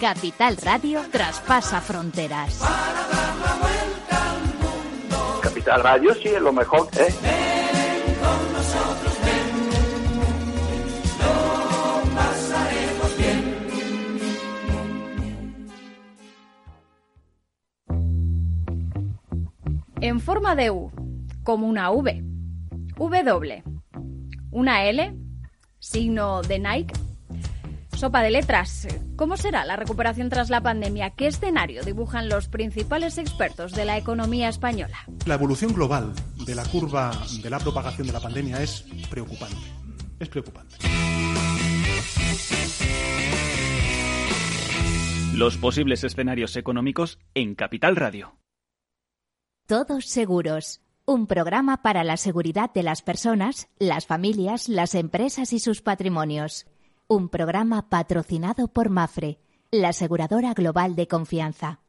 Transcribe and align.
Capital 0.00 0.56
Radio 0.58 1.02
traspasa 1.10 1.80
fronteras. 1.80 2.60
Capital 5.42 5.82
Radio 5.82 6.14
sí 6.14 6.28
es 6.28 6.40
lo 6.40 6.52
mejor, 6.52 6.88
¿eh? 6.96 7.12
con 8.22 8.52
nosotros, 8.52 9.18
pasaremos 12.14 13.16
bien. 13.18 13.58
En 20.00 20.20
forma 20.20 20.54
de 20.54 20.70
U, 20.70 20.92
como 21.42 21.66
una 21.66 21.90
V. 21.90 22.22
W. 22.96 23.62
Una 24.50 24.84
L, 24.84 25.14
signo 25.78 26.42
de 26.42 26.58
Nike 26.58 27.07
Sopa 27.98 28.22
de 28.22 28.30
letras. 28.30 28.86
¿Cómo 29.16 29.36
será 29.36 29.64
la 29.64 29.74
recuperación 29.74 30.28
tras 30.28 30.50
la 30.50 30.60
pandemia? 30.60 31.10
¿Qué 31.10 31.26
escenario 31.26 31.82
dibujan 31.82 32.28
los 32.28 32.46
principales 32.46 33.18
expertos 33.18 33.72
de 33.72 33.84
la 33.84 33.98
economía 33.98 34.48
española? 34.48 34.98
La 35.26 35.34
evolución 35.34 35.72
global 35.72 36.12
de 36.46 36.54
la 36.54 36.64
curva 36.64 37.10
de 37.42 37.50
la 37.50 37.58
propagación 37.58 38.06
de 38.06 38.12
la 38.12 38.20
pandemia 38.20 38.62
es 38.62 38.84
preocupante. 39.10 39.56
Es 40.20 40.28
preocupante. 40.28 40.76
Los 45.34 45.56
posibles 45.56 46.04
escenarios 46.04 46.54
económicos 46.54 47.18
en 47.34 47.56
Capital 47.56 47.96
Radio. 47.96 48.38
Todos 49.66 50.04
seguros. 50.06 50.82
Un 51.04 51.26
programa 51.26 51.82
para 51.82 52.04
la 52.04 52.16
seguridad 52.16 52.72
de 52.72 52.84
las 52.84 53.02
personas, 53.02 53.68
las 53.80 54.06
familias, 54.06 54.68
las 54.68 54.94
empresas 54.94 55.52
y 55.52 55.58
sus 55.58 55.82
patrimonios 55.82 56.64
un 57.10 57.30
programa 57.30 57.88
patrocinado 57.88 58.68
por 58.68 58.90
Mafre, 58.90 59.38
la 59.70 59.88
aseguradora 59.88 60.52
global 60.52 60.94
de 60.94 61.08
confianza. 61.08 61.80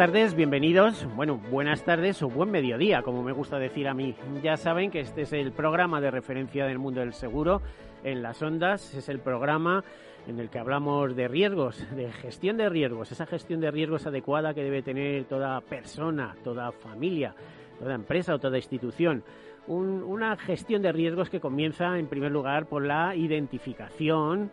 Tardes, 0.00 0.34
bienvenidos. 0.34 1.06
Bueno, 1.14 1.38
buenas 1.50 1.84
tardes 1.84 2.22
o 2.22 2.30
buen 2.30 2.50
mediodía, 2.50 3.02
como 3.02 3.22
me 3.22 3.32
gusta 3.32 3.58
decir 3.58 3.86
a 3.86 3.92
mí. 3.92 4.14
Ya 4.42 4.56
saben 4.56 4.90
que 4.90 5.00
este 5.00 5.20
es 5.20 5.34
el 5.34 5.52
programa 5.52 6.00
de 6.00 6.10
referencia 6.10 6.64
del 6.64 6.78
mundo 6.78 7.00
del 7.00 7.12
seguro 7.12 7.60
en 8.02 8.22
las 8.22 8.40
ondas. 8.40 8.94
Es 8.94 9.10
el 9.10 9.18
programa 9.18 9.84
en 10.26 10.40
el 10.40 10.48
que 10.48 10.58
hablamos 10.58 11.14
de 11.14 11.28
riesgos, 11.28 11.86
de 11.94 12.10
gestión 12.12 12.56
de 12.56 12.70
riesgos, 12.70 13.12
esa 13.12 13.26
gestión 13.26 13.60
de 13.60 13.70
riesgos 13.70 14.06
adecuada 14.06 14.54
que 14.54 14.62
debe 14.62 14.80
tener 14.80 15.24
toda 15.24 15.60
persona, 15.60 16.34
toda 16.42 16.72
familia, 16.72 17.34
toda 17.78 17.94
empresa 17.94 18.34
o 18.34 18.38
toda 18.38 18.56
institución. 18.56 19.22
una 19.66 20.34
gestión 20.38 20.80
de 20.80 20.92
riesgos 20.92 21.28
que 21.28 21.40
comienza 21.40 21.98
en 21.98 22.06
primer 22.06 22.32
lugar 22.32 22.64
por 22.64 22.86
la 22.86 23.14
identificación, 23.14 24.50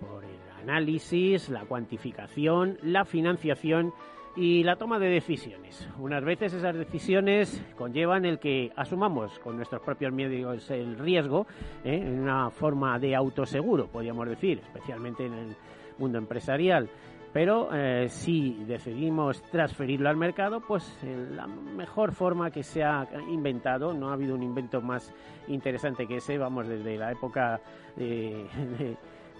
por 0.00 0.24
el 0.24 0.62
análisis, 0.62 1.50
la 1.50 1.66
cuantificación, 1.66 2.78
la 2.80 3.04
financiación 3.04 3.92
y 4.36 4.62
la 4.62 4.76
toma 4.76 4.98
de 4.98 5.08
decisiones. 5.08 5.88
Unas 5.98 6.22
veces 6.22 6.52
esas 6.52 6.76
decisiones 6.76 7.62
conllevan 7.76 8.24
el 8.26 8.38
que 8.38 8.70
asumamos 8.76 9.38
con 9.38 9.56
nuestros 9.56 9.80
propios 9.82 10.12
medios 10.12 10.70
el 10.70 10.98
riesgo 10.98 11.46
¿eh? 11.84 11.94
en 11.94 12.20
una 12.20 12.50
forma 12.50 12.98
de 12.98 13.16
autoseguro, 13.16 13.86
podríamos 13.86 14.28
decir, 14.28 14.60
especialmente 14.62 15.24
en 15.24 15.32
el 15.32 15.56
mundo 15.98 16.18
empresarial. 16.18 16.88
Pero 17.32 17.68
eh, 17.72 18.08
si 18.08 18.64
decidimos 18.66 19.42
transferirlo 19.50 20.08
al 20.08 20.16
mercado, 20.16 20.60
pues 20.60 20.98
la 21.02 21.46
mejor 21.46 22.12
forma 22.12 22.50
que 22.50 22.62
se 22.62 22.82
ha 22.82 23.06
inventado, 23.28 23.92
no 23.92 24.08
ha 24.08 24.14
habido 24.14 24.34
un 24.34 24.42
invento 24.42 24.80
más 24.80 25.12
interesante 25.48 26.06
que 26.06 26.16
ese, 26.16 26.38
vamos, 26.38 26.66
desde 26.66 26.96
la 26.96 27.12
época 27.12 27.60
de 27.96 28.46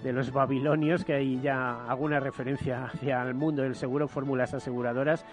los 0.05 0.33
babilonios, 0.33 1.05
que 1.05 1.15
hay 1.15 1.41
ya 1.41 1.87
alguna 1.87 2.21
referencia 2.21 2.85
hacia 2.85 3.23
el 3.23 3.35
mundo 3.35 3.63
del 3.63 3.75
seguro, 3.75 4.09
fórmulas 4.09 4.55
aseguradoras, 4.55 5.25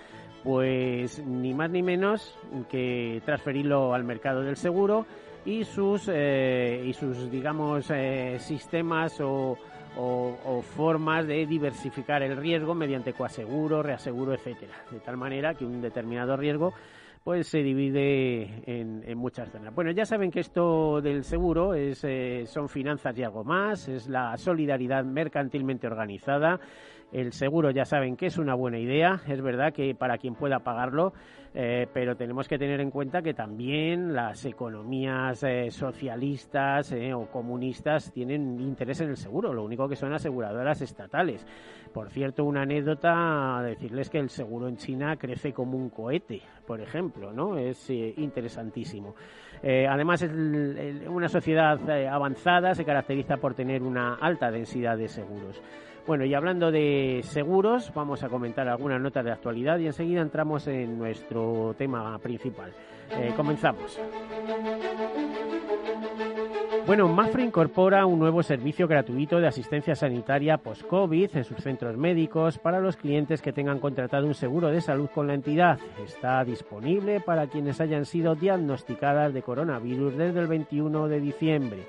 pues 0.44 1.24
ni 1.26 1.54
más 1.54 1.70
ni 1.70 1.82
menos 1.82 2.38
que 2.70 3.22
transferirlo 3.26 3.94
al 3.94 4.04
mercado 4.04 4.42
del 4.42 4.58
seguro 4.58 5.06
y 5.46 5.64
sus, 5.64 6.10
eh, 6.12 6.84
y 6.86 6.94
sus 6.94 7.30
digamos, 7.30 7.90
eh, 7.92 8.38
sistemas 8.40 9.20
o, 9.22 9.58
o, 9.98 10.62
formas 10.76 11.28
de 11.28 11.46
diversificar 11.46 12.24
el 12.24 12.38
riesgo 12.38 12.74
mediante 12.74 13.14
coaseguro, 13.14 13.84
reaseguro, 13.84 14.34
etcétera. 14.34 14.74
De 14.90 15.00
tal 15.00 15.18
manera 15.18 15.54
que 15.54 15.66
un 15.66 15.82
determinado 15.82 16.36
riesgo 16.36 16.74
pues 17.24 17.48
se 17.48 17.64
divide 17.64 18.64
en, 18.66 19.02
en 19.06 19.18
muchas 19.18 19.50
zonas. 19.50 19.74
Bueno, 19.74 19.92
ya 19.92 20.06
saben 20.06 20.30
que 20.30 20.42
esto 20.42 21.00
del 21.02 21.24
seguro 21.24 21.74
es, 21.74 22.04
eh, 22.04 22.44
son 22.46 22.68
finanzas 22.68 23.18
y 23.18 23.24
algo 23.24 23.46
más, 23.46 23.88
es 23.88 24.10
la 24.10 24.36
solidaridad 24.38 25.06
mercantilmente 25.06 25.88
organizada. 25.88 26.60
El 27.14 27.32
seguro 27.32 27.70
ya 27.70 27.86
saben 27.86 28.16
que 28.18 28.26
es 28.26 28.40
una 28.40 28.56
buena 28.56 28.80
idea, 28.80 29.22
es 29.28 29.40
verdad 29.40 29.72
que 29.72 29.94
para 29.94 30.18
quien 30.18 30.34
pueda 30.34 30.60
pagarlo, 30.60 31.14
eh, 31.54 31.86
pero 31.94 32.16
tenemos 32.16 32.48
que 32.48 32.58
tener 32.58 32.82
en 32.82 32.90
cuenta 32.90 33.22
que 33.22 33.36
también 33.36 34.16
las 34.16 34.44
economías 34.46 35.44
eh, 35.44 35.70
socialistas 35.70 36.92
eh, 36.92 37.14
o 37.14 37.28
comunistas 37.28 38.12
tienen 38.12 38.60
interés 38.60 39.02
en 39.02 39.10
el 39.10 39.18
seguro, 39.18 39.54
lo 39.54 39.64
único 39.64 39.88
que 39.88 39.96
son 39.96 40.12
aseguradoras 40.12 40.82
estatales. 40.82 41.46
Por 41.94 42.10
cierto, 42.10 42.46
una 42.46 42.64
anécdota, 42.64 43.62
decirles 43.62 44.10
que 44.10 44.18
el 44.18 44.30
seguro 44.30 44.68
en 44.68 44.78
China 44.78 45.16
crece 45.16 45.54
como 45.54 45.78
un 45.78 45.92
cohete, 45.92 46.42
por 46.66 46.82
ejemplo, 46.82 47.32
¿no? 47.32 47.60
Es 47.60 47.88
interesantísimo. 47.92 49.14
además, 49.62 50.24
una 51.08 51.30
sociedad 51.30 51.80
avanzada 52.10 52.74
se 52.74 52.84
caracteriza 52.84 53.38
por 53.38 53.54
tener 53.54 53.84
una 53.84 54.16
alta 54.16 54.50
densidad 54.50 54.98
de 54.98 55.08
seguros. 55.08 55.62
Bueno, 56.06 56.26
y 56.26 56.34
hablando 56.34 56.70
de 56.70 57.22
seguros, 57.24 57.92
vamos 57.94 58.24
a 58.24 58.30
comentar 58.30 58.68
algunas 58.68 59.00
notas 59.00 59.24
de 59.24 59.32
actualidad 59.32 59.80
y 59.80 59.88
enseguida 59.88 60.22
entramos 60.22 60.68
en 60.68 60.98
nuestro 60.98 61.74
tema 61.78 62.18
principal. 62.20 62.74
Eh, 63.12 63.32
comenzamos. 63.38 63.98
Bueno, 66.86 67.08
Mafre 67.08 67.44
incorpora 67.44 68.06
un 68.06 68.20
nuevo 68.20 68.44
servicio 68.44 68.90
gratuito 68.90 69.40
de 69.40 69.48
asistencia 69.48 69.96
sanitaria 69.96 70.58
post-COVID 70.58 71.38
en 71.38 71.46
sus 71.46 71.60
centros 71.60 71.96
médicos 71.96 72.58
para 72.58 72.82
los 72.82 72.98
clientes 72.98 73.42
que 73.42 73.54
tengan 73.54 73.80
contratado 73.80 74.28
un 74.28 74.34
seguro 74.34 74.68
de 74.68 74.82
salud 74.82 75.10
con 75.10 75.28
la 75.28 75.36
entidad. 75.36 75.80
Está 76.06 76.44
disponible 76.44 77.22
para 77.22 77.48
quienes 77.48 77.80
hayan 77.80 78.06
sido 78.06 78.36
diagnosticadas 78.36 79.34
de 79.34 79.42
coronavirus 79.42 80.18
desde 80.18 80.42
el 80.42 80.48
21 80.48 81.08
de 81.08 81.22
diciembre. 81.22 81.88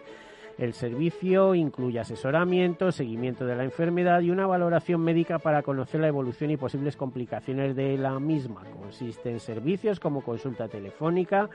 El 0.56 0.72
servicio 0.72 1.56
incluye 1.56 1.98
asesoramiento, 1.98 2.92
seguimiento 2.92 3.44
de 3.44 3.56
la 3.56 3.64
enfermedad 3.64 4.20
y 4.20 4.30
una 4.30 4.46
valoración 4.46 5.00
médica 5.00 5.40
para 5.40 5.62
conocer 5.62 6.00
la 6.00 6.08
evolución 6.08 6.52
y 6.52 6.56
posibles 6.56 6.96
complicaciones 6.96 7.74
de 7.74 7.98
la 7.98 8.20
misma. 8.20 8.62
Consiste 8.80 9.30
en 9.30 9.40
servicios 9.40 9.98
como 9.98 10.22
consulta 10.22 10.68
telefónica, 10.68 11.50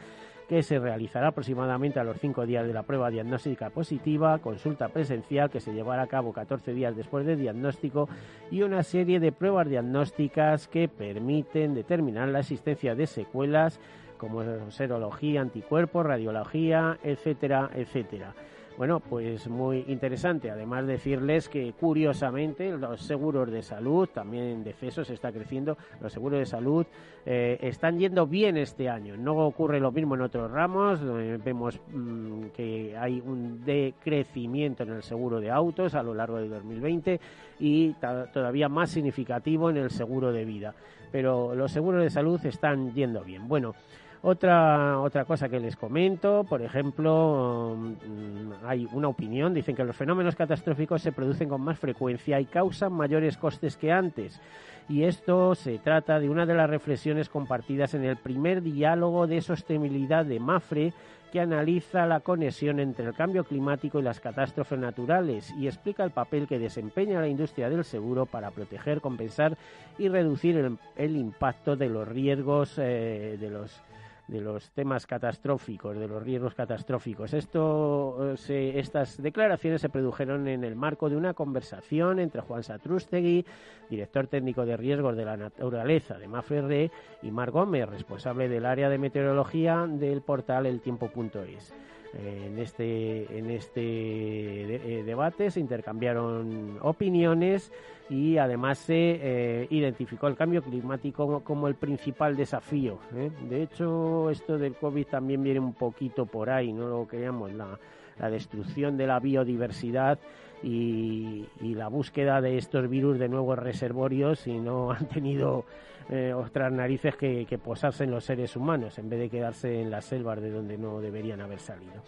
que 0.49 0.63
se 0.63 0.79
realizará 0.79 1.27
aproximadamente 1.27 1.99
a 1.99 2.03
los 2.03 2.19
cinco 2.19 2.45
días 2.45 2.65
de 2.65 2.73
la 2.73 2.83
prueba 2.83 3.09
diagnóstica 3.09 3.69
positiva, 3.69 4.39
consulta 4.39 4.89
presencial 4.89 5.49
que 5.49 5.61
se 5.61 5.73
llevará 5.73 6.01
a 6.01 6.07
cabo 6.07 6.33
14 6.33 6.73
días 6.73 6.95
después 6.95 7.25
del 7.25 7.39
diagnóstico 7.39 8.09
y 8.49 8.63
una 8.63 8.81
serie 8.83 9.19
de 9.19 9.31
pruebas 9.31 9.69
diagnósticas 9.69 10.67
que 10.67 10.89
permiten 10.89 11.75
determinar 11.75 12.29
la 12.29 12.39
existencia 12.39 12.95
de 12.95 13.05
secuelas 13.05 13.79
como 14.17 14.43
serología, 14.71 15.39
anticuerpos, 15.39 16.05
radiología, 16.05 16.97
etcétera, 17.03 17.69
etcétera. 17.73 18.33
Bueno, 18.79 19.01
pues 19.01 19.49
muy 19.49 19.83
interesante. 19.89 20.49
Además 20.49 20.87
decirles 20.87 21.49
que 21.49 21.73
curiosamente 21.73 22.71
los 22.77 23.01
seguros 23.01 23.51
de 23.51 23.61
salud, 23.61 24.07
también 24.07 24.63
de 24.63 24.73
se 24.73 25.13
está 25.13 25.33
creciendo, 25.33 25.77
los 25.99 26.13
seguros 26.13 26.39
de 26.39 26.45
salud 26.45 26.85
eh, 27.25 27.57
están 27.61 27.99
yendo 27.99 28.25
bien 28.25 28.55
este 28.55 28.87
año. 28.87 29.17
No 29.17 29.35
ocurre 29.35 29.81
lo 29.81 29.91
mismo 29.91 30.15
en 30.15 30.21
otros 30.21 30.49
ramos, 30.49 31.01
vemos 31.43 31.77
mm, 31.91 32.43
que 32.55 32.95
hay 32.97 33.19
un 33.19 33.65
decrecimiento 33.65 34.83
en 34.83 34.93
el 34.93 35.03
seguro 35.03 35.41
de 35.41 35.51
autos 35.51 35.93
a 35.93 36.01
lo 36.01 36.13
largo 36.13 36.37
de 36.37 36.47
2020 36.47 37.19
y 37.59 37.93
todavía 38.31 38.69
más 38.69 38.91
significativo 38.91 39.69
en 39.69 39.75
el 39.75 39.89
seguro 39.89 40.31
de 40.31 40.45
vida. 40.45 40.73
Pero 41.11 41.53
los 41.53 41.69
seguros 41.69 42.01
de 42.01 42.09
salud 42.09 42.39
están 42.45 42.93
yendo 42.93 43.25
bien. 43.25 43.45
Bueno, 43.45 43.75
otra, 44.21 44.99
otra 44.99 45.25
cosa 45.25 45.47
que 45.47 45.59
les 45.59 45.75
comento, 45.75 46.43
por 46.43 46.61
ejemplo, 46.61 47.75
mm, 47.77 48.65
hay 48.65 48.87
una 48.91 49.07
opinión, 49.07 49.53
dicen 49.53 49.75
que 49.75 49.83
los 49.83 49.95
fenómenos 49.95 50.35
catastróficos 50.35 51.01
se 51.01 51.11
producen 51.11 51.47
con 51.47 51.61
más 51.61 51.79
frecuencia 51.79 52.39
y 52.39 52.45
causan 52.45 52.93
mayores 52.93 53.37
costes 53.37 53.77
que 53.77 53.91
antes. 53.91 54.41
Y 54.89 55.03
esto 55.03 55.53
se 55.55 55.77
trata 55.77 56.19
de 56.19 56.29
una 56.29 56.45
de 56.45 56.55
las 56.55 56.69
reflexiones 56.69 57.29
compartidas 57.29 57.93
en 57.93 58.03
el 58.03 58.17
primer 58.17 58.61
diálogo 58.63 59.27
de 59.27 59.39
sostenibilidad 59.39 60.25
de 60.25 60.39
Mafre, 60.39 60.93
que 61.31 61.39
analiza 61.39 62.07
la 62.07 62.21
conexión 62.21 62.79
entre 62.79 63.05
el 63.05 63.13
cambio 63.13 63.43
climático 63.43 63.99
y 63.99 64.03
las 64.03 64.19
catástrofes 64.19 64.79
naturales 64.79 65.53
y 65.59 65.67
explica 65.67 66.03
el 66.03 66.09
papel 66.11 66.47
que 66.47 66.57
desempeña 66.57 67.21
la 67.21 67.27
industria 67.27 67.69
del 67.69 67.83
seguro 67.83 68.25
para 68.25 68.49
proteger, 68.49 68.99
compensar 68.99 69.55
y 69.99 70.09
reducir 70.09 70.57
el, 70.95 71.15
impacto 71.15 71.75
de 71.75 71.87
los 71.87 72.07
riesgos 72.07 72.79
eh, 72.79 73.37
de 73.39 73.49
los 73.51 73.79
de 74.29 74.41
los 74.41 74.71
temas 74.71 75.07
catastróficos, 75.07 75.97
de 75.97 76.07
los 76.07 76.21
riesgos 76.21 76.53
catastróficos. 76.53 77.33
Esto, 77.33 78.35
eh, 78.49 78.73
estas 78.75 79.21
declaraciones 79.21 79.81
se 79.81 79.89
produjeron 79.89 80.47
en 80.47 80.63
el 80.63 80.75
marco 80.75 81.09
de 81.09 81.17
una 81.17 81.33
conversación 81.33 82.19
entre 82.19 82.41
Juan 82.41 82.63
Satrústegui, 82.63 83.45
director 83.89 84.27
técnico 84.27 84.65
de 84.65 84.77
riesgos 84.77 85.17
de 85.17 85.25
la 85.25 85.37
naturaleza 85.37 86.17
de 86.17 86.27
Mafre 86.27 86.91
y 87.21 87.31
Mar 87.31 87.51
Gómez, 87.51 87.89
responsable 87.89 88.47
del 88.47 88.65
área 88.65 88.89
de 88.89 88.97
meteorología 88.97 89.87
del 89.87 90.21
portal 90.21 90.65
eltiempo.es 90.65 91.73
en 92.13 92.57
este, 92.57 93.37
en 93.37 93.51
este 93.51 93.81
eh, 93.81 95.03
debate 95.03 95.51
se 95.51 95.59
intercambiaron 95.59 96.79
opiniones 96.81 97.71
y 98.09 98.37
además 98.37 98.79
se 98.79 99.19
eh, 99.21 99.67
identificó 99.69 100.27
el 100.27 100.35
cambio 100.35 100.63
climático 100.63 101.41
como, 101.43 101.67
el 101.67 101.75
principal 101.75 102.35
desafío. 102.35 102.97
¿eh? 103.15 103.29
De 103.47 103.61
hecho, 103.61 104.29
esto 104.31 104.57
del 104.57 104.75
COVID 104.75 105.05
también 105.05 105.43
viene 105.43 105.59
un 105.59 105.73
poquito 105.73 106.25
por 106.25 106.49
ahí, 106.49 106.73
no 106.73 106.87
lo 106.87 107.05
creamos, 107.05 107.53
la, 107.53 107.77
la 108.17 108.29
destrucción 108.29 108.97
de 108.97 109.05
la 109.05 109.19
biodiversidad 109.19 110.17
y, 110.63 111.45
y, 111.61 111.75
la 111.75 111.87
búsqueda 111.87 112.41
de 112.41 112.57
estos 112.57 112.89
virus 112.89 113.19
de 113.19 113.29
nuevos 113.29 113.57
reservorios 113.59 114.47
y 114.47 114.59
no 114.59 114.91
han 114.91 115.07
tenido 115.07 115.65
eh, 116.09 116.33
otras 116.33 116.71
narices 116.71 117.15
que, 117.15 117.59
posarse 117.63 118.03
en 118.03 118.11
los 118.11 118.23
seres 118.23 118.55
humanos 118.55 118.97
en 118.97 119.09
vez 119.09 119.19
de 119.19 119.29
quedarse 119.29 119.81
en 119.81 119.91
las 119.91 120.05
selvas 120.05 120.41
de 120.41 120.49
donde 120.49 120.77
no 120.77 120.99
deberían 120.99 121.41
haber 121.41 121.59
salido. 121.59 122.01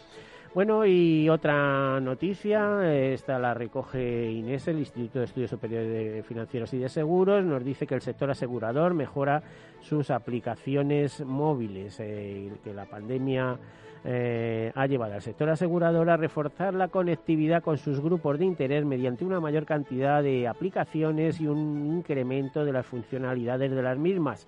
Bueno, 0.53 0.85
y 0.85 1.29
otra 1.29 2.01
noticia, 2.01 2.93
esta 2.93 3.39
la 3.39 3.53
recoge 3.53 4.29
Inés, 4.29 4.67
el 4.67 4.79
Instituto 4.79 5.19
de 5.19 5.25
Estudios 5.25 5.49
Superiores 5.49 6.25
Financieros 6.25 6.73
y 6.73 6.79
de 6.79 6.89
Seguros, 6.89 7.45
nos 7.45 7.63
dice 7.63 7.87
que 7.87 7.95
el 7.95 8.01
sector 8.01 8.29
asegurador 8.29 8.93
mejora 8.93 9.43
sus 9.79 10.11
aplicaciones 10.11 11.23
móviles, 11.23 11.97
eh, 12.01 12.51
que 12.63 12.73
la 12.73 12.85
pandemia 12.85 13.57
eh, 14.03 14.71
ha 14.73 14.87
llevado 14.87 15.13
al 15.13 15.21
sector 15.21 15.49
asegurador 15.49 16.09
a 16.09 16.17
reforzar 16.17 16.73
la 16.73 16.87
conectividad 16.87 17.61
con 17.61 17.77
sus 17.77 17.99
grupos 17.99 18.39
de 18.39 18.45
interés 18.45 18.83
mediante 18.83 19.23
una 19.23 19.39
mayor 19.39 19.65
cantidad 19.65 20.23
de 20.23 20.47
aplicaciones 20.47 21.39
y 21.39 21.47
un 21.47 21.97
incremento 21.97 22.65
de 22.65 22.71
las 22.71 22.85
funcionalidades 22.85 23.71
de 23.71 23.81
las 23.81 23.97
mismas. 23.97 24.47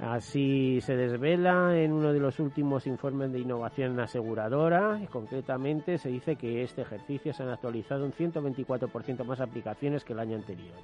Así 0.00 0.80
se 0.82 0.94
desvela 0.94 1.74
en 1.78 1.92
uno 1.92 2.12
de 2.12 2.20
los 2.20 2.38
últimos 2.38 2.86
informes 2.86 3.32
de 3.32 3.40
innovación 3.40 3.98
aseguradora. 3.98 5.00
Concretamente 5.10 5.96
se 5.96 6.10
dice 6.10 6.36
que 6.36 6.62
este 6.62 6.82
ejercicio 6.82 7.32
se 7.32 7.42
han 7.42 7.48
actualizado 7.48 8.04
un 8.04 8.12
124% 8.12 9.24
más 9.24 9.40
aplicaciones 9.40 10.04
que 10.04 10.12
el 10.12 10.18
año 10.18 10.36
anterior. 10.36 10.74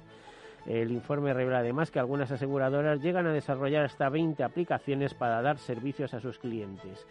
El 0.65 0.91
informe 0.91 1.33
revela 1.33 1.59
además 1.59 1.91
que 1.91 1.99
algunas 1.99 2.31
aseguradoras 2.31 3.01
llegan 3.01 3.27
a 3.27 3.33
desarrollar 3.33 3.85
hasta 3.85 4.09
20 4.09 4.43
aplicaciones 4.43 5.13
para 5.13 5.41
dar 5.41 5.57
servicios 5.57 6.13
a 6.13 6.19
sus 6.19 6.39
clientes. 6.39 7.05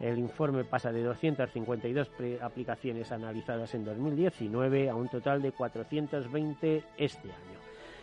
El 0.00 0.18
informe 0.18 0.64
pasa 0.64 0.92
de 0.92 1.02
252 1.02 2.10
aplicaciones 2.40 3.10
analizadas 3.10 3.74
en 3.74 3.84
2019 3.84 4.90
a 4.90 4.94
un 4.94 5.08
total 5.08 5.42
de 5.42 5.52
420 5.52 6.84
este 6.96 7.28
año. 7.28 7.58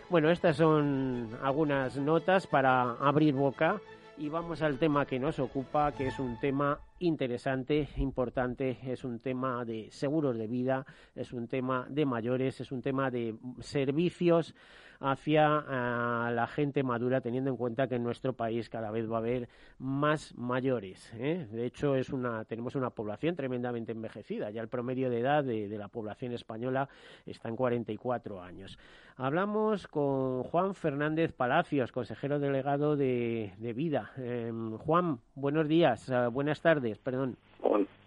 Bueno, 0.09 0.29
estas 0.29 0.57
son 0.57 1.29
algunas 1.41 1.97
notas 1.97 2.47
para 2.47 2.91
abrir 2.99 3.33
boca 3.33 3.79
y 4.17 4.29
vamos 4.29 4.61
al 4.61 4.77
tema 4.77 5.05
que 5.05 5.19
nos 5.19 5.39
ocupa, 5.39 5.93
que 5.93 6.07
es 6.07 6.19
un 6.19 6.39
tema 6.39 6.79
interesante, 6.99 7.89
importante, 7.97 8.77
es 8.83 9.03
un 9.03 9.19
tema 9.19 9.65
de 9.65 9.89
seguros 9.91 10.37
de 10.37 10.47
vida, 10.47 10.85
es 11.15 11.33
un 11.33 11.47
tema 11.47 11.85
de 11.89 12.05
mayores, 12.05 12.61
es 12.61 12.71
un 12.71 12.81
tema 12.81 13.11
de 13.11 13.35
servicios 13.59 14.55
hacia 14.99 15.63
eh, 15.67 16.33
la 16.33 16.47
gente 16.47 16.83
madura, 16.83 17.21
teniendo 17.21 17.49
en 17.49 17.57
cuenta 17.57 17.87
que 17.87 17.95
en 17.95 18.03
nuestro 18.03 18.33
país 18.33 18.69
cada 18.69 18.91
vez 18.91 19.09
va 19.09 19.15
a 19.15 19.19
haber 19.19 19.49
más 19.79 20.35
mayores. 20.37 21.11
¿eh? 21.17 21.47
De 21.51 21.65
hecho, 21.65 21.95
es 21.95 22.09
una, 22.09 22.45
tenemos 22.45 22.75
una 22.75 22.89
población 22.89 23.35
tremendamente 23.35 23.91
envejecida. 23.91 24.49
Ya 24.51 24.61
el 24.61 24.67
promedio 24.67 25.09
de 25.09 25.19
edad 25.19 25.43
de, 25.43 25.75
la 25.75 25.87
población 25.87 26.33
española 26.33 26.87
está 27.25 27.49
en 27.49 27.55
44 27.55 28.41
años. 28.41 28.77
Hablamos 29.17 29.87
con 29.87 30.43
Juan 30.43 30.73
Fernández 30.75 31.33
Palacios, 31.33 31.91
consejero 31.91 32.39
delegado 32.39 32.95
de, 32.95 33.53
Vida. 33.75 34.11
Em, 34.17 34.77
Juan, 34.77 35.19
buenos 35.33 35.67
días, 35.67 36.09
eh, 36.09 36.27
buenas 36.27 36.61
tardes, 36.61 36.94
perdón. 36.97 37.35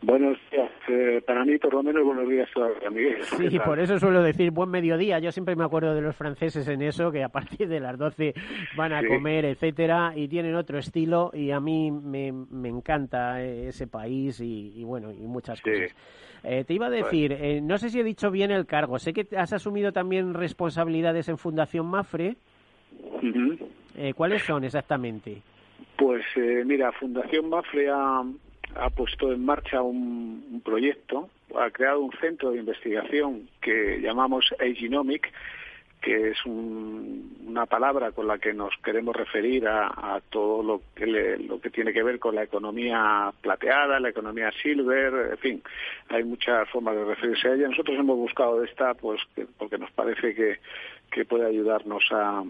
buenos 0.03 0.39
días. 0.51 0.71
eh, 0.89 1.21
para 1.27 1.45
mí 1.45 1.59
por 1.59 1.75
lo 1.75 1.83
menos 1.83 2.05
buenos 2.05 2.29
días 2.29 2.49
todavía, 2.55 2.89
Miguel. 2.91 3.19
Sí, 3.51 3.59
por 3.59 3.79
eso 3.79 3.99
suelo 3.99 4.23
decir 4.23 4.51
buen 4.51 4.71
mediodía. 4.71 5.19
Yo 5.19 5.31
siempre 5.33 5.55
me 5.57 5.65
acuerdo 5.65 5.95
de 5.95 6.01
los 6.01 6.17
franceses 6.17 6.67
en 6.69 6.83
eso, 6.83 7.11
que 7.11 7.23
a 7.25 7.29
partir 7.29 7.69
de 7.69 7.81
las 7.81 7.99
12 7.99 8.35
van 8.77 8.93
a 8.93 9.01
Sí. 9.01 9.07
comer, 9.09 9.45
etcétera, 9.45 10.13
y 10.17 10.29
tienen 10.29 10.55
otro 10.55 10.79
estilo, 10.79 11.31
y 11.35 11.51
a 11.51 11.61
mí 11.61 11.91
me, 11.91 12.33
me 12.33 12.69
encanta 12.69 13.43
eh, 13.43 13.69
ese 13.69 13.87
país 13.87 14.41
y, 14.41 14.73
y 14.77 14.85
bueno, 14.85 15.11
y 15.13 15.17
muchas 15.27 15.59
Sí. 15.59 15.71
cosas. 15.71 15.95
Eh, 16.45 16.65
te 16.65 16.73
iba 16.75 16.87
a 16.87 16.91
decir, 16.91 17.33
eh, 17.33 17.61
no 17.61 17.79
sé 17.79 17.91
si 17.91 17.99
he 17.99 18.05
dicho 18.05 18.31
bien 18.31 18.51
el 18.53 18.65
cargo, 18.65 18.99
sé 19.01 19.13
que 19.13 19.27
has 19.37 19.53
asumido 19.53 19.91
también 19.93 20.35
responsabilidades 20.35 21.29
en 21.29 21.37
Fundación 21.37 21.87
Mafre. 21.87 22.37
¿Cuáles 24.15 24.43
son 24.45 24.63
exactamente? 24.65 25.43
Pues 25.97 26.23
eh, 26.37 26.63
mira, 26.65 26.93
Fundación 26.93 27.49
Mafre 27.49 27.91
ha, 27.91 28.23
ha 28.79 28.91
puesto 28.91 29.33
en 29.33 29.45
marcha 29.45 29.83
un, 29.83 30.61
proyecto, 30.65 31.29
ha 31.57 31.71
creado 31.71 32.01
un 32.01 32.13
centro 32.21 32.51
de 32.51 32.59
investigación 32.59 33.49
que 33.61 34.01
llamamos 34.01 34.45
Agenomic, 34.61 35.33
que 36.01 36.31
es 36.31 36.47
un- 36.47 37.37
una 37.47 37.67
palabra 37.67 38.13
con 38.13 38.29
la 38.29 38.39
que 38.39 38.55
nos 38.55 38.73
queremos 38.85 39.17
referir 39.17 39.67
a, 39.67 39.87
todo 40.31 40.63
lo 40.63 40.83
que, 40.95 41.07
le- 41.07 41.39
lo 41.39 41.61
que 41.61 41.71
tiene 41.71 41.93
que 41.93 42.05
ver 42.05 42.21
con 42.21 42.35
la 42.37 42.45
economía 42.45 43.33
plateada, 43.41 43.99
la 43.99 44.11
economía 44.11 44.53
silver, 44.63 45.33
en 45.33 45.39
fin, 45.39 45.63
hay 46.09 46.23
muchas 46.23 46.69
formas 46.71 46.95
de 46.95 47.05
referirse 47.05 47.49
a 47.49 47.55
ella. 47.55 47.69
Nosotros 47.69 47.99
hemos 47.99 48.17
buscado 48.17 48.63
esta 48.63 48.95
pues 48.95 49.21
que- 49.35 49.47
porque 49.59 49.77
nos 49.79 49.91
parece 49.91 50.35
que, 50.35 50.59
puede 51.25 51.47
ayudarnos 51.47 52.05
a, 52.13 52.45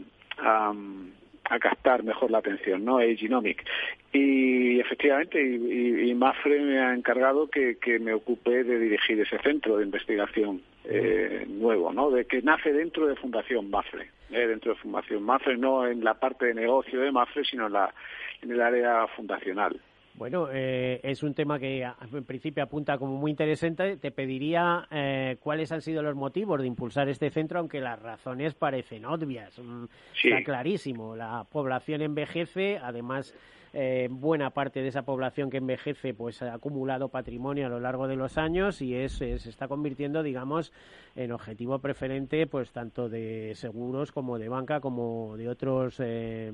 captar 1.59 2.03
mejor 2.03 2.31
la 2.31 2.39
atención, 2.39 2.85
¿no? 2.85 2.99
Agenomic. 2.99 3.65
Y 4.13 4.81
efectivamente, 4.81 5.41
y, 5.43 5.57
y- 5.57 6.11
y 6.11 6.15
Mafre 6.15 6.61
me 6.61 6.79
ha 6.79 6.95
encargado 6.95 7.49
que, 7.49 7.77
que 7.77 7.99
me 7.99 8.15
ocupe 8.15 8.65
de 8.65 8.79
dirigir 8.79 9.21
ese 9.21 9.39
centro 9.41 9.77
de 9.77 9.85
investigación 9.85 10.63
eh, 10.85 11.45
nuevo, 11.47 11.93
¿no? 11.93 12.11
De 12.11 12.25
que 12.25 12.41
nace 12.41 12.73
dentro 12.73 13.07
de 13.07 13.17
Fundación 13.17 13.69
Mafre, 13.69 14.09
¿eh? 14.31 14.47
dentro 14.47 14.73
de 14.73 14.79
Fundación 14.81 15.23
Mafre, 15.23 15.59
no 15.59 15.87
en 15.87 16.03
la 16.03 16.15
parte 16.15 16.47
de 16.47 16.55
negocio 16.55 17.01
de 17.01 17.13
Mafre, 17.13 17.45
sino 17.45 17.67
en, 17.67 17.75
la, 17.75 17.93
en 18.41 18.51
el 18.51 18.63
área 18.63 19.07
fundacional. 19.09 19.79
Bueno, 20.15 20.49
eh, 20.51 20.99
es 21.05 21.23
un 21.23 21.33
tema 21.35 21.61
que 21.61 21.83
en 22.13 22.25
principio 22.25 22.65
apunta 22.65 22.99
como 22.99 23.17
muy 23.19 23.31
interesante. 23.31 23.99
Te 23.99 24.11
pediría 24.11 24.85
eh, 24.91 25.37
cuáles 25.41 25.71
han 25.71 25.81
sido 25.83 26.03
los 26.03 26.17
motivos 26.17 26.61
de 26.61 26.67
impulsar 26.67 27.09
este 27.09 27.31
centro, 27.31 27.61
aunque 27.61 27.79
las 27.81 28.01
razones 28.03 28.55
parecen 28.55 29.05
obvias. 29.05 29.57
Mm, 29.61 29.85
Sí. 30.15 30.29
Está 30.31 30.43
clarísimo. 30.43 31.15
La 31.15 31.45
población 31.45 32.01
envejece, 32.03 32.79
además 32.83 33.33
eh, 33.73 34.09
buena 34.11 34.51
parte 34.51 34.83
de 34.83 34.89
esa 34.89 35.03
población 35.03 35.51
que 35.51 35.59
envejece 35.59 36.15
pues 36.15 36.43
ha 36.43 36.55
acumulado 36.55 37.09
patrimonio 37.09 37.67
a 37.67 37.69
lo 37.71 37.81
largo 37.81 38.09
de 38.09 38.17
los 38.17 38.39
años 38.39 38.81
y 38.83 38.95
es, 38.95 39.21
es- 39.21 39.43
se 39.43 39.51
está 39.51 39.69
convirtiendo, 39.69 40.23
digamos, 40.23 40.73
en 41.17 41.33
objetivo 41.33 41.79
preferente 41.79 42.47
pues 42.47 42.71
tanto 42.73 43.09
de 43.09 43.53
seguros 43.55 44.13
como 44.13 44.39
de 44.39 44.49
banca 44.49 44.81
como 44.81 45.37
de 45.37 45.49
otros, 45.49 45.97
eh, 46.01 46.53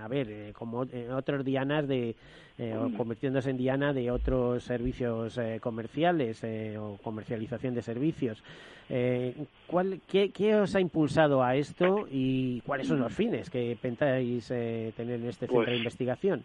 a 0.00 0.08
ver, 0.08 0.30
eh, 0.30 0.52
como 0.52 0.84
eh, 0.84 1.08
otros 1.12 1.44
dianas 1.44 1.86
de 1.88 2.16
eh, 2.60 2.76
o 2.76 2.92
convirtiéndose 2.94 3.48
en 3.48 3.56
diana 3.56 3.94
de 3.94 4.10
otros 4.10 4.62
servicios 4.64 5.38
eh, 5.38 5.58
comerciales 5.62 6.44
eh, 6.44 6.76
o 6.76 6.98
comercialización 7.02 7.74
de 7.74 7.80
servicios. 7.80 8.42
Eh, 8.90 9.34
¿cuál, 9.66 10.00
qué, 10.06 10.30
qué 10.30 10.56
os 10.56 10.74
ha 10.74 10.80
impulsado 10.80 11.42
a 11.42 11.56
esto 11.56 12.06
y 12.10 12.60
cuáles 12.60 12.86
son 12.86 13.00
los 13.00 13.12
fines 13.14 13.48
que 13.48 13.78
pensáis 13.80 14.50
eh, 14.50 14.92
tener 14.94 15.20
en 15.20 15.28
este 15.28 15.46
centro 15.46 15.56
Pues, 15.56 15.68
de 15.68 15.76
investigación? 15.78 16.44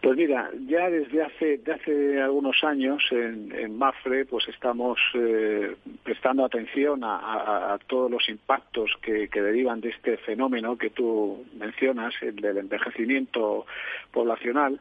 Pues 0.00 0.16
mira, 0.16 0.50
ya 0.66 0.88
desde 0.90 1.22
hace, 1.22 1.58
de 1.58 1.72
hace 1.72 2.20
algunos 2.20 2.62
años 2.64 3.02
en, 3.10 3.52
en 3.52 3.76
Mafre 3.76 4.24
pues 4.24 4.48
estamos 4.48 4.98
eh, 5.14 5.76
prestando 6.02 6.44
atención 6.44 7.00
a, 7.04 7.78
todos 7.86 8.10
los 8.10 8.28
impactos 8.28 8.90
que, 9.02 9.28
que 9.28 9.42
derivan 9.42 9.80
de 9.80 9.90
este 9.90 10.16
fenómeno 10.18 10.76
que 10.76 10.90
tú 10.90 11.44
mencionas, 11.58 12.14
el 12.22 12.36
del 12.36 12.58
envejecimiento 12.58 13.66
poblacional. 14.12 14.78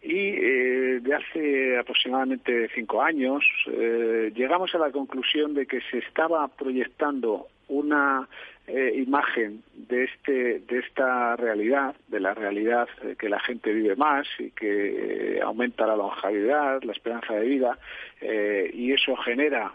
Y 0.00 0.16
eh, 0.16 1.00
de 1.00 1.14
hace 1.14 1.78
aproximadamente 1.78 2.68
cinco 2.74 3.02
años 3.02 3.42
eh, 3.66 4.30
llegamos 4.34 4.72
a 4.74 4.78
la 4.78 4.92
conclusión 4.92 5.54
de 5.54 5.66
que 5.66 5.80
se 5.90 5.98
estaba 5.98 6.46
proyectando 6.48 7.48
una 7.66 8.28
eh, 8.68 8.92
imagen 8.96 9.62
de 9.74 10.04
este 10.04 10.60
de 10.60 10.78
esta 10.78 11.36
realidad, 11.36 11.94
de 12.08 12.20
la 12.20 12.34
realidad 12.34 12.88
eh, 13.02 13.16
que 13.18 13.28
la 13.28 13.40
gente 13.40 13.72
vive 13.72 13.96
más 13.96 14.26
y 14.38 14.50
que 14.50 15.36
eh, 15.36 15.40
aumenta 15.40 15.86
la 15.86 15.96
longevidad, 15.96 16.82
la 16.82 16.92
esperanza 16.92 17.34
de 17.34 17.46
vida, 17.46 17.78
eh, 18.20 18.70
y 18.72 18.92
eso 18.92 19.16
genera 19.16 19.72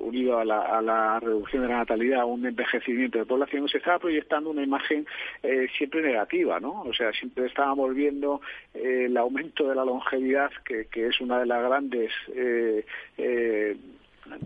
unido 0.00 0.38
a 0.38 0.44
la, 0.44 0.62
a 0.62 0.82
la 0.82 1.20
reducción 1.20 1.62
de 1.62 1.68
la 1.68 1.78
natalidad, 1.78 2.24
un 2.24 2.44
envejecimiento 2.44 3.18
de 3.18 3.24
población, 3.24 3.68
se 3.68 3.78
estaba 3.78 4.00
proyectando 4.00 4.50
una 4.50 4.64
imagen 4.64 5.06
eh, 5.44 5.68
siempre 5.78 6.02
negativa, 6.02 6.58
¿no? 6.58 6.82
O 6.82 6.92
sea, 6.92 7.12
siempre 7.12 7.46
estábamos 7.46 7.94
viendo 7.94 8.40
el 8.74 9.16
aumento 9.16 9.68
de 9.68 9.76
la 9.76 9.84
longevidad, 9.84 10.50
que, 10.64 10.86
que 10.86 11.06
es 11.06 11.20
una 11.20 11.38
de 11.38 11.46
las 11.46 11.62
grandes 11.62 12.10
eh, 12.34 12.84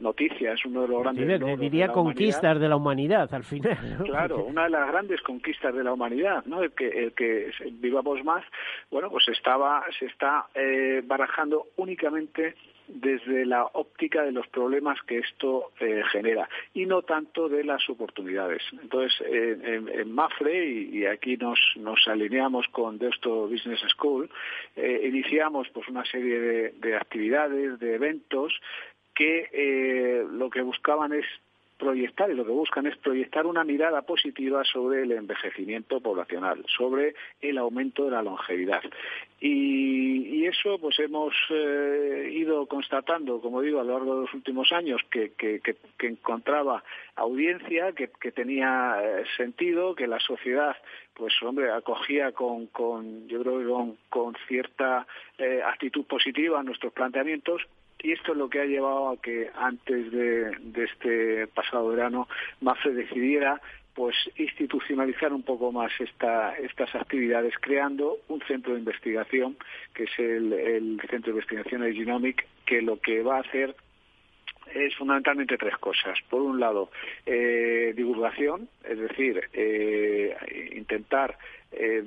noticias, 0.01 0.65
uno 0.65 0.83
de 0.83 0.89
los 0.89 1.03
grandes 1.03 1.23
Diría- 1.23 1.39
logros 1.39 1.59
de 1.59 1.65
diría 1.65 1.89
conquistas 1.89 2.61
de 2.61 2.69
la 2.69 2.77
humanidad 2.77 3.33
al 3.35 3.45
final. 3.45 3.79
¿no? 3.99 4.05
Claro, 4.05 4.45
una 4.45 4.65
de 4.65 4.71
las 4.71 4.89
grandes 4.91 5.21
conquistas 5.23 5.75
de 5.75 5.85
la 5.85 5.93
humanidad, 5.93 6.45
¿no? 6.47 6.63
El 6.63 6.73
que, 6.73 6.89
el 6.89 7.13
que 7.13 7.51
vivamos 7.73 8.23
más, 8.25 8.45
bueno, 8.91 9.11
pues 9.11 9.29
estaba, 9.29 9.85
se 9.99 10.07
está 10.07 10.47
eh, 10.55 11.03
barajando 11.05 11.67
únicamente 11.77 12.55
desde 12.87 13.47
la 13.47 13.65
óptica 13.73 14.23
de 14.25 14.33
los 14.33 14.47
problemas 14.49 15.01
que 15.07 15.17
esto 15.19 15.71
eh, 15.81 16.03
genera 16.13 16.47
y 16.75 16.85
no 16.85 17.01
tanto 17.01 17.49
de 17.49 17.65
las 17.65 17.89
oportunidades. 17.89 18.63
Entonces, 18.73 19.19
eh, 19.27 19.57
en, 19.63 19.89
en 19.89 20.13
Mafre, 20.13 20.67
y, 20.69 20.99
y 20.99 21.07
aquí 21.07 21.39
nos, 21.39 21.59
nos 21.77 22.07
alineamos 22.07 22.69
con 22.69 22.99
Deusto 22.99 23.49
Business 23.49 23.81
School, 23.97 24.29
eh, 24.77 25.01
iniciamos 25.09 25.67
pues 25.71 25.89
una 25.89 26.05
serie 26.05 26.39
de, 26.39 26.71
de 26.73 26.97
actividades, 26.97 27.79
de 27.81 27.95
eventos 27.95 28.53
que 29.15 29.49
eh, 29.53 30.25
lo 30.31 30.51
que 30.51 30.63
buscaban 30.63 31.13
es 31.13 31.25
proyectar 31.79 32.31
y 32.31 32.35
lo 32.35 32.45
que 32.45 32.53
buscan 32.53 32.87
es 32.87 32.97
proyectar 32.99 33.47
una 33.47 33.65
mirada 33.65 34.03
positiva 34.03 34.65
sobre 34.65 35.03
el 35.03 35.13
envejecimiento 35.13 36.01
poblacional, 36.01 36.65
sobre 36.67 37.15
el 37.41 37.59
aumento 37.59 38.05
de 38.05 38.13
la 38.13 38.23
longevidad. 38.23 38.83
Y, 39.41 40.45
eso 40.45 40.79
pues 40.79 40.99
hemos 40.99 41.35
eh, 41.51 42.31
ido 42.31 42.67
constatando, 42.67 43.41
como 43.41 43.63
digo, 43.63 43.81
a 43.81 43.85
lo 43.85 43.95
largo 43.95 44.17
de 44.17 44.21
los 44.23 44.35
últimos 44.35 44.71
años 44.73 45.01
que, 45.11 45.33
encontraba 46.01 46.85
audiencia, 47.17 47.93
que, 47.93 48.09
tenía 48.31 48.99
eh, 49.03 49.25
sentido, 49.39 49.95
que 49.95 50.07
la 50.07 50.21
sociedad 50.21 50.77
pues 51.15 51.33
hombre 51.43 51.73
acogía 51.73 52.33
con, 52.33 52.69
yo 53.27 53.43
creo 53.43 53.59
que 53.59 53.97
con, 54.11 54.37
cierta 54.47 55.07
actitud 55.67 56.05
positiva 56.05 56.63
nuestros 56.63 56.93
planteamientos 56.93 57.63
y 58.05 58.13
esto 58.13 58.33
es 58.33 58.39
lo 58.39 58.51
que 58.51 58.61
ha 58.61 58.67
llevado 58.67 59.09
a 59.09 59.17
que 59.17 59.51
antes 59.57 60.13
de, 60.13 60.53
este 60.77 61.47
pasado 61.49 61.89
verano 61.89 62.29
Mafre 62.61 62.93
decidiera 62.93 63.61
pues 63.95 64.15
institucionalizar 64.37 65.33
un 65.33 65.43
poco 65.43 65.73
más 65.73 65.91
esta, 65.99 66.55
estas 66.57 66.95
actividades 66.95 67.55
creando 67.61 68.19
un 68.29 68.41
centro 68.43 68.75
de 68.75 68.81
investigación 68.81 69.57
que 69.95 70.05
es 70.05 70.19
el, 70.19 70.53
el 70.53 71.01
centro 71.09 71.33
de 71.33 71.39
investigación 71.39 71.81
de 71.81 71.95
Genomic 71.95 72.47
que 72.67 72.83
lo 72.83 73.01
que 73.01 73.23
va 73.23 73.39
a 73.39 73.41
hacer 73.41 73.75
es 74.75 74.95
fundamentalmente 74.97 75.57
tres 75.57 75.77
cosas. 75.79 76.19
Por 76.29 76.43
un 76.43 76.59
lado, 76.59 76.91
eh, 77.27 77.93
divulgación, 77.95 78.69
es 78.83 78.99
decir, 78.99 79.49
eh, 79.53 80.35
intentar 80.75 81.37
eh, 81.71 82.03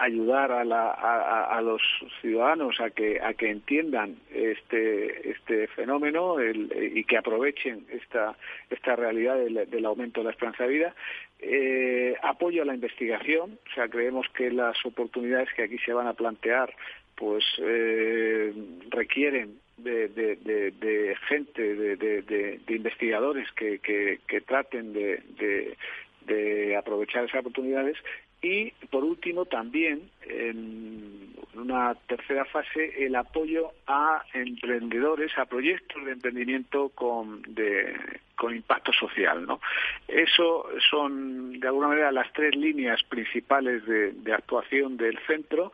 ayudar 0.00 0.50
a, 0.52 0.64
la- 0.64 0.90
a- 0.90 1.60
los 1.60 1.82
ciudadanos 2.20 2.80
a 2.80 2.90
que 2.90 3.20
a 3.20 3.34
que 3.34 3.50
entiendan 3.50 4.16
este 4.32 5.30
este 5.30 5.66
fenómeno 5.68 6.36
y 6.42 7.04
que 7.04 7.16
aprovechen 7.18 7.84
esta 7.90 8.34
esta 8.70 8.96
realidad 8.96 9.36
del, 9.36 9.84
aumento 9.84 10.20
de 10.20 10.24
la 10.24 10.30
esperanza 10.30 10.64
de 10.64 10.70
vida 10.70 10.94
Eh, 11.42 12.14
apoyo 12.22 12.62
a 12.62 12.66
la 12.66 12.74
investigación 12.74 13.58
o 13.70 13.74
sea 13.74 13.88
creemos 13.88 14.26
que 14.36 14.50
las 14.50 14.76
oportunidades 14.84 15.48
que 15.54 15.62
aquí 15.64 15.78
se 15.86 15.92
van 15.92 16.06
a 16.06 16.14
plantear 16.14 16.68
pues 17.16 17.44
eh, 17.58 18.52
requieren 18.90 19.48
de, 19.78 21.16
gente, 21.28 21.62
de, 21.96 22.60
investigadores 22.68 23.46
que, 23.52 24.40
traten 24.46 24.92
de 24.92 26.76
aprovechar 26.76 27.24
esas 27.24 27.40
oportunidades. 27.40 27.96
Y, 28.42 28.70
por 28.90 29.04
último, 29.04 29.44
también 29.44 30.10
en 30.22 31.34
una 31.54 31.94
tercera 32.06 32.44
fase, 32.46 33.04
el 33.04 33.14
apoyo 33.16 33.72
a 33.86 34.24
emprendedores, 34.32 35.36
a 35.36 35.44
proyectos 35.44 36.04
de 36.04 36.12
emprendimiento 36.12 36.88
con, 36.90 37.42
de, 37.42 37.94
con 38.36 38.54
impacto 38.54 38.92
social. 38.92 39.46
¿no? 39.46 39.60
Eso 40.08 40.66
son, 40.90 41.60
de 41.60 41.66
alguna 41.66 41.88
manera, 41.88 42.12
las 42.12 42.32
tres 42.32 42.56
líneas 42.56 43.02
principales 43.04 43.84
de, 43.84 44.32
actuación 44.32 44.96
del 44.96 45.18
centro 45.26 45.72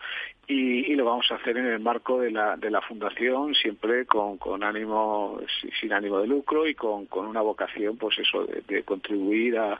y, 0.48 0.94
lo 0.96 1.04
vamos 1.04 1.30
a 1.30 1.34
hacer 1.36 1.58
en 1.58 1.66
el 1.66 1.80
marco 1.80 2.20
de 2.20 2.30
la, 2.30 2.56
de 2.56 2.70
la 2.70 2.80
fundación, 2.80 3.54
siempre 3.54 4.06
con, 4.06 4.64
ánimo, 4.64 5.40
sin 5.78 5.92
ánimo 5.92 6.18
de 6.20 6.26
lucro 6.26 6.66
y 6.66 6.74
con, 6.74 7.06
una 7.12 7.42
vocación, 7.42 7.96
pues 7.96 8.18
eso, 8.18 8.44
de, 8.44 8.82
contribuir 8.82 9.58
a 9.58 9.78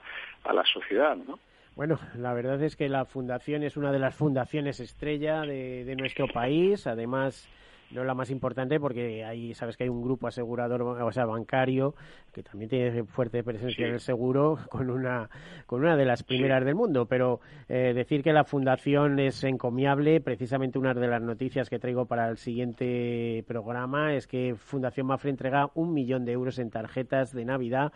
la 0.53 0.65
sociedad, 0.65 1.17
¿no? 1.17 1.39
Bueno, 1.77 1.99
la 2.17 2.33
verdad 2.33 2.63
es 2.63 2.75
que 2.75 2.89
la 2.89 3.05
fundación 3.05 3.63
es 3.63 3.77
una 3.77 3.93
de 3.93 3.99
las 3.99 4.15
fundaciones 4.15 4.81
estrella 4.81 5.43
de, 5.43 5.85
de 5.85 5.95
nuestro 5.95 6.27
país. 6.27 6.87
Además, 6.87 7.47
no 7.91 8.01
es 8.01 8.07
la 8.07 8.15
más 8.15 8.31
importante 8.31 8.81
porque 8.81 9.25
ahí 9.25 9.55
sabes 9.55 9.77
que 9.77 9.85
hay 9.85 9.91
un 9.91 10.03
grupo 10.03 10.27
asegurador, 10.27 10.83
o 10.83 11.13
sea, 11.13 11.27
bancario, 11.27 11.95
que 12.33 12.43
también 12.43 12.69
tiene 12.69 13.05
fuerte 13.05 13.45
presencia 13.45 13.77
sí. 13.77 13.83
en 13.85 13.95
el 13.95 14.01
seguro, 14.01 14.59
con 14.71 14.91
una, 14.91 15.29
con 15.67 15.81
una 15.83 15.97
de 15.97 16.05
las 16.05 16.23
primeras 16.23 16.61
sí. 16.61 16.65
del 16.65 16.75
mundo. 16.75 17.07
Pero 17.07 17.41
eh, 17.69 17.93
decir 17.95 18.23
que 18.23 18.33
la 18.33 18.45
fundación 18.45 19.19
es 19.19 19.45
encomiable, 19.45 20.21
precisamente 20.21 20.79
una 20.79 20.95
de 20.95 21.07
las 21.07 21.23
noticias 21.23 21.69
que 21.69 21.79
traigo 21.79 22.07
para 22.07 22.29
el 22.29 22.39
siguiente 22.39 23.45
programa 23.47 24.15
es 24.15 24.27
que 24.27 24.55
Fundación 24.57 25.07
Mafre 25.07 25.31
entrega 25.31 25.71
un 25.75 25.93
millón 25.93 26.25
de 26.25 26.33
euros 26.33 26.59
en 26.59 26.71
tarjetas 26.71 27.33
de 27.33 27.45
Navidad 27.45 27.93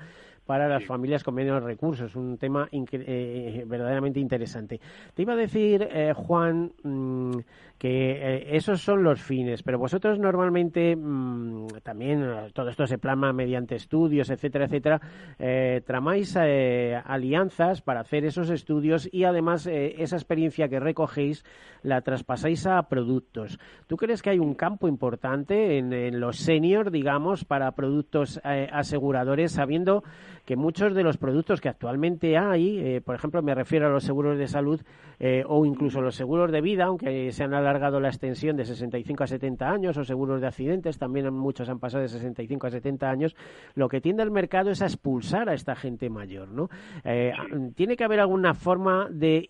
para 0.50 0.66
las 0.66 0.82
sí. 0.82 0.88
familias 0.88 1.22
con 1.22 1.36
menos 1.36 1.62
recursos. 1.62 2.16
Un 2.16 2.36
tema 2.36 2.68
eh, 2.72 3.64
verdaderamente 3.68 4.18
interesante. 4.18 4.80
Te 5.14 5.22
iba 5.22 5.34
a 5.34 5.36
decir, 5.36 5.86
eh, 5.88 6.12
Juan, 6.12 6.72
mmm, 6.82 7.38
que 7.78 8.10
eh, 8.10 8.56
esos 8.56 8.82
son 8.82 9.04
los 9.04 9.22
fines, 9.22 9.62
pero 9.62 9.78
vosotros 9.78 10.18
normalmente 10.18 10.96
mmm, 10.96 11.68
también 11.84 12.50
todo 12.52 12.68
esto 12.68 12.84
se 12.84 12.98
plasma 12.98 13.32
mediante 13.32 13.76
estudios, 13.76 14.28
etcétera, 14.28 14.64
etcétera. 14.64 15.00
Eh, 15.38 15.82
tramáis 15.86 16.36
eh, 16.36 17.00
alianzas 17.04 17.80
para 17.80 18.00
hacer 18.00 18.24
esos 18.24 18.50
estudios 18.50 19.08
y 19.12 19.22
además 19.22 19.68
esa 19.70 20.16
experiencia 20.16 20.68
que 20.68 20.80
recogéis 20.80 21.44
la 21.84 22.00
traspasáis 22.00 22.66
a 22.66 22.82
productos. 22.88 23.60
¿Tú 23.86 23.96
crees 23.96 24.20
que 24.20 24.30
hay 24.30 24.40
un 24.40 24.54
campo 24.54 24.88
importante 24.88 25.78
en, 25.78 25.92
en 25.92 26.18
los 26.18 26.38
senior, 26.38 26.90
digamos, 26.90 27.44
para 27.44 27.70
productos 27.70 28.40
aseguradores, 28.42 29.52
sabiendo 29.52 30.02
que 30.44 30.56
muchos 30.56 30.94
de 30.94 31.02
los 31.02 31.16
productos 31.16 31.60
que 31.60 31.68
actualmente 31.68 32.36
hay, 32.36 32.78
eh, 32.78 33.00
por 33.00 33.14
ejemplo, 33.14 33.42
me 33.42 33.54
refiero 33.54 33.86
a 33.86 33.90
los 33.90 34.04
seguros 34.04 34.38
de 34.38 34.48
salud 34.48 34.80
eh, 35.18 35.44
o 35.46 35.66
incluso 35.66 36.00
los 36.00 36.14
seguros 36.14 36.50
de 36.50 36.62
vida, 36.62 36.84
aunque 36.84 37.30
se 37.32 37.44
han 37.44 37.52
alargado 37.52 38.00
la 38.00 38.08
extensión 38.08 38.56
de 38.56 38.64
65 38.64 39.24
a 39.24 39.26
70 39.26 39.68
años, 39.68 39.96
o 39.98 40.04
seguros 40.04 40.40
de 40.40 40.46
accidentes, 40.46 40.98
también 40.98 41.32
muchos 41.34 41.68
han 41.68 41.78
pasado 41.78 42.02
de 42.02 42.08
65 42.08 42.66
a 42.66 42.70
70 42.70 43.10
años, 43.10 43.36
lo 43.74 43.88
que 43.88 44.00
tiende 44.00 44.22
el 44.22 44.30
mercado 44.30 44.70
es 44.70 44.80
a 44.80 44.86
expulsar 44.86 45.50
a 45.50 45.54
esta 45.54 45.74
gente 45.76 46.08
mayor, 46.08 46.48
¿no? 46.48 46.70
Eh, 47.04 47.32
Tiene 47.74 47.96
que 47.96 48.04
haber 48.04 48.20
alguna 48.20 48.54
forma 48.54 49.08
de 49.10 49.46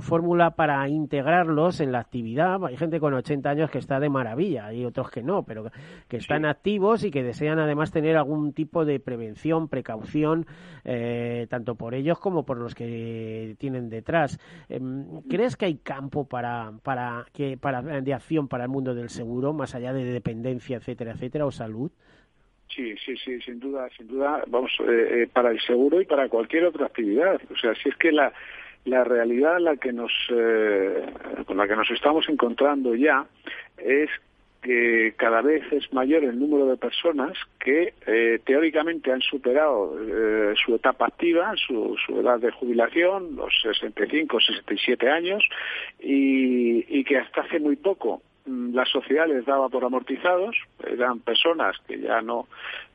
fórmula 0.00 0.50
para 0.50 0.86
integrarlos 0.88 1.80
en 1.80 1.92
la 1.92 2.00
actividad. 2.00 2.62
Hay 2.64 2.76
gente 2.76 3.00
con 3.00 3.14
80 3.14 3.48
años 3.48 3.70
que 3.70 3.78
está 3.78 3.98
de 4.00 4.10
maravilla, 4.10 4.66
hay 4.66 4.84
otros 4.84 5.10
que 5.10 5.22
no, 5.22 5.44
pero 5.44 5.70
que 6.08 6.18
están 6.18 6.42
sí. 6.42 6.48
activos 6.48 7.04
y 7.04 7.10
que 7.10 7.22
desean 7.22 7.58
además 7.58 7.90
tener 7.90 8.16
algún 8.16 8.52
tipo 8.52 8.84
de 8.84 9.00
prevención, 9.00 9.68
precaución, 9.68 10.25
eh, 10.84 11.46
tanto 11.48 11.74
por 11.74 11.94
ellos 11.94 12.18
como 12.18 12.44
por 12.44 12.58
los 12.58 12.74
que 12.74 13.56
tienen 13.58 13.88
detrás. 13.88 14.38
Eh, 14.68 14.80
¿Crees 15.28 15.56
que 15.56 15.66
hay 15.66 15.76
campo 15.76 16.28
para, 16.28 16.72
para, 16.82 17.26
que, 17.32 17.56
para, 17.56 17.82
de 17.82 18.14
acción 18.14 18.48
para 18.48 18.64
el 18.64 18.70
mundo 18.70 18.94
del 18.94 19.08
seguro, 19.08 19.52
más 19.52 19.74
allá 19.74 19.92
de 19.92 20.04
dependencia, 20.04 20.76
etcétera, 20.76 21.12
etcétera, 21.12 21.46
o 21.46 21.50
salud? 21.50 21.90
Sí, 22.68 22.94
sí, 22.98 23.16
sí, 23.16 23.40
sin 23.40 23.60
duda, 23.60 23.88
sin 23.96 24.08
duda, 24.08 24.42
vamos, 24.48 24.72
eh, 24.80 25.22
eh, 25.22 25.28
para 25.32 25.50
el 25.50 25.60
seguro 25.60 26.00
y 26.00 26.04
para 26.04 26.28
cualquier 26.28 26.64
otra 26.64 26.86
actividad. 26.86 27.40
O 27.50 27.56
sea, 27.56 27.74
si 27.74 27.88
es 27.88 27.96
que 27.96 28.12
la, 28.12 28.32
la 28.84 29.04
realidad 29.04 29.58
la 29.60 29.76
que 29.76 29.92
nos, 29.92 30.12
eh, 30.30 31.06
con 31.46 31.56
la 31.56 31.68
que 31.68 31.76
nos 31.76 31.90
estamos 31.90 32.28
encontrando 32.28 32.94
ya 32.94 33.26
es 33.78 34.10
que 34.62 35.14
cada 35.16 35.42
vez 35.42 35.62
es 35.72 35.92
mayor 35.92 36.24
el 36.24 36.38
número 36.38 36.66
de 36.66 36.76
personas 36.76 37.36
que 37.58 37.94
eh, 38.06 38.40
teóricamente 38.44 39.12
han 39.12 39.20
superado 39.20 39.96
eh, 40.00 40.54
su 40.64 40.74
etapa 40.74 41.06
activa, 41.06 41.54
su, 41.56 41.96
su, 42.04 42.20
edad 42.20 42.40
de 42.40 42.50
jubilación, 42.50 43.36
los 43.36 43.52
65, 43.62 44.40
67 44.40 45.08
años, 45.08 45.44
y, 46.00 46.98
y 46.98 47.04
que 47.04 47.18
hasta 47.18 47.42
hace 47.42 47.60
muy 47.60 47.76
poco 47.76 48.22
mm, 48.46 48.74
la 48.74 48.84
sociedad 48.86 49.28
les 49.28 49.44
daba 49.44 49.68
por 49.68 49.84
amortizados, 49.84 50.56
eran 50.86 51.20
personas 51.20 51.76
que 51.86 52.00
ya 52.00 52.22
no, 52.22 52.48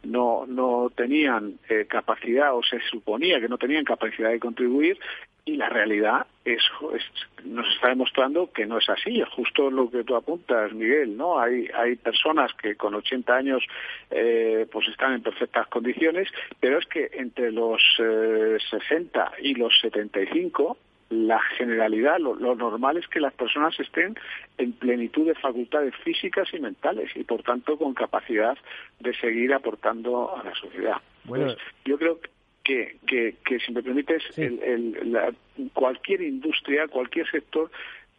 no, 0.03 0.45
no 0.47 0.91
tenían 0.95 1.59
eh, 1.69 1.85
capacidad 1.87 2.55
o 2.55 2.63
se 2.63 2.79
suponía 2.89 3.39
que 3.39 3.49
no 3.49 3.57
tenían 3.57 3.85
capacidad 3.85 4.29
de 4.29 4.39
contribuir 4.39 4.97
y 5.45 5.55
la 5.55 5.69
realidad 5.69 6.27
es, 6.45 6.61
es, 6.93 7.45
nos 7.45 7.67
está 7.73 7.89
demostrando 7.89 8.51
que 8.51 8.65
no 8.65 8.77
es 8.77 8.89
así, 8.89 9.21
es 9.21 9.29
justo 9.29 9.71
lo 9.71 9.89
que 9.89 10.03
tú 10.03 10.15
apuntas, 10.15 10.71
Miguel, 10.73 11.17
¿no? 11.17 11.39
Hay, 11.39 11.67
hay 11.73 11.95
personas 11.95 12.51
que 12.53 12.75
con 12.75 12.93
80 12.93 13.35
años 13.35 13.63
eh, 14.09 14.67
pues 14.71 14.87
están 14.87 15.13
en 15.13 15.21
perfectas 15.21 15.67
condiciones, 15.67 16.29
pero 16.59 16.79
es 16.79 16.85
que 16.85 17.09
entre 17.13 17.51
los 17.51 17.81
eh, 17.99 18.57
60 18.69 19.31
y 19.41 19.55
los 19.55 19.73
75 19.81 20.77
la 21.11 21.41
generalidad, 21.57 22.19
lo, 22.19 22.35
lo, 22.35 22.55
normal 22.55 22.95
es 22.95 23.05
que 23.07 23.19
las 23.19 23.33
personas 23.33 23.77
estén 23.79 24.15
en 24.57 24.71
plenitud 24.71 25.27
de 25.27 25.35
facultades 25.35 25.93
físicas 25.97 26.47
y 26.53 26.59
mentales 26.59 27.11
y 27.15 27.25
por 27.25 27.43
tanto 27.43 27.77
con 27.77 27.93
capacidad 27.93 28.57
de 29.01 29.13
seguir 29.15 29.53
aportando 29.53 30.33
a 30.37 30.41
la 30.41 30.55
sociedad. 30.55 31.01
Bueno, 31.25 31.53
yo 31.83 31.97
creo 31.97 32.21
que 32.21 32.29
que, 32.71 32.95
que, 33.05 33.35
que 33.43 33.59
si 33.59 33.71
me 33.71 33.83
permites, 33.83 34.23
sí. 34.33 34.43
el, 34.43 34.59
el, 34.63 35.11
la, 35.11 35.33
cualquier 35.73 36.21
industria, 36.21 36.87
cualquier 36.87 37.29
sector 37.29 37.69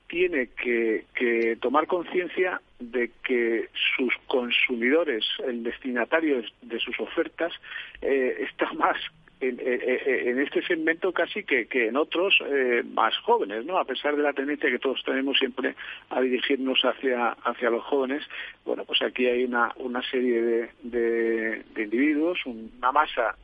tiene 0.09 0.49
que, 0.49 1.07
que 1.15 1.57
tomar 1.57 1.87
conciencia 1.87 2.61
de 2.79 3.11
que 3.25 3.69
sus 3.97 4.15
consumidores, 4.27 5.25
el 5.47 5.63
destinatario 5.63 6.43
de 6.61 6.79
sus 6.81 7.01
ofertas, 7.01 7.53
eh, 8.03 8.47
está 8.51 8.71
más 8.75 8.99
en, 9.41 9.59
en, 9.59 10.29
en, 10.29 10.41
este 10.41 10.63
segmento 10.67 11.13
casi 11.13 11.43
que, 11.43 11.67
que 11.67 11.89
en 11.89 11.97
otros 11.97 12.39
eh, 12.47 12.83
más 12.93 13.17
jóvenes, 13.25 13.65
¿no? 13.65 13.79
A 13.79 13.85
pesar 13.85 14.15
de 14.15 14.23
la 14.23 14.35
tendencia 14.35 14.71
que 14.71 14.79
todos 14.79 15.03
tenemos 15.03 15.39
siempre 15.39 15.75
a 16.11 16.21
dirigirnos 16.21 16.81
hacia, 16.83 17.31
hacia 17.31 17.71
los 17.71 17.83
jóvenes, 17.85 18.23
bueno, 18.65 18.85
pues 18.85 19.01
aquí 19.03 19.27
hay 19.27 19.45
una, 19.45 19.73
una 19.77 20.03
serie 20.03 20.43
de, 20.43 20.71
de, 20.83 21.63
de 21.75 21.83
individuos, 21.83 22.39
una 22.45 22.93
masa 22.93 23.35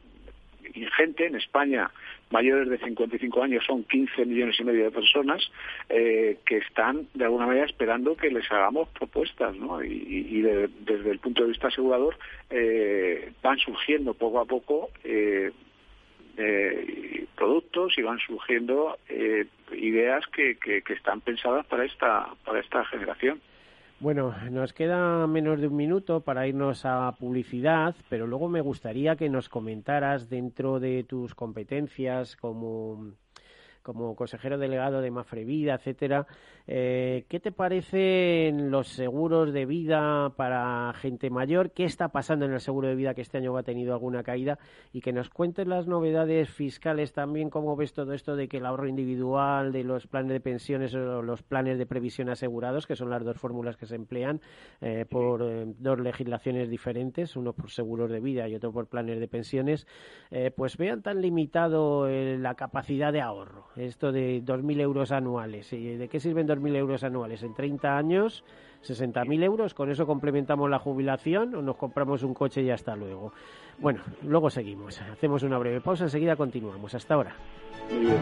ingente. 0.74 1.26
En 1.26 1.37
España, 1.37 1.90
mayores 2.31 2.68
de 2.68 2.78
55 2.78 3.42
años 3.42 3.64
son 3.64 3.85
15 3.85 4.24
millones 4.26 4.59
y 4.61 4.64
medio 4.64 4.85
de 4.85 4.90
personas 4.90 5.50
eh, 5.88 6.38
que 6.46 6.59
están, 6.59 7.09
de 7.14 7.24
alguna 7.24 7.46
manera, 7.46 7.66
esperando 7.66 8.16
que 8.16 8.31
les 8.31 8.50
hagamos 8.50 8.88
propuestas, 8.90 9.54
¿no? 9.57 9.83
Y, 9.83 10.26
y 10.31 10.42
de, 10.42 10.68
desde 10.81 11.11
el 11.11 11.18
punto 11.18 11.42
de 11.42 11.48
vista 11.48 11.68
asegurador, 11.68 12.16
eh, 12.50 13.33
van 13.42 13.59
surgiendo 13.59 14.14
poco 14.14 14.40
a 14.40 14.44
poco 14.44 14.90
eh, 15.04 15.52
productos 17.37 17.98
y 17.98 18.02
van 18.02 18.18
surgiendo 18.20 18.96
ideas 19.72 20.24
que, 20.28 20.57
que, 20.57 20.83
que, 20.83 20.92
están 20.92 21.20
pensadas 21.20 21.66
para 21.66 21.85
esta 21.85 22.28
para 22.44 22.61
esta 22.61 22.85
generación. 22.85 23.40
Bueno, 24.00 24.32
nos 24.52 24.72
queda 24.72 25.26
menos 25.26 25.61
de 25.61 25.66
un 25.66 25.74
minuto 25.74 26.20
para 26.20 26.46
irnos 26.46 26.84
a 26.84 27.11
publicidad, 27.18 27.96
pero 28.08 28.28
luego 28.28 28.48
me 28.48 28.61
gustaría 28.61 29.16
que 29.16 29.28
nos 29.28 29.48
comentaras 29.48 30.28
dentro 30.28 30.78
de 30.78 31.02
tus 31.02 31.34
competencias 31.34 32.37
como 32.37 33.14
como 33.82 34.14
consejero 34.14 34.58
delegado 34.58 35.00
de 35.00 35.11
Mafrevida, 35.11 35.74
etcétera. 35.74 36.26
Eh, 36.70 37.24
¿Qué 37.28 37.40
te 37.40 37.50
parecen 37.50 38.70
los 38.70 38.88
seguros 38.88 39.54
de 39.54 39.64
vida 39.64 40.35
para 40.37 40.92
gente 40.92 41.31
mayor? 41.31 41.70
¿Qué 41.70 41.85
está 41.85 42.09
pasando 42.09 42.44
en 42.44 42.52
el 42.52 42.61
seguro 42.61 42.88
de 42.88 42.94
vida 42.94 43.14
que 43.14 43.22
este 43.22 43.38
año 43.38 43.57
ha 43.57 43.62
tenido 43.62 43.94
alguna 43.94 44.22
caída? 44.22 44.59
Y 44.92 45.00
que 45.00 45.14
nos 45.14 45.31
cuentes 45.31 45.66
las 45.66 45.87
novedades 45.87 46.50
fiscales 46.50 47.14
también, 47.14 47.48
cómo 47.48 47.74
ves 47.74 47.94
todo 47.94 48.12
esto 48.12 48.37
de 48.37 48.48
que 48.48 48.59
el 48.59 48.66
ahorro 48.66 48.87
individual, 48.87 49.72
de 49.72 49.83
los 49.83 50.07
planes 50.07 50.31
de 50.33 50.40
pensiones 50.40 50.94
o 50.94 51.22
los 51.22 51.42
planes 51.42 51.78
de 51.78 51.87
previsión 51.87 52.28
asegurados, 52.28 52.87
que 52.87 52.96
son 52.96 53.09
las 53.09 53.24
dos 53.24 53.38
fórmulas 53.38 53.78
que 53.78 53.87
se 53.87 53.94
emplean 53.94 54.42
eh, 54.83 55.07
por 55.09 55.40
eh, 55.42 55.64
dos 55.78 55.98
legislaciones 55.98 56.68
diferentes, 56.68 57.35
uno 57.35 57.54
por 57.54 57.70
seguros 57.70 58.11
de 58.11 58.20
vida 58.20 58.46
y 58.46 58.54
otro 58.54 58.72
por 58.72 58.88
planes 58.88 59.20
de 59.20 59.28
pensiones, 59.28 59.87
eh, 60.31 60.50
pues 60.54 60.76
vean 60.76 61.00
tan 61.00 61.22
limitado 61.22 62.09
eh, 62.09 62.37
la 62.38 62.57
capacidad 62.57 63.11
de 63.11 63.22
ahorro 63.22 63.68
esto 63.78 64.12
de 64.12 64.42
2.000 64.42 64.81
euros 64.81 65.12
anuales. 65.12 65.72
¿Y 65.72 65.96
¿De 65.96 66.09
qué 66.09 66.20
sirven 66.20 66.46
2.000 66.59 66.77
euros 66.77 67.05
anuales? 67.05 67.42
En 67.42 67.55
30 67.55 67.97
años, 67.97 68.44
60.000 68.85 69.42
euros. 69.44 69.75
¿Con 69.75 69.90
eso 69.90 70.07
complementamos 70.07 70.68
la 70.71 70.79
jubilación 70.79 71.55
o 71.55 71.62
nos 71.62 71.77
compramos 71.77 72.23
un 72.23 72.35
coche 72.35 72.62
y 72.62 72.71
hasta 72.71 72.97
luego? 72.97 73.33
Bueno, 73.79 74.01
luego 74.23 74.51
seguimos. 74.51 75.01
Hacemos 75.01 75.42
una 75.42 75.59
breve 75.59 75.81
pausa. 75.81 76.05
Enseguida 76.05 76.37
continuamos. 76.37 76.94
Hasta 76.94 77.14
ahora. 77.14 77.37
Muy 77.90 78.07
bien. 78.07 78.18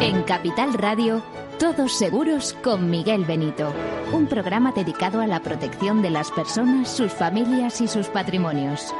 En 0.00 0.22
Capital 0.22 0.72
Radio, 0.74 1.22
Todos 1.58 1.92
Seguros 1.92 2.54
con 2.64 2.88
Miguel 2.88 3.26
Benito. 3.26 3.70
Un 4.14 4.26
programa 4.26 4.72
dedicado 4.72 5.20
a 5.20 5.26
la 5.26 5.40
protección 5.40 6.00
de 6.00 6.08
las 6.08 6.30
personas, 6.30 6.88
sus 6.88 7.12
familias 7.12 7.82
y 7.82 7.86
sus 7.86 8.08
patrimonios. 8.08 8.94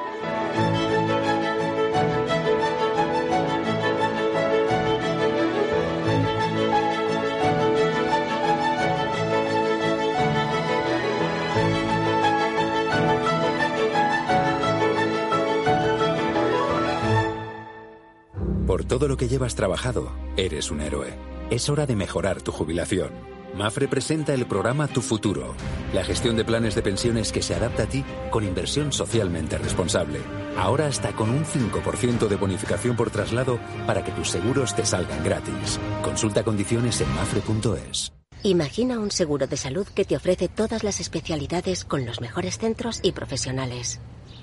Por 18.71 18.85
todo 18.85 19.09
lo 19.09 19.17
que 19.17 19.27
llevas 19.27 19.57
trabajado, 19.57 20.13
eres 20.37 20.71
un 20.71 20.81
héroe. 20.81 21.13
Es 21.51 21.69
hora 21.69 21.87
de 21.87 21.97
mejorar 21.97 22.41
tu 22.41 22.53
jubilación. 22.53 23.11
Mafre 23.53 23.89
presenta 23.89 24.33
el 24.33 24.47
programa 24.47 24.87
Tu 24.87 25.01
Futuro, 25.01 25.57
la 25.93 26.05
gestión 26.05 26.37
de 26.37 26.45
planes 26.45 26.77
de 26.77 26.83
pensiones 26.83 27.33
que 27.33 27.43
se 27.43 27.53
adapta 27.53 27.83
a 27.83 27.87
ti 27.87 28.05
con 28.31 28.45
inversión 28.45 28.93
socialmente 28.93 29.59
responsable. 29.59 30.21
Ahora 30.57 30.87
hasta 30.87 31.11
con 31.17 31.31
un 31.31 31.45
5% 31.45 32.29
de 32.29 32.37
bonificación 32.37 32.95
por 32.95 33.11
traslado 33.11 33.59
para 33.89 34.05
que 34.05 34.13
tus 34.13 34.29
seguros 34.29 34.77
te 34.77 34.87
salgan 34.87 35.25
gratis. 35.25 35.81
Consulta 36.01 36.45
condiciones 36.45 37.01
en 37.01 37.13
mafre.es. 37.13 38.13
Imagina 38.45 39.01
un 39.01 39.11
seguro 39.11 39.49
de 39.49 39.57
salud 39.57 39.89
que 39.89 40.05
te 40.05 40.15
ofrece 40.15 40.47
todas 40.47 40.85
las 40.85 41.01
especialidades 41.01 41.85
con 41.85 42.07
los 42.07 42.21
mejores 42.21 42.59
centros 42.59 43.01
y 43.03 43.11
profesionales. 43.11 44.01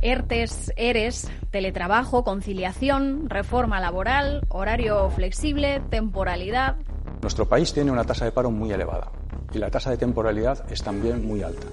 ERTES, 0.00 0.72
ERES, 0.76 1.30
teletrabajo, 1.50 2.24
conciliación, 2.24 3.28
reforma 3.28 3.80
laboral, 3.80 4.42
horario 4.48 5.10
flexible, 5.10 5.80
temporalidad. 5.90 6.76
Nuestro 7.20 7.48
país 7.48 7.72
tiene 7.72 7.90
una 7.90 8.04
tasa 8.04 8.24
de 8.24 8.32
paro 8.32 8.50
muy 8.50 8.70
elevada 8.72 9.10
y 9.52 9.58
la 9.58 9.70
tasa 9.70 9.90
de 9.90 9.96
temporalidad 9.96 10.70
es 10.70 10.82
también 10.82 11.26
muy 11.26 11.42
alta. 11.42 11.66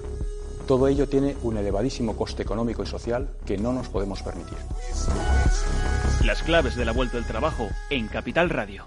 Todo 0.66 0.88
ello 0.88 1.08
tiene 1.08 1.36
un 1.42 1.56
elevadísimo 1.56 2.16
coste 2.16 2.42
económico 2.42 2.82
y 2.82 2.86
social 2.86 3.36
que 3.46 3.56
no 3.56 3.72
nos 3.72 3.88
podemos 3.88 4.22
permitir. 4.22 4.58
Las 6.24 6.42
claves 6.42 6.74
de 6.74 6.84
la 6.84 6.92
vuelta 6.92 7.16
del 7.16 7.26
trabajo 7.26 7.68
en 7.90 8.08
Capital 8.08 8.50
Radio. 8.50 8.86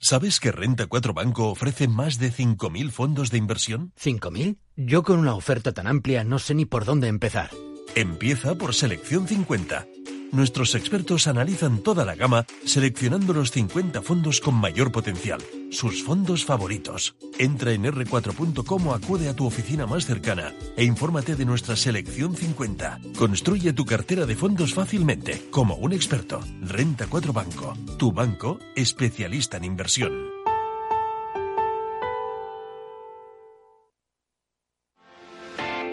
¿Sabes 0.00 0.40
que 0.40 0.52
Renta 0.52 0.86
4 0.86 1.12
Banco 1.12 1.50
ofrece 1.50 1.86
más 1.86 2.18
de 2.18 2.32
5.000 2.32 2.90
fondos 2.90 3.30
de 3.30 3.38
inversión? 3.38 3.92
¿5.000? 4.00 4.56
Yo 4.80 5.02
con 5.02 5.18
una 5.18 5.34
oferta 5.34 5.72
tan 5.72 5.88
amplia 5.88 6.22
no 6.22 6.38
sé 6.38 6.54
ni 6.54 6.64
por 6.64 6.84
dónde 6.84 7.08
empezar. 7.08 7.50
Empieza 7.96 8.54
por 8.54 8.76
Selección 8.76 9.26
50. 9.26 9.88
Nuestros 10.30 10.76
expertos 10.76 11.26
analizan 11.26 11.82
toda 11.82 12.04
la 12.04 12.14
gama, 12.14 12.46
seleccionando 12.64 13.32
los 13.32 13.50
50 13.50 14.02
fondos 14.02 14.40
con 14.40 14.54
mayor 14.54 14.92
potencial, 14.92 15.40
sus 15.72 16.04
fondos 16.04 16.44
favoritos. 16.44 17.16
Entra 17.40 17.72
en 17.72 17.86
r4.com 17.86 18.86
o 18.86 18.94
acude 18.94 19.28
a 19.28 19.34
tu 19.34 19.46
oficina 19.46 19.84
más 19.84 20.06
cercana 20.06 20.54
e 20.76 20.84
infórmate 20.84 21.34
de 21.34 21.44
nuestra 21.44 21.74
Selección 21.74 22.36
50. 22.36 23.00
Construye 23.18 23.72
tu 23.72 23.84
cartera 23.84 24.26
de 24.26 24.36
fondos 24.36 24.74
fácilmente, 24.74 25.48
como 25.50 25.74
un 25.74 25.92
experto. 25.92 26.38
Renta 26.60 27.08
4 27.08 27.32
Banco, 27.32 27.76
tu 27.98 28.12
banco 28.12 28.60
especialista 28.76 29.56
en 29.56 29.64
inversión. 29.64 30.37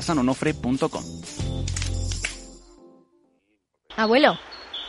www.pasteleriasanonofre.com. 0.00 1.02
Abuelo, 3.96 4.34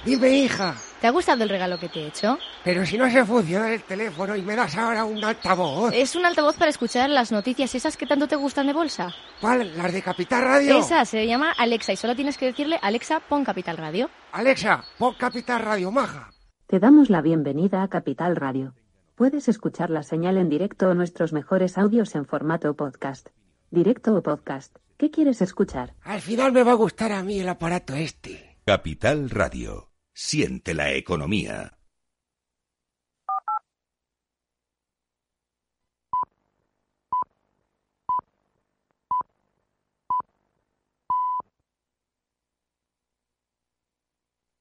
Dime, 0.06 0.30
hija. 0.32 0.76
¿te 1.00 1.08
ha 1.08 1.12
gustado 1.12 1.43
el 1.43 1.50
regalo 1.50 1.78
que 1.80 1.88
te 1.89 2.00
he 2.02 2.08
hecho? 2.08 2.38
Pero 2.63 2.86
si 2.86 2.97
no 2.97 3.10
se 3.10 3.24
funciona 3.24 3.71
el 3.71 3.84
teléfono 3.84 4.36
y 4.36 4.41
me 4.41 4.56
das 4.56 4.76
ahora 4.76 5.06
un 5.06 5.24
altavoz. 5.24 5.93
Es 5.93 6.15
un 6.15 6.26
altavoz 6.26 6.56
para 6.58 6.71
escuchar 6.71 7.10
las 7.10 7.32
noticias 7.32 7.76
esas 7.76 7.97
que 7.97 8.08
tanto 8.08 8.28
te 8.28 8.36
gustan 8.36 8.67
de 8.67 8.74
bolsa. 8.74 9.13
¿Cuál? 9.39 9.78
¿Las 9.78 9.93
de 9.93 10.02
Capital 10.02 10.43
Radio? 10.43 10.80
Esa 10.80 11.06
se 11.06 11.28
llama 11.28 11.52
Alexa 11.52 11.93
y 11.93 11.97
solo 11.97 12.15
tienes 12.15 12.38
que 12.38 12.47
decirle 12.47 12.80
Alexa, 12.82 13.19
pon 13.19 13.43
Capital 13.43 13.78
Radio. 13.78 14.10
Alexa, 14.32 14.84
pon 14.97 15.13
Capital 15.15 15.62
Radio, 15.62 15.91
maja. 15.91 16.32
Te 16.67 16.80
damos 16.80 17.10
la 17.10 17.21
bienvenida 17.21 17.84
a 17.84 17.88
Capital 17.88 18.36
Radio. 18.36 18.74
Puedes 19.15 19.50
escuchar 19.50 19.91
la 19.91 20.02
señal 20.02 20.38
en 20.38 20.50
directo 20.50 20.89
o 20.89 20.93
nuestros 20.95 21.32
mejores 21.32 21.78
audios 21.78 22.15
en 22.15 22.26
formato 22.26 22.74
podcast. 22.76 23.28
Directo 23.69 24.15
o 24.15 24.24
podcast. 24.24 24.78
¿Qué 25.01 25.09
quieres 25.09 25.41
escuchar? 25.41 25.95
Al 26.03 26.21
final 26.21 26.51
me 26.51 26.61
va 26.61 26.73
a 26.73 26.75
gustar 26.75 27.11
a 27.11 27.23
mí 27.23 27.39
el 27.39 27.49
aparato 27.49 27.95
este. 27.95 28.59
Capital 28.67 29.31
Radio. 29.31 29.89
Siente 30.13 30.75
la 30.75 30.93
economía. 30.93 31.79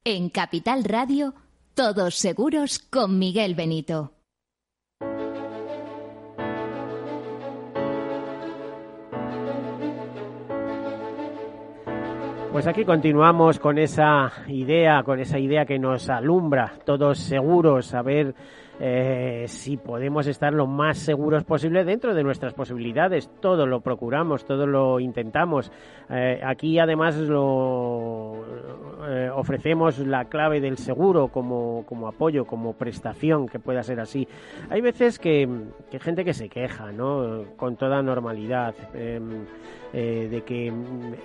En 0.04 0.30
Capital 0.30 0.84
Radio, 0.84 1.34
todos 1.74 2.14
seguros 2.14 2.78
con 2.78 3.18
Miguel 3.18 3.54
Benito. 3.54 4.19
Pues 12.52 12.66
aquí 12.66 12.84
continuamos 12.84 13.60
con 13.60 13.78
esa 13.78 14.32
idea, 14.48 15.04
con 15.04 15.20
esa 15.20 15.38
idea 15.38 15.64
que 15.64 15.78
nos 15.78 16.10
alumbra, 16.10 16.72
todos 16.84 17.18
seguros, 17.20 17.94
a 17.94 18.02
ver 18.02 18.34
eh, 18.80 19.44
si 19.46 19.76
podemos 19.76 20.26
estar 20.26 20.52
lo 20.52 20.66
más 20.66 20.98
seguros 20.98 21.44
posible 21.44 21.84
dentro 21.84 22.12
de 22.12 22.24
nuestras 22.24 22.52
posibilidades. 22.52 23.30
Todo 23.40 23.66
lo 23.66 23.82
procuramos, 23.82 24.44
todo 24.44 24.66
lo 24.66 24.98
intentamos. 24.98 25.70
Eh, 26.08 26.40
aquí 26.42 26.78
además 26.80 27.16
lo 27.18 28.42
eh, 29.06 29.30
ofrecemos 29.32 30.00
la 30.00 30.24
clave 30.24 30.60
del 30.60 30.76
seguro 30.76 31.28
como, 31.28 31.84
como 31.86 32.08
apoyo, 32.08 32.46
como 32.46 32.72
prestación, 32.72 33.46
que 33.46 33.60
pueda 33.60 33.84
ser 33.84 34.00
así. 34.00 34.26
Hay 34.70 34.80
veces 34.80 35.20
que, 35.20 35.48
que 35.88 36.00
gente 36.00 36.24
que 36.24 36.34
se 36.34 36.48
queja, 36.48 36.90
¿no? 36.90 37.44
Con 37.56 37.76
toda 37.76 38.02
normalidad. 38.02 38.74
Eh, 39.92 40.28
de 40.30 40.42
que 40.42 40.72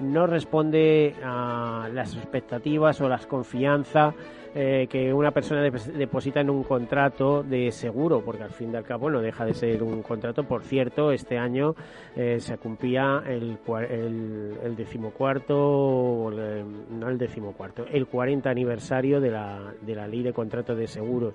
no 0.02 0.28
responde 0.28 1.16
a 1.24 1.90
las 1.94 2.16
expectativas 2.16 3.00
o 3.02 3.10
las 3.10 3.26
confianza 3.28 4.14
eh, 4.58 4.88
que 4.90 5.14
una 5.14 5.32
persona 5.32 5.68
dep- 5.68 5.92
deposita 5.94 6.40
en 6.40 6.50
un 6.50 6.64
contrato 6.64 7.44
de 7.44 7.72
seguro, 7.72 8.22
porque 8.24 8.44
al 8.44 8.52
fin 8.52 8.72
y 8.72 8.78
al 8.78 8.86
cabo 8.86 9.10
no 9.10 9.20
deja 9.22 9.44
de 9.46 9.54
ser 9.54 9.84
un 9.84 10.02
contrato. 10.02 10.46
Por 10.46 10.64
cierto, 10.64 11.12
este 11.12 11.38
año 11.38 11.76
eh, 12.16 12.38
se 12.40 12.58
cumplía 12.58 13.22
el, 13.28 13.58
el, 13.90 14.54
el 14.64 14.76
decimocuarto, 14.78 16.30
el- 16.32 17.00
no 17.00 17.10
el 17.10 17.18
decimocuarto, 17.18 17.86
el 17.92 18.08
40 18.08 18.50
aniversario 18.50 19.20
de 19.20 19.32
la, 19.32 19.74
de 19.82 19.96
la 19.96 20.08
ley 20.08 20.24
de 20.24 20.32
contratos 20.32 20.78
de 20.78 20.88
seguros. 20.88 21.34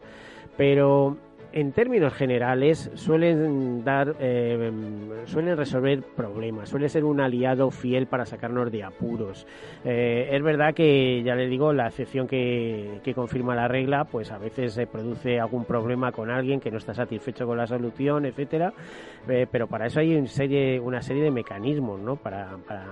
Pero 0.56 1.16
en 1.52 1.72
términos 1.72 2.12
generales 2.12 2.90
suelen 2.94 3.84
dar 3.84 4.14
eh, 4.20 4.70
suelen 5.26 5.56
resolver 5.56 6.02
problemas 6.02 6.68
suele 6.68 6.88
ser 6.88 7.04
un 7.04 7.20
aliado 7.20 7.70
fiel 7.70 8.06
para 8.06 8.26
sacarnos 8.26 8.70
de 8.70 8.84
apuros 8.84 9.46
Eh, 9.84 10.28
es 10.32 10.42
verdad 10.42 10.74
que 10.74 11.22
ya 11.22 11.34
le 11.34 11.48
digo 11.48 11.72
la 11.72 11.88
excepción 11.88 12.26
que, 12.26 13.00
confirma 13.14 13.54
la 13.54 13.66
regla 13.66 14.04
pues 14.04 14.30
a 14.30 14.38
veces 14.38 14.74
se 14.74 14.86
produce 14.86 15.40
algún 15.40 15.64
problema 15.64 16.12
con 16.12 16.30
alguien 16.30 16.60
que 16.60 16.70
no 16.70 16.78
está 16.78 16.94
satisfecho 16.94 17.46
con 17.46 17.56
la 17.56 17.66
solución 17.66 18.26
etcétera 18.26 18.72
Eh, 19.28 19.46
pero 19.50 19.66
para 19.66 19.86
eso 19.86 20.00
hay 20.00 20.16
un 20.16 20.26
serie, 20.26 20.80
una 20.80 21.02
serie 21.02 21.22
de 21.22 21.30
mecanismos 21.30 22.00
¿no? 22.00 22.16
para, 22.16 22.56
para 22.66 22.84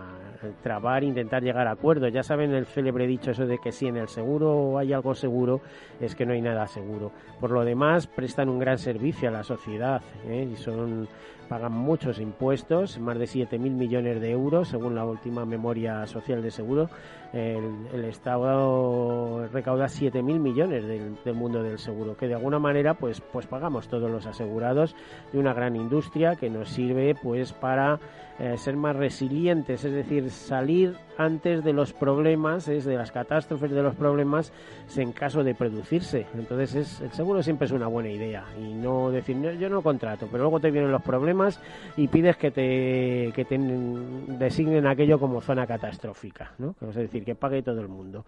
trabar 0.63 1.05
intentar 1.05 1.43
llegar 1.43 1.67
a 1.67 1.73
acuerdos 1.73 2.13
ya 2.13 2.23
saben 2.23 2.53
el 2.53 2.67
célebre 2.67 3.07
dicho 3.07 3.31
eso 3.31 3.47
de 3.47 3.59
que 3.59 3.73
si 3.73 3.87
en 3.87 3.97
el 3.97 4.09
seguro 4.09 4.79
hay 4.79 4.93
algo 4.93 5.15
seguro 5.15 5.61
es 6.01 6.15
que 6.15 6.27
no 6.27 6.33
hay 6.33 6.43
nada 6.43 6.67
seguro 6.67 7.13
por 7.41 7.51
lo 7.51 7.65
demás 7.65 8.07
prestan 8.07 8.49
un 8.49 8.59
gran 8.59 8.79
servicio 8.79 9.29
a 9.29 9.33
la 9.33 9.45
sociedad 9.45 10.03
¿eh? 10.27 10.49
y 10.53 10.57
son 10.57 11.09
pagan 11.49 11.73
muchos 11.73 12.21
impuestos, 12.21 12.99
más 12.99 13.19
de 13.19 13.25
7.000 13.25 13.59
millones 13.59 14.21
de 14.21 14.31
euros, 14.31 14.69
según 14.69 14.95
la 14.95 15.05
última 15.05 15.45
memoria 15.45 16.07
social 16.07 16.43
de 16.43 16.51
seguro. 16.51 16.91
El, 17.33 17.89
el 17.93 18.05
Estado 18.05 19.49
recauda 19.49 19.87
7.000 19.87 20.23
millones 20.39 20.87
del, 20.87 21.17
del 21.25 21.35
mundo 21.35 21.63
del 21.63 21.79
seguro, 21.79 22.17
que 22.17 22.29
de 22.29 22.35
alguna 22.35 22.59
manera 22.59 22.95
pues, 22.95 23.21
pues 23.21 23.47
pagamos 23.47 23.89
todos 23.89 24.11
los 24.11 24.27
asegurados 24.27 24.95
de 25.33 25.39
una 25.39 25.55
gran 25.55 25.75
industria 25.75 26.37
que 26.37 26.51
nos 26.51 26.69
sirve 26.69 27.15
pues 27.15 27.53
para 27.53 27.99
eh, 28.39 28.57
ser 28.57 28.77
más 28.77 28.95
resilientes, 28.97 29.85
es 29.85 29.93
decir, 29.93 30.31
salir 30.31 30.95
antes 31.17 31.65
de 31.65 31.73
los 31.73 31.93
problemas, 31.93 32.69
es 32.69 32.85
de 32.85 32.97
las 32.97 33.11
catástrofes 33.11 33.71
de 33.73 33.83
los 33.83 33.97
problemas 33.97 34.53
en 34.97 35.13
caso 35.13 35.43
de 35.43 35.55
producirse. 35.55 36.27
Entonces 36.35 36.75
es, 36.75 37.01
el 37.01 37.11
seguro 37.11 37.43
siempre 37.43 37.67
es 37.67 37.73
una 37.73 37.89
buena 37.89 38.11
idea 38.11 38.45
y 38.61 38.73
no 38.75 39.11
decir 39.11 39.37
"No, 39.37 39.51
yo 39.53 39.69
no 39.69 39.83
contrato, 39.83 40.29
pero 40.31 40.45
luego 40.45 40.61
te 40.61 40.71
vienen 40.71 40.93
los 40.93 41.03
problemas 41.03 41.61
y 41.97 42.07
pides 42.07 42.37
que 42.37 42.51
te, 42.53 43.33
que 43.35 43.45
te 43.45 43.59
designen 43.59 44.87
aquello 44.87 45.19
como 45.19 45.41
zona 45.41 45.67
catastrófica, 45.67 46.53
¿no? 46.59 46.77
Es 46.89 46.95
decir, 46.95 47.25
que 47.25 47.35
pague 47.35 47.63
todo 47.63 47.81
el 47.81 47.89
mundo. 47.89 48.25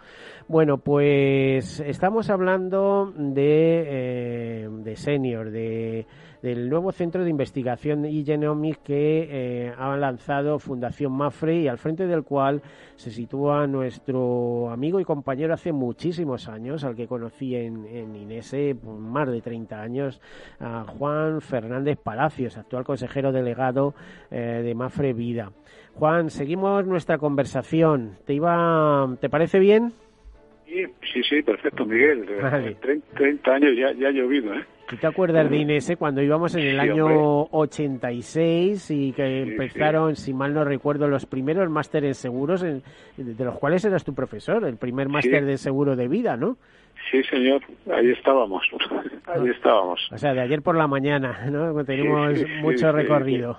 Bueno, 0.49 0.79
pues 0.79 1.81
estamos 1.81 2.31
hablando 2.31 3.13
de, 3.17 3.85
eh, 3.87 4.69
de 4.71 4.97
Senior, 4.97 5.51
de 5.51 6.07
del 6.43 6.69
nuevo 6.69 6.93
centro 6.93 7.25
de 7.25 7.31
investigación 7.31 8.05
y 8.05 8.25
genomics 8.25 8.79
que 8.79 9.29
eh, 9.31 9.73
ha 9.77 9.97
lanzado 9.97 10.59
Fundación 10.59 11.13
Mafre 11.13 11.57
y 11.57 11.69
al 11.69 11.79
frente 11.79 12.07
del 12.07 12.23
cual 12.23 12.63
se 12.97 13.11
sitúa 13.11 13.67
nuestro 13.67 14.71
amigo 14.71 15.01
y 15.01 15.05
compañero 15.05 15.55
hace 15.55 15.73
muchísimos 15.73 16.49
años, 16.49 16.85
al 16.85 16.97
que 16.97 17.07
conocí 17.07 17.55
en, 17.55 17.87
en 17.87 18.17
Inese, 18.17 18.75
por 18.75 18.99
más 18.99 19.31
de 19.31 19.41
30 19.41 19.81
años, 19.81 20.21
a 20.59 20.85
Juan 20.85 21.41
Fernández 21.41 21.99
Palacios, 22.03 22.57
actual 22.57 22.85
consejero 22.85 23.33
delegado 23.33 23.95
eh, 24.31 24.63
de 24.63 24.75
Mafre 24.75 25.13
Vida. 25.13 25.53
Juan, 25.95 26.31
seguimos 26.31 26.87
nuestra 26.87 27.19
conversación. 27.19 28.17
¿Te 28.27 28.35
iba, 28.35 29.17
te 29.21 29.29
parece 29.29 29.59
bien? 29.59 29.93
Sí, 30.67 30.85
sí, 31.13 31.23
sí, 31.29 31.43
perfecto, 31.43 31.85
Miguel. 31.85 32.27
Vale. 32.41 32.77
30, 32.81 33.07
30 33.17 33.51
años 33.51 33.73
ya, 33.77 33.93
ya 33.93 34.09
ha 34.09 34.13
llovido, 34.13 34.55
¿eh? 34.55 34.65
¿Tú 34.91 34.97
te 34.97 35.07
acuerdas 35.07 35.49
de 35.49 35.57
Inés 35.57 35.91
cuando 35.99 36.21
íbamos 36.21 36.55
en 36.57 36.63
el 36.63 36.73
Sí, 36.75 36.79
año 36.91 37.07
hombre. 37.07 37.49
86 37.53 38.91
y 38.91 39.13
que 39.13 39.43
empezaron, 39.43 40.17
si 40.17 40.35
mal 40.35 40.53
no 40.53 40.65
recuerdo, 40.65 41.07
los 41.09 41.27
primeros 41.27 41.71
másteres 41.71 42.17
seguros, 42.19 42.63
en- 42.65 42.83
de 43.17 43.45
los 43.45 43.59
cuales 43.59 43.85
eras 43.85 44.05
tu 44.05 44.15
profesor, 44.15 44.65
el 44.65 44.77
primer 44.77 45.09
máster 45.09 45.45
de 45.45 45.57
seguro 45.59 45.95
de 45.97 46.09
vida, 46.09 46.37
¿no? 46.37 46.57
Sí, 47.11 47.23
señor, 47.25 47.63
ahí 47.91 48.11
estábamos. 48.11 48.63
Ahí 49.27 49.49
estábamos. 49.49 50.07
O 50.13 50.19
sea, 50.19 50.35
de 50.35 50.41
ayer 50.43 50.61
por 50.61 50.77
la 50.77 50.87
mañana, 50.87 51.47
¿no? 51.51 51.83
Tenemos 51.85 52.35
Sí, 52.39 52.45
sí, 52.45 52.53
sí, 52.57 52.63
mucho 52.63 52.87
sí, 52.91 52.93
recorrido. 52.93 53.57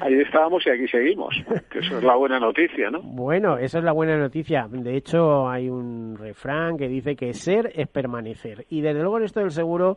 Ahí 0.00 0.14
estábamos 0.20 0.66
y 0.66 0.70
aquí 0.70 0.86
seguimos. 0.88 1.34
Que 1.70 1.78
eso 1.78 1.96
es 1.98 2.04
la 2.04 2.16
buena 2.16 2.38
noticia, 2.38 2.90
¿no? 2.90 3.00
Bueno, 3.02 3.56
esa 3.56 3.78
es 3.78 3.84
la 3.84 3.92
buena 3.92 4.18
noticia. 4.18 4.66
De 4.70 4.94
hecho, 4.94 5.48
hay 5.48 5.70
un 5.70 6.16
refrán 6.18 6.76
que 6.76 6.86
dice 6.88 7.16
que 7.16 7.32
ser 7.32 7.72
es 7.74 7.88
permanecer. 7.88 8.66
Y 8.68 8.82
desde 8.82 9.00
luego 9.00 9.16
en 9.18 9.24
esto 9.24 9.40
del 9.40 9.52
seguro 9.52 9.96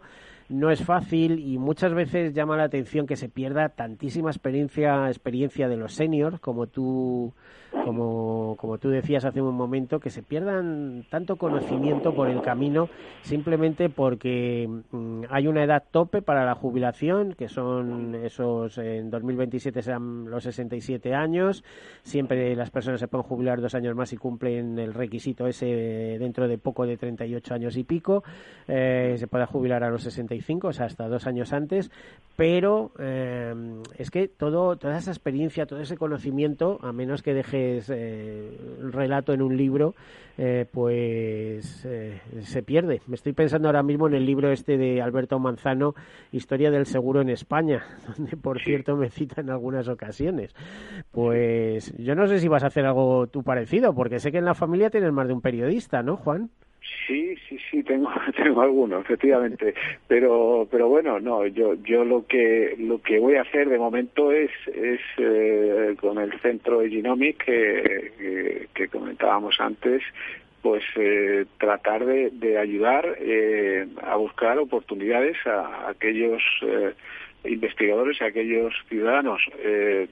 no 0.53 0.69
es 0.69 0.83
fácil 0.83 1.39
y 1.39 1.57
muchas 1.57 1.93
veces 1.93 2.33
llama 2.33 2.55
la 2.55 2.65
atención 2.65 3.07
que 3.07 3.15
se 3.15 3.27
pierda 3.27 3.69
tantísima 3.69 4.29
experiencia, 4.29 5.07
experiencia 5.07 5.67
de 5.67 5.77
los 5.77 5.95
seniors, 5.95 6.39
como 6.39 6.67
tú 6.67 7.33
como, 7.83 8.55
como 8.57 8.77
tú 8.77 8.89
decías 8.89 9.25
hace 9.25 9.41
un 9.41 9.55
momento, 9.55 9.99
que 9.99 10.09
se 10.09 10.23
pierdan 10.23 11.05
tanto 11.09 11.35
conocimiento 11.35 12.13
por 12.13 12.29
el 12.29 12.41
camino 12.41 12.89
simplemente 13.21 13.89
porque 13.89 14.67
mm, 14.91 15.23
hay 15.29 15.47
una 15.47 15.63
edad 15.63 15.83
tope 15.91 16.21
para 16.21 16.45
la 16.45 16.55
jubilación, 16.55 17.33
que 17.33 17.49
son 17.49 18.15
esos, 18.15 18.77
en 18.77 19.09
2027 19.09 19.81
serán 19.81 20.29
los 20.29 20.43
67 20.43 21.13
años, 21.13 21.63
siempre 22.03 22.55
las 22.55 22.69
personas 22.69 22.99
se 22.99 23.07
pueden 23.07 23.27
jubilar 23.27 23.61
dos 23.61 23.75
años 23.75 23.95
más 23.95 24.13
y 24.13 24.17
cumplen 24.17 24.77
el 24.79 24.93
requisito 24.93 25.47
ese 25.47 25.65
dentro 26.19 26.47
de 26.47 26.57
poco 26.57 26.85
de 26.85 26.97
38 26.97 27.53
años 27.53 27.77
y 27.77 27.83
pico, 27.83 28.23
eh, 28.67 29.15
se 29.17 29.27
puede 29.27 29.45
jubilar 29.45 29.83
a 29.83 29.89
los 29.89 30.03
65, 30.03 30.67
o 30.67 30.73
sea, 30.73 30.85
hasta 30.85 31.07
dos 31.07 31.27
años 31.27 31.53
antes, 31.53 31.91
pero 32.35 32.91
eh, 32.99 33.53
es 33.97 34.11
que 34.11 34.27
todo, 34.27 34.75
toda 34.77 34.97
esa 34.97 35.11
experiencia, 35.11 35.65
todo 35.65 35.79
ese 35.79 35.97
conocimiento, 35.97 36.79
a 36.81 36.91
menos 36.91 37.21
que 37.21 37.33
dejes 37.33 37.62
eh, 37.89 38.57
el 38.79 38.91
relato 38.91 39.33
en 39.33 39.41
un 39.41 39.55
libro, 39.55 39.95
eh, 40.37 40.65
pues 40.71 41.85
eh, 41.85 42.21
se 42.41 42.63
pierde. 42.63 43.01
Me 43.07 43.15
estoy 43.15 43.33
pensando 43.33 43.67
ahora 43.67 43.83
mismo 43.83 44.07
en 44.07 44.15
el 44.15 44.25
libro 44.25 44.51
este 44.51 44.77
de 44.77 45.01
Alberto 45.01 45.39
Manzano, 45.39 45.93
Historia 46.31 46.71
del 46.71 46.85
Seguro 46.85 47.21
en 47.21 47.29
España, 47.29 47.83
donde 48.17 48.35
por 48.37 48.59
cierto 48.61 48.95
me 48.95 49.09
cita 49.09 49.41
en 49.41 49.49
algunas 49.49 49.87
ocasiones. 49.87 50.55
Pues 51.11 51.93
yo 51.97 52.15
no 52.15 52.27
sé 52.27 52.39
si 52.39 52.47
vas 52.47 52.63
a 52.63 52.67
hacer 52.67 52.85
algo 52.85 53.27
tú 53.27 53.43
parecido, 53.43 53.93
porque 53.93 54.19
sé 54.19 54.31
que 54.31 54.39
en 54.39 54.45
la 54.45 54.55
familia 54.55 54.89
tienes 54.89 55.11
más 55.11 55.27
de 55.27 55.33
un 55.33 55.41
periodista, 55.41 56.01
¿no, 56.01 56.17
Juan? 56.17 56.49
Sí, 57.07 57.35
sí, 57.47 57.57
sí, 57.69 57.83
tengo, 57.83 58.09
tengo 58.35 58.61
alguno, 58.61 58.99
efectivamente. 58.99 59.73
Pero, 60.07 60.67
pero 60.69 60.87
bueno, 60.87 61.19
no, 61.19 61.45
yo, 61.47 61.75
yo 61.83 62.03
lo 62.03 62.25
que, 62.27 62.75
lo 62.77 63.01
que 63.01 63.19
voy 63.19 63.35
a 63.35 63.41
hacer 63.41 63.69
de 63.69 63.77
momento 63.77 64.31
es, 64.31 64.51
es 64.67 64.99
eh, 65.17 65.95
con 65.99 66.17
el 66.17 66.39
centro 66.41 66.79
de 66.79 66.89
Genomic 66.89 67.43
que, 67.43 68.67
que, 68.73 68.87
comentábamos 68.87 69.59
antes, 69.59 70.01
pues 70.61 70.83
eh, 70.95 71.45
tratar 71.57 72.05
de, 72.05 72.29
de 72.31 72.57
ayudar 72.57 73.17
eh, 73.19 73.87
a 74.01 74.15
buscar 74.15 74.57
oportunidades 74.59 75.37
a, 75.45 75.89
aquellos 75.89 76.41
eh, 76.61 76.93
investigadores, 77.45 78.21
a 78.21 78.25
aquellos 78.25 78.73
ciudadanos, 78.89 79.41
eh, 79.59 80.07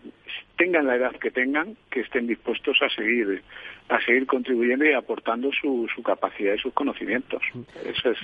tengan 0.57 0.87
la 0.87 0.95
edad 0.95 1.15
que 1.15 1.31
tengan, 1.31 1.75
que 1.89 2.01
estén 2.01 2.27
dispuestos 2.27 2.77
a 2.81 2.89
seguir 2.89 3.41
a 3.89 3.99
seguir 4.05 4.25
contribuyendo 4.25 4.85
y 4.85 4.93
aportando 4.93 5.49
su, 5.51 5.87
su 5.93 6.01
capacidad 6.01 6.53
y 6.53 6.59
sus 6.59 6.73
conocimientos. 6.73 7.41
Eso 7.83 8.11
es, 8.11 8.19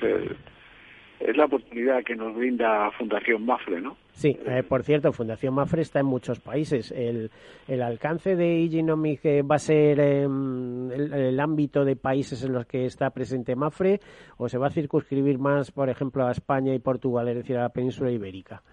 es 1.19 1.35
la 1.35 1.45
oportunidad 1.45 2.03
que 2.03 2.15
nos 2.15 2.35
brinda 2.35 2.89
Fundación 2.91 3.45
Mafre, 3.45 3.81
¿no? 3.81 3.97
Sí, 4.11 4.37
eh, 4.45 4.63
por 4.63 4.83
cierto, 4.83 5.11
Fundación 5.11 5.53
Mafre 5.53 5.81
está 5.81 5.99
en 5.99 6.05
muchos 6.05 6.39
países. 6.39 6.91
El, 6.91 7.31
el 7.67 7.81
alcance 7.81 8.35
de 8.35 8.59
Igenomic 8.59 9.21
va 9.49 9.55
a 9.55 9.59
ser 9.59 9.99
em, 9.99 10.91
el, 10.91 11.13
el, 11.13 11.39
ámbito 11.39 11.83
de 11.85 11.95
países 11.95 12.43
en 12.43 12.53
los 12.53 12.65
que 12.65 12.85
está 12.85 13.09
presente 13.09 13.55
Mafre 13.55 13.99
o 14.37 14.47
se 14.47 14.57
va 14.57 14.67
a 14.67 14.71
circunscribir 14.71 15.37
más, 15.37 15.71
por 15.71 15.89
ejemplo, 15.89 16.25
a 16.25 16.31
España 16.31 16.73
y 16.73 16.79
Portugal, 16.79 17.27
es 17.29 17.35
decir, 17.35 17.57
a 17.57 17.63
la 17.63 17.69
península 17.69 18.11
ibérica. 18.11 18.63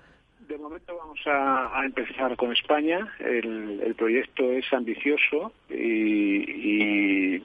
De 0.48 0.58
momento 0.58 0.94
vamos 0.96 1.20
a, 1.26 1.80
a 1.80 1.84
empezar 1.86 2.36
con 2.36 2.52
España. 2.52 3.08
El, 3.18 3.80
el, 3.82 3.94
proyecto 3.94 4.50
es 4.52 4.70
ambicioso 4.72 5.52
y, 5.70 7.40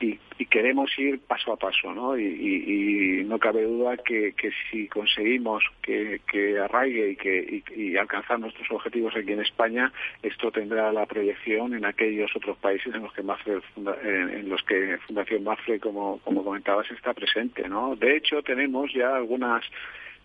y, 0.00 0.46
queremos 0.50 0.90
ir 0.98 1.20
paso 1.20 1.52
a 1.52 1.56
paso, 1.56 1.92
¿no? 1.92 2.16
Y, 2.18 3.24
no 3.26 3.38
cabe 3.38 3.62
duda 3.64 3.96
que, 3.96 4.34
si 4.70 4.86
conseguimos 4.88 5.64
que, 5.82 6.20
que 6.30 6.58
arraigue 6.58 7.10
y 7.10 7.16
que 7.16 7.62
y, 7.74 7.96
alcanzar 7.96 8.38
nuestros 8.38 8.70
objetivos 8.70 9.14
aquí 9.16 9.32
en 9.32 9.40
España, 9.40 9.92
esto 10.22 10.50
tendrá 10.50 10.92
la 10.92 11.06
proyección 11.06 11.74
en 11.74 11.84
aquellos 11.84 12.34
otros 12.36 12.56
países 12.58 12.94
en 12.94 13.02
los 13.02 13.12
que 13.12 13.22
Mafre, 13.22 13.60
en 13.76 14.48
los 14.48 14.62
que 14.64 14.98
Fundación 15.06 15.44
Mafre, 15.44 15.80
como, 15.80 16.18
como 16.20 16.44
comentabas, 16.44 16.90
está 16.90 17.14
presente, 17.14 17.68
¿no? 17.68 17.96
De 17.96 18.16
hecho, 18.16 18.42
tenemos 18.42 18.92
ya 18.92 19.16
algunas 19.16 19.64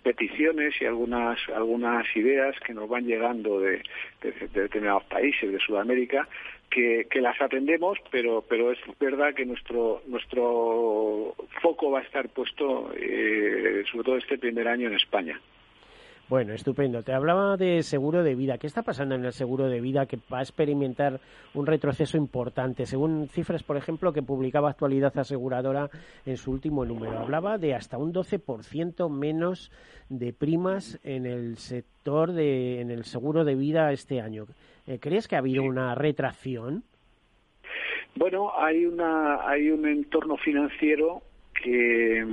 peticiones 0.04 0.74
y 0.82 0.86
algunas 0.86 1.38
algunas 1.50 2.06
ideas 2.16 2.56
que 2.66 2.74
nos 2.74 2.88
van 2.88 3.06
llegando 3.06 3.60
de, 3.60 3.82
de, 4.22 4.32
de 4.32 4.62
determinados 4.62 5.04
países 5.06 5.52
de 5.52 5.60
Sudamérica 5.60 6.28
que, 6.70 7.08
que, 7.10 7.22
las 7.22 7.42
atendemos, 7.42 7.98
pero 8.12 8.44
pero 8.48 8.72
es 8.72 8.80
verdad 9.00 9.34
que 9.34 9.46
nuestro 9.46 10.02
nuestro 10.08 11.36
foco 11.62 11.92
va 11.92 12.00
a 12.00 12.04
estar 12.04 12.30
puesto 12.30 12.92
eh, 12.96 13.84
sobre 13.92 14.04
todo 14.04 14.18
este 14.18 14.38
primer 14.38 14.68
año 14.68 14.88
en 14.88 14.96
España. 14.96 15.40
Bueno, 16.30 16.54
estupendo. 16.54 17.02
Te 17.02 17.12
hablaba 17.12 17.58
de 17.58 17.82
seguro 17.82 18.22
de 18.22 18.36
vida. 18.36 18.60
¿Qué 18.60 18.68
está 18.68 18.84
pasando 18.84 19.16
en 19.16 19.26
el 19.26 19.34
seguro 19.34 19.68
de 19.68 19.82
vida 19.82 20.06
que 20.06 20.20
va 20.32 20.38
a 20.38 20.44
experimentar 20.44 21.20
un 21.56 21.66
retroceso 21.66 22.18
importante? 22.18 22.86
Según 22.86 23.28
cifras, 23.30 23.64
por 23.64 23.78
ejemplo, 23.78 24.14
que 24.14 24.22
publicaba 24.22 24.70
Actualidad 24.70 25.18
Aseguradora 25.18 25.90
en 26.28 26.38
su 26.38 26.52
último 26.52 26.86
número, 26.86 27.18
hablaba 27.18 27.58
de 27.58 27.74
hasta 27.74 27.98
un 27.98 28.14
12% 28.14 29.10
menos 29.10 29.72
de 30.10 30.32
primas 30.32 31.00
en 31.04 31.26
el 31.26 31.58
sector 31.58 32.32
de, 32.32 32.80
en 32.82 32.92
el 32.92 33.06
seguro 33.06 33.44
de 33.44 33.56
vida 33.56 33.92
este 33.92 34.22
año. 34.22 34.46
Eh, 34.86 35.00
¿Crees 35.02 35.28
que 35.28 35.36
ha 35.36 35.40
habido 35.40 35.64
una 35.64 35.96
retracción? 35.96 36.84
Bueno, 38.14 38.52
hay 38.56 38.86
una 38.86 39.50
hay 39.50 39.72
un 39.72 39.88
entorno 39.88 40.38
financiero 40.38 41.24
que, 41.64 42.26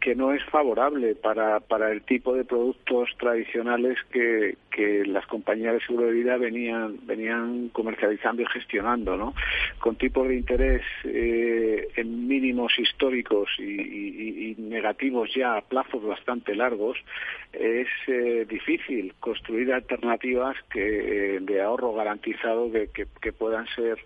que 0.00 0.14
no 0.14 0.32
es 0.32 0.44
favorable 0.46 1.14
para, 1.14 1.60
para 1.60 1.90
el 1.92 2.02
tipo 2.02 2.34
de 2.34 2.44
productos 2.44 3.10
tradicionales 3.18 3.98
que, 4.12 4.56
que 4.78 5.04
las 5.06 5.26
compañías 5.26 5.74
de 5.74 5.80
seguro 5.80 6.06
de 6.06 6.12
vida 6.12 6.36
venían, 6.36 6.98
venían 7.02 7.68
comercializando 7.70 8.42
y 8.42 8.46
gestionando, 8.46 9.16
¿no? 9.16 9.34
Con 9.80 9.96
tipos 9.96 10.28
de 10.28 10.36
interés 10.36 10.82
eh, 11.02 11.88
en 11.96 12.28
mínimos 12.28 12.78
históricos 12.78 13.50
y, 13.58 14.54
negativos 14.58 15.30
ya 15.34 15.56
a 15.56 15.62
plazos 15.62 16.04
bastante 16.04 16.54
largos, 16.54 16.96
es 17.52 17.88
eh, 18.06 18.46
difícil 18.48 19.14
construir 19.18 19.72
alternativas 19.72 20.56
que, 20.70 21.38
de 21.40 21.60
ahorro 21.60 21.94
garantizado 21.94 22.70
que, 22.70 22.88
que, 23.20 23.32
puedan 23.32 23.66
ser 23.74 23.98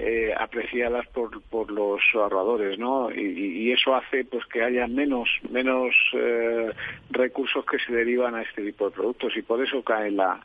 eh, 0.00 0.32
apreciadas 0.38 1.06
por, 1.08 1.42
por 1.42 1.72
los 1.72 2.00
ahorradores, 2.14 2.78
¿no? 2.78 3.10
Y, 3.10 3.72
eso 3.72 3.94
hace 3.94 4.24
pues 4.24 4.46
que 4.46 4.62
haya 4.62 4.86
menos 4.86 5.28
menos 5.50 5.94
eh, 6.14 6.70
recursos 7.10 7.64
que 7.66 7.78
se 7.80 7.92
derivan 7.92 8.34
a 8.34 8.42
este 8.42 8.62
tipo 8.62 8.88
de 8.88 8.94
productos 8.94 9.36
y 9.36 9.42
por 9.42 9.62
eso 9.62 9.82
cae 9.82 10.10
la 10.18 10.40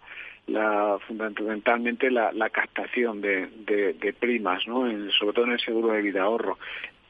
la 0.47 0.99
fundamentalmente 1.07 2.11
la, 2.11 2.31
la 2.33 2.49
captación 2.49 3.21
de, 3.21 3.47
de, 3.65 4.13
primas, 4.13 4.67
¿no? 4.67 4.89
En, 4.89 5.09
sobre 5.11 5.33
todo 5.33 5.45
en 5.45 5.53
el 5.53 5.59
seguro 5.59 5.93
de 5.93 6.01
vida 6.01 6.23
ahorro. 6.23 6.57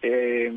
Eh, 0.01 0.51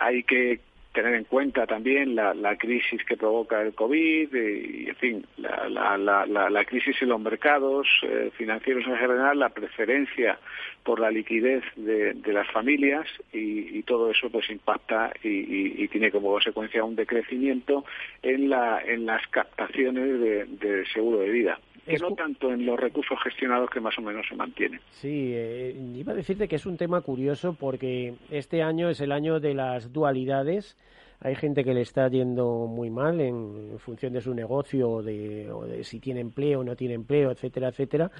hay 0.00 0.22
que 0.24 0.60
tener 0.92 1.14
en 1.14 1.24
cuenta 1.24 1.66
también 1.66 2.14
la, 2.14 2.34
la 2.34 2.56
crisis 2.56 3.04
que 3.04 3.16
provoca 3.16 3.60
el 3.62 3.74
COVID 3.74 4.34
y, 4.34 4.88
en 4.88 4.96
fin, 4.96 5.26
la, 5.36 5.68
la, 5.68 6.26
la, 6.26 6.50
la 6.50 6.64
crisis 6.64 7.00
en 7.02 7.10
los 7.10 7.20
mercados 7.20 7.86
eh, 8.02 8.30
financieros 8.36 8.86
en 8.86 8.96
general, 8.96 9.38
la 9.38 9.50
preferencia 9.50 10.38
por 10.82 11.00
la 11.00 11.10
liquidez 11.10 11.62
de, 11.76 12.14
de 12.14 12.32
las 12.32 12.50
familias 12.50 13.06
y, 13.32 13.78
y, 13.78 13.82
todo 13.82 14.10
eso 14.10 14.30
pues 14.30 14.48
impacta 14.50 15.12
y, 15.22 15.28
y, 15.28 15.74
y, 15.78 15.88
tiene 15.88 16.10
como 16.10 16.32
consecuencia 16.32 16.82
un 16.84 16.96
decrecimiento 16.96 17.84
en, 18.22 18.48
la, 18.48 18.80
en 18.84 19.04
las 19.04 19.26
captaciones 19.28 20.20
de, 20.20 20.44
de 20.46 20.86
seguro 20.86 21.18
de 21.18 21.30
vida 21.30 21.58
que 21.88 21.98
no 21.98 22.14
tanto 22.14 22.52
en 22.52 22.66
los 22.66 22.78
recursos 22.78 23.18
gestionados 23.22 23.70
que 23.70 23.80
más 23.80 23.98
o 23.98 24.02
menos 24.02 24.26
se 24.28 24.36
mantienen. 24.36 24.80
Sí, 24.90 25.32
eh, 25.34 25.74
iba 25.96 26.12
a 26.12 26.16
decirte 26.16 26.46
que 26.46 26.56
es 26.56 26.66
un 26.66 26.76
tema 26.76 27.00
curioso 27.00 27.56
porque 27.58 28.14
este 28.30 28.62
año 28.62 28.90
es 28.90 29.00
el 29.00 29.10
año 29.10 29.40
de 29.40 29.54
las 29.54 29.92
dualidades 29.92 30.76
hay 31.20 31.34
gente 31.34 31.64
que 31.64 31.74
le 31.74 31.80
está 31.80 32.08
yendo 32.08 32.66
muy 32.66 32.90
mal 32.90 33.20
en, 33.20 33.78
función 33.78 34.12
de 34.12 34.20
su 34.20 34.32
negocio 34.34 34.88
o 34.88 35.02
de, 35.02 35.50
o 35.50 35.66
de, 35.66 35.82
si 35.82 35.98
tiene 35.98 36.20
empleo 36.20 36.60
o 36.60 36.64
no 36.64 36.76
tiene 36.76 36.94
empleo, 36.94 37.32
etcétera, 37.32 37.68
etcétera. 37.68 38.10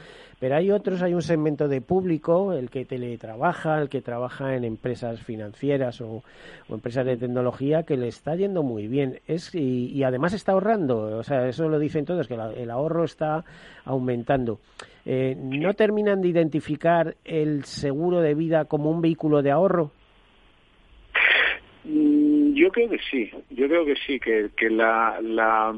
Pero 0.40 0.56
hay 0.56 0.72
otros, 0.72 1.02
hay 1.02 1.14
un 1.14 1.22
segmento 1.22 1.68
de 1.68 1.80
público, 1.80 2.52
el 2.52 2.70
que 2.70 2.84
teletrabaja, 2.84 3.80
el 3.80 3.88
que 3.88 4.02
trabaja 4.02 4.56
en 4.56 4.64
empresas 4.64 5.20
financieras 5.20 6.00
o, 6.00 6.22
empresas 6.68 7.06
de 7.06 7.16
tecnología, 7.16 7.84
que 7.84 7.96
le 7.96 8.08
está 8.08 8.34
yendo 8.34 8.64
muy 8.64 8.88
bien. 8.88 9.20
Es, 9.28 9.54
y, 9.54 10.02
además 10.02 10.32
está 10.32 10.52
ahorrando, 10.52 11.18
o 11.18 11.22
sea, 11.22 11.46
eso 11.46 11.68
lo 11.68 11.78
dicen 11.78 12.04
todos, 12.04 12.26
que 12.26 12.36
la, 12.36 12.52
el 12.52 12.70
ahorro 12.70 13.04
está 13.04 13.44
aumentando. 13.84 14.58
Eh, 15.04 15.36
¿No 15.38 15.72
terminan 15.74 16.20
de 16.20 16.28
identificar 16.28 17.16
el 17.24 17.64
seguro 17.64 18.20
de 18.20 18.34
vida 18.34 18.64
como 18.64 18.90
un 18.90 19.00
vehículo 19.00 19.40
de 19.42 19.50
ahorro? 19.50 19.92
Yo 22.54 22.70
creo 22.70 22.88
que 22.88 22.98
sí, 23.10 23.30
yo 23.50 23.68
creo 23.68 23.84
que 23.84 23.96
sí, 24.06 24.20
que, 24.20 24.50
que 24.56 24.70
la, 24.70 25.18
la, 25.20 25.76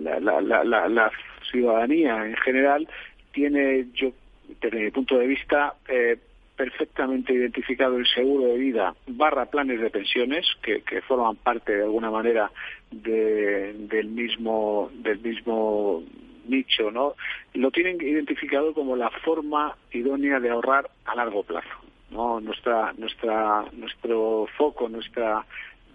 la, 0.00 0.40
la, 0.40 0.88
la, 0.88 1.10
ciudadanía 1.50 2.26
en 2.26 2.36
general 2.36 2.88
tiene, 3.32 3.86
yo 3.94 4.12
desde 4.60 4.84
mi 4.84 4.90
punto 4.90 5.18
de 5.18 5.26
vista, 5.26 5.74
eh, 5.88 6.16
perfectamente 6.60 7.32
identificado 7.32 7.96
el 7.96 8.06
seguro 8.06 8.48
de 8.48 8.58
vida 8.58 8.94
barra 9.06 9.46
planes 9.46 9.80
de 9.80 9.88
pensiones 9.88 10.46
que, 10.60 10.82
forman 11.08 11.36
parte 11.36 11.74
de 11.74 11.84
alguna 11.84 12.10
manera 12.10 12.50
del 12.90 14.08
mismo 14.08 14.90
del 14.92 15.20
mismo 15.20 16.02
nicho, 16.46 16.90
¿no? 16.90 17.14
Lo 17.54 17.70
tienen 17.70 17.98
identificado 17.98 18.74
como 18.74 18.94
la 18.94 19.08
forma 19.24 19.74
idónea 19.90 20.38
de 20.38 20.50
ahorrar 20.50 20.90
a 21.06 21.14
largo 21.14 21.44
plazo, 21.44 21.70
¿no? 22.10 22.40
Nuestra 22.40 22.92
nuestra 22.96 23.64
nuestro 23.72 24.46
foco, 24.56 24.88
nuestra 24.88 25.44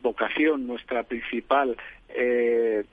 vocación, 0.01 0.67
nuestra 0.67 1.04
principal 1.04 1.75
eh, 2.10 2.86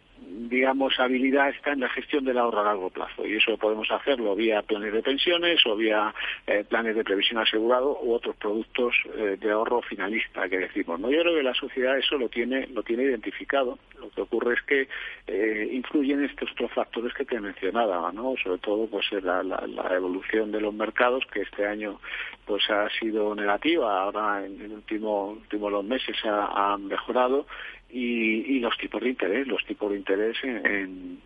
digamos, 0.53 0.99
habilidad 1.01 1.49
está 1.51 1.73
en 1.73 1.81
la 1.81 1.89
gestión 1.89 2.25
del 2.25 2.39
ahorro 2.39 2.61
a 2.61 2.65
largo 2.65 2.91
plazo 2.91 3.27
y 3.27 3.37
eso 3.37 3.57
podemos 3.57 3.91
hacerlo 3.91 4.35
vía 4.35 4.63
planes 4.63 4.93
de 4.93 5.03
pensiones 5.03 5.65
o 5.67 5.77
vía 5.77 6.15
eh, 6.47 6.65
planes 6.69 6.95
de 6.95 7.05
previsión 7.05 7.41
asegurado 7.41 7.99
u 8.03 8.13
otros 8.13 8.37
productos 8.37 8.95
eh, 9.17 9.39
de 9.41 9.51
ahorro 9.51 9.83
finalista 9.83 10.49
que 10.49 10.59
decimos. 10.59 11.01
No, 11.01 11.11
yo 11.11 11.23
creo 11.23 11.35
que 11.35 11.43
la 11.43 11.55
sociedad 11.55 11.97
eso 11.97 12.19
lo 12.19 12.29
tiene 12.29 12.67
lo 12.69 12.83
tiene 12.83 13.05
identificado. 13.05 13.79
Lo 13.99 14.11
que 14.11 14.21
ocurre 14.23 14.55
es 14.55 14.63
que 14.63 14.89
eh, 15.27 15.69
influyen 15.73 16.25
estos 16.25 16.51
dos 16.59 16.71
factores 16.73 17.15
que 17.15 17.25
te 17.25 17.41
mencionaba, 17.41 18.11
¿no? 18.13 18.35
Sobre 18.43 18.59
todo 18.59 18.87
pues 18.89 19.07
la, 19.23 19.43
la, 19.43 19.95
evolución 19.95 20.51
de 20.51 20.61
los 20.61 20.75
mercados 20.75 21.25
que 21.33 21.43
este 21.43 21.67
año 21.67 22.01
pues 22.45 22.69
ha 22.69 22.89
sido 22.99 23.35
negativa. 23.35 24.03
Ahora 24.03 24.45
en 24.45 24.61
el 24.61 24.73
último 24.73 25.31
último 25.31 25.71
los 25.71 25.85
meses 25.85 26.17
ha, 26.25 26.73
ha 26.73 26.79
mejorado 26.79 27.47
y, 27.93 28.59
los 28.61 28.77
tipos 28.79 29.03
de 29.03 29.11
interés, 29.11 29.47
los 29.47 29.65
tipos 29.67 29.91
de 29.91 29.99
interés 29.99 30.37
en, 30.43 31.21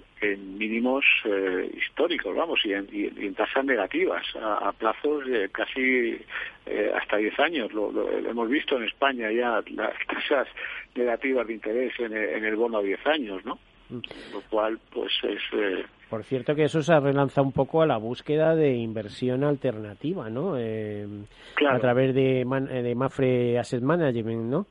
mínimos 0.58 1.04
eh, 1.24 1.70
históricos, 1.76 2.34
vamos, 2.34 2.58
y 2.64 2.72
en, 2.72 3.34
tasas 3.34 3.64
negativas, 3.64 4.24
a, 4.40 4.72
plazos 4.72 5.24
de 5.26 5.48
casi 5.50 6.18
eh, 6.66 6.92
hasta 6.96 7.18
10 7.18 7.38
años. 7.38 7.72
Lo, 7.72 8.10
hemos 8.10 8.48
visto 8.48 8.76
en 8.76 8.84
España 8.84 9.30
ya 9.30 9.62
las 9.70 9.94
tasas 10.08 10.48
negativas 10.94 11.46
de 11.46 11.52
interés 11.52 11.92
en 12.00 12.14
el, 12.14 12.56
bono 12.56 12.78
a 12.78 12.82
10 12.82 13.06
años, 13.06 13.44
¿no? 13.44 13.58
Mm. 13.90 14.00
Lo 14.32 14.40
cual, 14.50 14.80
pues 14.92 15.12
es. 15.22 15.42
Eh, 15.52 15.84
Por 16.10 16.24
cierto, 16.24 16.56
que 16.56 16.64
eso 16.64 16.82
se 16.82 16.98
relanza 16.98 17.42
un 17.42 17.52
poco 17.52 17.82
a 17.82 17.86
la 17.86 17.98
búsqueda 17.98 18.56
de 18.56 18.72
inversión 18.72 19.44
alternativa, 19.44 20.28
¿no? 20.30 20.54
A 20.56 21.78
través 21.78 22.14
de, 22.14 22.44
de 22.44 22.94
Mafre 22.96 23.58
Asset 23.58 23.82
Management, 23.82 24.50
¿no? 24.50 24.66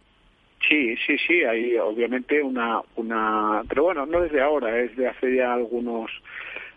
Sí, 0.68 0.96
sí, 1.06 1.18
sí, 1.28 1.44
hay 1.44 1.78
obviamente 1.78 2.42
una, 2.42 2.82
una, 2.96 3.62
pero 3.68 3.84
bueno, 3.84 4.06
no 4.06 4.22
desde 4.22 4.42
ahora, 4.42 4.80
es 4.80 4.96
de 4.96 5.08
hace 5.08 5.36
ya 5.36 5.54
algunos, 5.54 6.10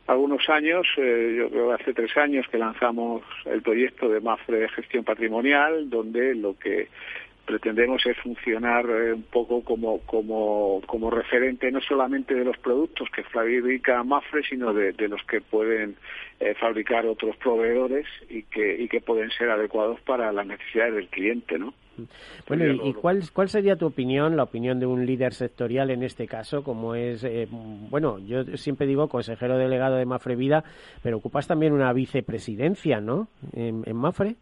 algunos 0.06 0.48
años, 0.50 0.86
eh, 0.98 1.36
yo 1.38 1.48
creo 1.48 1.68
que 1.68 1.82
hace 1.82 1.94
tres 1.94 2.16
años 2.16 2.46
que 2.48 2.58
lanzamos 2.58 3.22
el 3.46 3.62
proyecto 3.62 4.08
de 4.08 4.20
MAFRE 4.20 4.58
de 4.58 4.68
gestión 4.68 5.04
patrimonial, 5.04 5.88
donde 5.88 6.34
lo 6.34 6.58
que 6.58 6.88
pretendemos 7.48 8.04
es 8.04 8.14
funcionar 8.18 8.84
eh, 8.90 9.14
un 9.14 9.22
poco 9.22 9.64
como, 9.64 10.00
como, 10.00 10.82
como 10.86 11.10
referente 11.10 11.72
no 11.72 11.80
solamente 11.80 12.34
de 12.34 12.44
los 12.44 12.58
productos 12.58 13.08
que 13.08 13.22
fabrica 13.22 14.04
Mafre, 14.04 14.42
sino 14.42 14.74
de, 14.74 14.92
los 15.08 15.22
que 15.24 15.40
pueden 15.40 15.96
eh, 16.40 16.54
fabricar 16.60 17.06
otros 17.06 17.36
proveedores 17.36 18.06
y 18.28 18.42
que, 18.42 18.82
y 18.82 18.86
que 18.88 19.00
pueden 19.00 19.30
ser 19.30 19.48
adecuados 19.48 19.98
para 20.02 20.30
las 20.30 20.46
necesidades 20.46 20.94
del 20.94 21.08
cliente, 21.08 21.58
¿no? 21.58 21.72
Bueno, 22.46 22.84
¿y, 22.84 22.92
cuál, 22.94 23.22
cuál 23.32 23.48
sería 23.48 23.76
tu 23.76 23.86
opinión, 23.86 24.36
la 24.36 24.44
opinión 24.44 24.80
de 24.80 24.86
un 24.86 25.06
líder 25.06 25.34
sectorial 25.34 25.90
en 25.90 26.02
este 26.02 26.26
caso, 26.26 26.62
como 26.62 26.94
es, 26.94 27.24
eh, 27.24 27.46
bueno, 27.50 28.18
yo 28.20 28.44
siempre 28.56 28.86
digo 28.86 29.08
consejero 29.08 29.58
delegado 29.58 29.96
de 29.96 30.06
Mafre 30.06 30.36
Vida, 30.36 30.64
pero 31.02 31.18
ocupas 31.18 31.46
también 31.46 31.72
una 31.72 31.92
vicepresidencia, 31.92 33.00
¿no?, 33.00 33.28
en, 33.54 33.84
Mafre. 33.96 34.36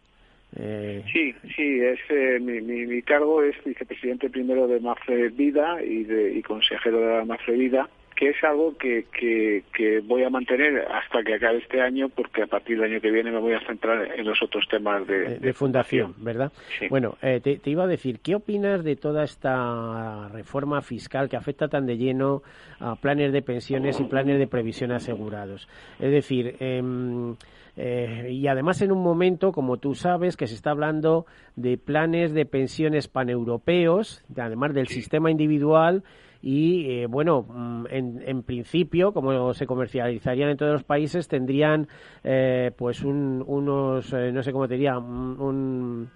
Eh... 0.58 1.02
Sí, 1.12 1.34
sí, 1.54 1.80
es, 1.80 1.98
eh, 2.10 2.38
mi, 2.40 2.60
mi, 2.60 3.02
cargo 3.02 3.42
es 3.42 3.56
vicepresidente 3.64 4.30
primero 4.30 4.66
de 4.66 4.80
Mafre 4.80 5.28
Vida 5.30 5.82
y, 5.82 6.04
de, 6.04 6.34
y 6.34 6.42
consejero 6.42 6.98
de 7.00 7.24
Mafre 7.24 7.56
Vida 7.56 7.88
que 8.16 8.30
es 8.30 8.42
algo 8.42 8.76
que, 8.76 9.04
que, 9.12 10.00
voy 10.04 10.24
a 10.24 10.30
mantener 10.30 10.86
hasta 10.90 11.22
que 11.22 11.34
acabe 11.34 11.58
este 11.58 11.82
año, 11.82 12.08
porque 12.08 12.42
a 12.42 12.46
partir 12.46 12.76
del 12.80 12.90
año 12.90 13.00
que 13.00 13.10
viene 13.10 13.30
me 13.30 13.38
voy 13.38 13.52
a 13.52 13.60
centrar 13.66 14.18
en 14.18 14.26
los 14.26 14.42
otros 14.42 14.66
temas 14.68 15.06
de, 15.06 15.38
de, 15.38 15.52
fundación, 15.52 16.14
¿verdad? 16.18 16.50
Bueno, 16.88 17.16
eh, 17.20 17.40
te, 17.40 17.60
iba 17.70 17.84
a 17.84 17.86
decir, 17.86 18.20
¿qué 18.20 18.34
opinas 18.34 18.82
de 18.82 18.96
toda 18.96 19.22
esta 19.22 20.28
reforma 20.28 20.80
fiscal 20.80 21.28
que 21.28 21.36
afecta 21.36 21.68
tan 21.68 21.86
de 21.86 21.98
lleno 21.98 22.42
a 22.80 22.96
planes 22.96 23.32
de 23.32 23.42
pensiones 23.42 24.00
y 24.00 24.04
planes 24.04 24.38
de 24.38 24.46
previsión 24.46 24.92
asegurados? 24.92 25.68
Es 26.00 26.10
decir, 26.10 26.56
em, 26.60 27.36
eh, 27.76 28.30
y 28.32 28.46
además 28.46 28.80
en 28.80 28.92
un 28.92 29.02
momento, 29.02 29.52
como 29.52 29.76
tú 29.76 29.94
sabes, 29.94 30.38
que 30.38 30.46
se 30.46 30.54
está 30.54 30.70
hablando 30.70 31.26
de 31.54 31.76
planes 31.76 32.32
de 32.32 32.46
pensiones 32.46 33.08
paneuropeos, 33.08 34.24
además 34.36 34.72
del 34.72 34.88
sistema 34.88 35.30
individual, 35.30 36.02
y 36.42 36.90
eh, 36.90 37.06
bueno, 37.06 37.42
mm, 37.42 37.86
en, 37.90 38.22
en, 38.26 38.42
principio, 38.42 39.12
como 39.12 39.54
se 39.54 39.66
comercializarían 39.66 40.50
en 40.50 40.56
todos 40.56 40.72
los 40.72 40.84
países, 40.84 41.28
tendrían 41.28 41.88
eh, 42.22 42.70
pues 42.76 43.02
un, 43.02 43.42
unos, 43.46 44.12
eh, 44.12 44.30
no 44.32 44.42
sé 44.42 44.52
cómo 44.52 44.68
te 44.68 44.74
diría, 44.74 44.98
un, 44.98 46.10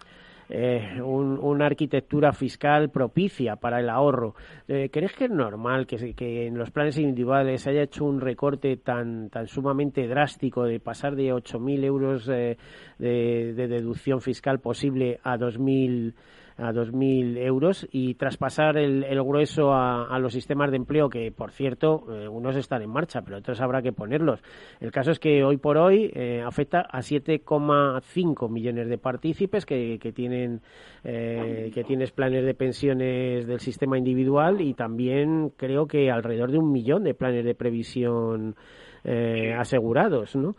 una 0.52 1.66
arquitectura 1.66 2.32
fiscal 2.32 2.90
propicia 2.90 3.54
para 3.54 3.78
el 3.78 3.88
ahorro. 3.88 4.34
¿Crees 4.66 5.12
que 5.12 5.26
es 5.26 5.30
normal 5.30 5.86
que, 5.86 6.12
que, 6.14 6.48
en 6.48 6.58
los 6.58 6.72
planes 6.72 6.98
individuales 6.98 7.62
se 7.62 7.70
haya 7.70 7.82
hecho 7.82 8.04
un 8.04 8.20
recorte 8.20 8.76
tan, 8.76 9.30
tan 9.30 9.46
sumamente 9.46 10.08
drástico 10.08 10.64
de 10.64 10.80
pasar 10.80 11.14
de 11.14 11.32
8.000 11.32 11.84
euros 11.84 12.26
de, 12.26 12.58
de, 12.98 13.68
deducción 13.68 14.20
fiscal 14.20 14.58
posible 14.58 15.20
a 15.22 15.38
2.000 15.38 16.14
a 16.60 16.72
2.000 16.72 17.38
euros 17.38 17.88
y 17.90 18.14
traspasar 18.14 18.76
el, 18.76 19.04
grueso 19.22 19.72
a, 19.72 20.18
los 20.18 20.32
sistemas 20.32 20.70
de 20.70 20.76
empleo 20.76 21.08
que, 21.08 21.32
por 21.32 21.52
cierto, 21.52 22.04
eh, 22.12 22.28
unos 22.28 22.56
están 22.56 22.82
en 22.82 22.90
marcha, 22.90 23.22
pero 23.22 23.38
otros 23.38 23.60
habrá 23.60 23.82
que 23.82 23.92
ponerlos. 23.92 24.40
El 24.80 24.92
caso 24.92 25.10
es 25.10 25.18
que 25.18 25.42
hoy 25.42 25.56
por 25.56 25.78
hoy 25.78 26.10
eh, 26.14 26.42
afecta 26.46 26.80
a 26.80 26.98
7,5 26.98 28.50
millones 28.50 28.88
de 28.88 28.98
partícipes 28.98 29.64
que, 29.64 29.98
que 30.00 30.12
tienen 30.12 30.60
eh, 31.04 31.70
que 31.72 31.82
tienes 31.84 32.10
planes 32.12 32.44
de 32.44 32.54
pensiones 32.54 33.46
del 33.46 33.60
sistema 33.60 33.96
individual 33.96 34.60
y 34.60 34.74
también 34.74 35.50
creo 35.56 35.86
que 35.86 36.10
alrededor 36.10 36.50
de 36.50 36.58
un 36.58 36.70
millón 36.70 37.04
de 37.04 37.14
planes 37.14 37.44
de 37.44 37.54
previsión 37.54 38.54
asegurados, 39.56 40.36
¿no? 40.36 40.56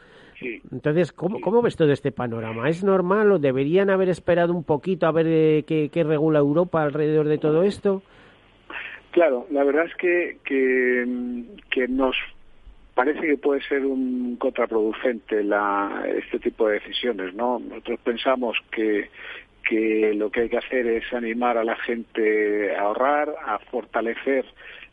Entonces, 0.72 1.12
¿cómo, 1.12 1.40
¿cómo, 1.42 1.62
ves 1.62 1.76
todo 1.76 1.92
este 1.92 2.12
panorama? 2.12 2.70
¿Es 2.70 2.84
normal 2.84 3.32
o 3.32 3.40
deberían 3.40 3.90
haber 3.90 4.10
esperado 4.10 4.54
un 4.54 4.64
poquito 4.64 5.06
a 5.06 5.12
ver 5.12 5.28
eh, 5.28 5.64
qué, 5.68 6.04
regula 6.04 6.40
Europa 6.40 6.82
alrededor 6.82 7.28
de 7.28 7.38
todo 7.38 7.64
esto? 7.64 8.02
Claro, 9.12 9.46
la 9.52 9.64
verdad 9.64 9.86
es 9.86 9.96
que, 9.96 10.38
que, 10.44 11.88
nos 11.88 12.16
parece 12.96 13.22
que 13.22 13.38
puede 13.38 13.62
ser 13.64 13.86
un 13.86 14.38
contraproducente 14.38 15.44
la, 15.44 16.06
este 16.16 16.40
tipo 16.40 16.68
de 16.68 16.76
decisiones, 16.76 17.34
¿no? 17.34 17.60
Nosotros 17.60 18.00
pensamos 18.04 18.58
que, 18.72 19.10
que 19.68 20.14
lo 20.16 20.32
que 20.32 20.42
hay 20.42 20.50
que 20.50 20.58
hacer 20.58 20.88
es 20.88 21.12
animar 21.14 21.58
a 21.58 21.64
la 21.64 21.76
gente 21.76 22.76
a 22.76 22.84
ahorrar, 22.84 23.36
a 23.46 23.60
fortalecer 23.60 24.46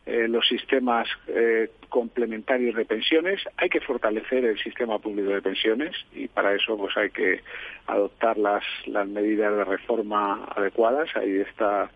eh, 0.09 0.27
los 0.27 0.47
sistemas 0.47 1.07
eh, 1.27 1.69
complementarios 1.87 2.75
de 2.75 2.83
pensiones. 2.83 3.41
Hay 3.57 3.69
que 3.69 3.79
fortalecer 3.79 4.43
el 4.43 4.57
sistema 4.57 4.97
público 4.97 5.29
de 5.29 5.41
pensiones 5.41 5.95
y 6.13 6.27
para 6.27 6.55
eso 6.55 6.75
pues 6.77 6.97
hay 6.97 7.11
que 7.11 7.41
adoptar 7.85 8.37
las, 8.37 8.63
las 8.87 9.07
medidas 9.07 9.55
de 9.55 9.63
reforma 9.65 10.45
adecuadas. 10.55 11.15
Ahí 11.15 11.37
está 11.37 11.91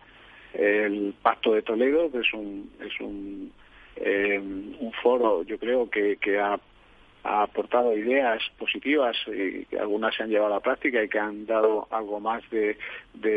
el 0.52 1.12
Pacto 1.22 1.54
de 1.54 1.62
Toledo, 1.62 2.12
que 2.12 2.18
es 2.20 2.32
un, 2.32 2.70
es 2.80 3.00
un, 3.00 3.52
eh, 3.96 4.38
un 4.38 4.92
foro, 5.02 5.42
yo 5.42 5.58
creo, 5.58 5.90
que, 5.90 6.16
que 6.16 6.38
ha 6.38 6.60
ha 7.24 7.42
aportado 7.42 7.96
ideas 7.96 8.42
positivas 8.58 9.16
y 9.26 9.74
algunas 9.76 10.14
se 10.14 10.22
han 10.22 10.28
llevado 10.28 10.52
a 10.52 10.56
la 10.56 10.60
práctica 10.60 11.02
y 11.02 11.08
que 11.08 11.18
han 11.18 11.46
dado 11.46 11.88
algo 11.90 12.20
más 12.20 12.42
de, 12.50 12.76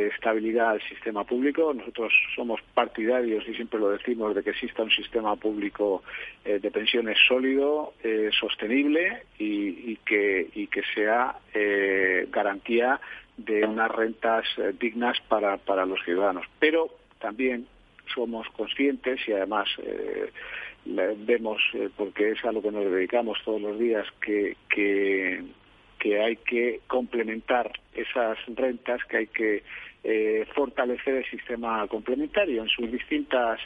estabilidad 0.07 0.71
al 0.71 0.81
sistema 0.81 1.23
público. 1.23 1.73
Nosotros 1.73 2.11
somos 2.35 2.59
partidarios 2.73 3.47
y 3.47 3.53
siempre 3.53 3.79
lo 3.79 3.89
decimos 3.89 4.35
de 4.35 4.43
que 4.43 4.49
exista 4.49 4.83
un 4.83 4.91
sistema 4.91 5.37
público 5.37 6.03
eh, 6.43 6.59
de 6.59 6.69
pensiones 6.69 7.17
sólido, 7.27 7.93
eh, 8.03 8.29
sostenible 8.37 9.23
y, 9.39 9.95
que, 10.05 10.83
sea 10.93 11.35
eh, 11.53 12.27
garantía 12.29 12.99
de 13.37 13.65
unas 13.65 13.89
rentas 13.91 14.45
dignas 14.79 15.17
para, 15.29 15.57
para 15.57 15.85
los 15.85 16.03
ciudadanos. 16.03 16.45
Pero 16.59 16.89
también 17.19 17.67
somos 18.13 18.47
conscientes 18.49 19.19
y 19.27 19.33
además 19.33 19.67
vemos, 21.17 21.61
eh, 21.73 21.89
porque 21.95 22.31
es 22.31 22.43
a 22.45 22.51
lo 22.51 22.61
que 22.61 22.71
nos 22.71 22.85
dedicamos 22.85 23.37
todos 23.43 23.61
los 23.61 23.79
días, 23.79 24.05
que, 24.21 24.55
que, 24.69 25.43
hay 26.23 26.37
que 26.37 26.79
complementar 26.87 27.69
esas 27.93 28.37
rentas, 28.47 29.03
que 29.05 29.17
hay 29.17 29.27
que 29.27 29.63
eh, 30.05 30.45
fortalecer 30.55 31.15
el 31.15 31.25
sistema 31.25 31.85
complementario 31.87 32.61
en 32.61 32.69
sus 32.69 32.89
distintas 32.89 33.59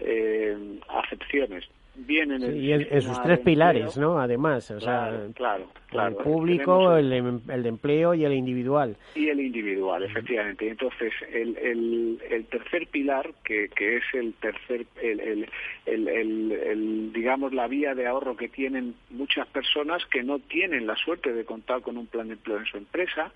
eh, 0.00 0.54
acepciones. 0.88 1.64
Bien 2.06 2.32
en, 2.32 2.56
y 2.56 2.72
en, 2.72 3.02
sus 3.02 3.20
tres 3.22 3.40
pilares, 3.40 3.96
¿no? 3.96 4.18
Además, 4.18 4.70
o 4.70 4.80
sea, 4.80 5.26
claro, 5.34 5.68
claro, 5.88 6.18
el 6.18 6.24
público, 6.24 6.96
el, 6.96 7.12
em, 7.12 7.40
el, 7.48 7.62
de 7.62 7.68
empleo 7.68 8.14
y 8.14 8.24
el 8.24 8.32
individual. 8.32 8.96
Y 9.14 9.28
el 9.28 9.40
individual, 9.40 10.02
efectivamente. 10.02 10.68
Entonces, 10.68 11.12
el, 11.32 11.56
el, 11.58 12.18
el 12.30 12.44
tercer 12.46 12.86
pilar, 12.86 13.30
que, 13.44 13.68
que 13.68 13.96
es 13.96 14.04
el 14.14 14.34
tercer, 14.34 14.86
el, 15.02 15.48
el, 15.86 16.08
el, 16.08 17.12
digamos, 17.12 17.52
la 17.52 17.66
vía 17.66 17.94
de 17.94 18.06
ahorro 18.06 18.36
que 18.36 18.48
tienen 18.48 18.94
muchas 19.10 19.46
personas 19.48 20.04
que 20.06 20.22
no 20.22 20.38
tienen 20.38 20.86
la 20.86 20.96
suerte 20.96 21.32
de 21.32 21.44
contar 21.44 21.82
con 21.82 21.96
un 21.96 22.06
plan 22.06 22.28
de 22.28 22.34
empleo 22.34 22.58
en 22.58 22.66
su 22.66 22.76
empresa, 22.76 23.32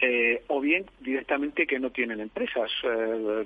eh, 0.00 0.42
o 0.46 0.60
bien 0.60 0.86
directamente 1.00 1.66
que 1.66 1.80
no 1.80 1.90
tienen 1.90 2.20
empresas, 2.20 2.70
eh, 2.84 3.44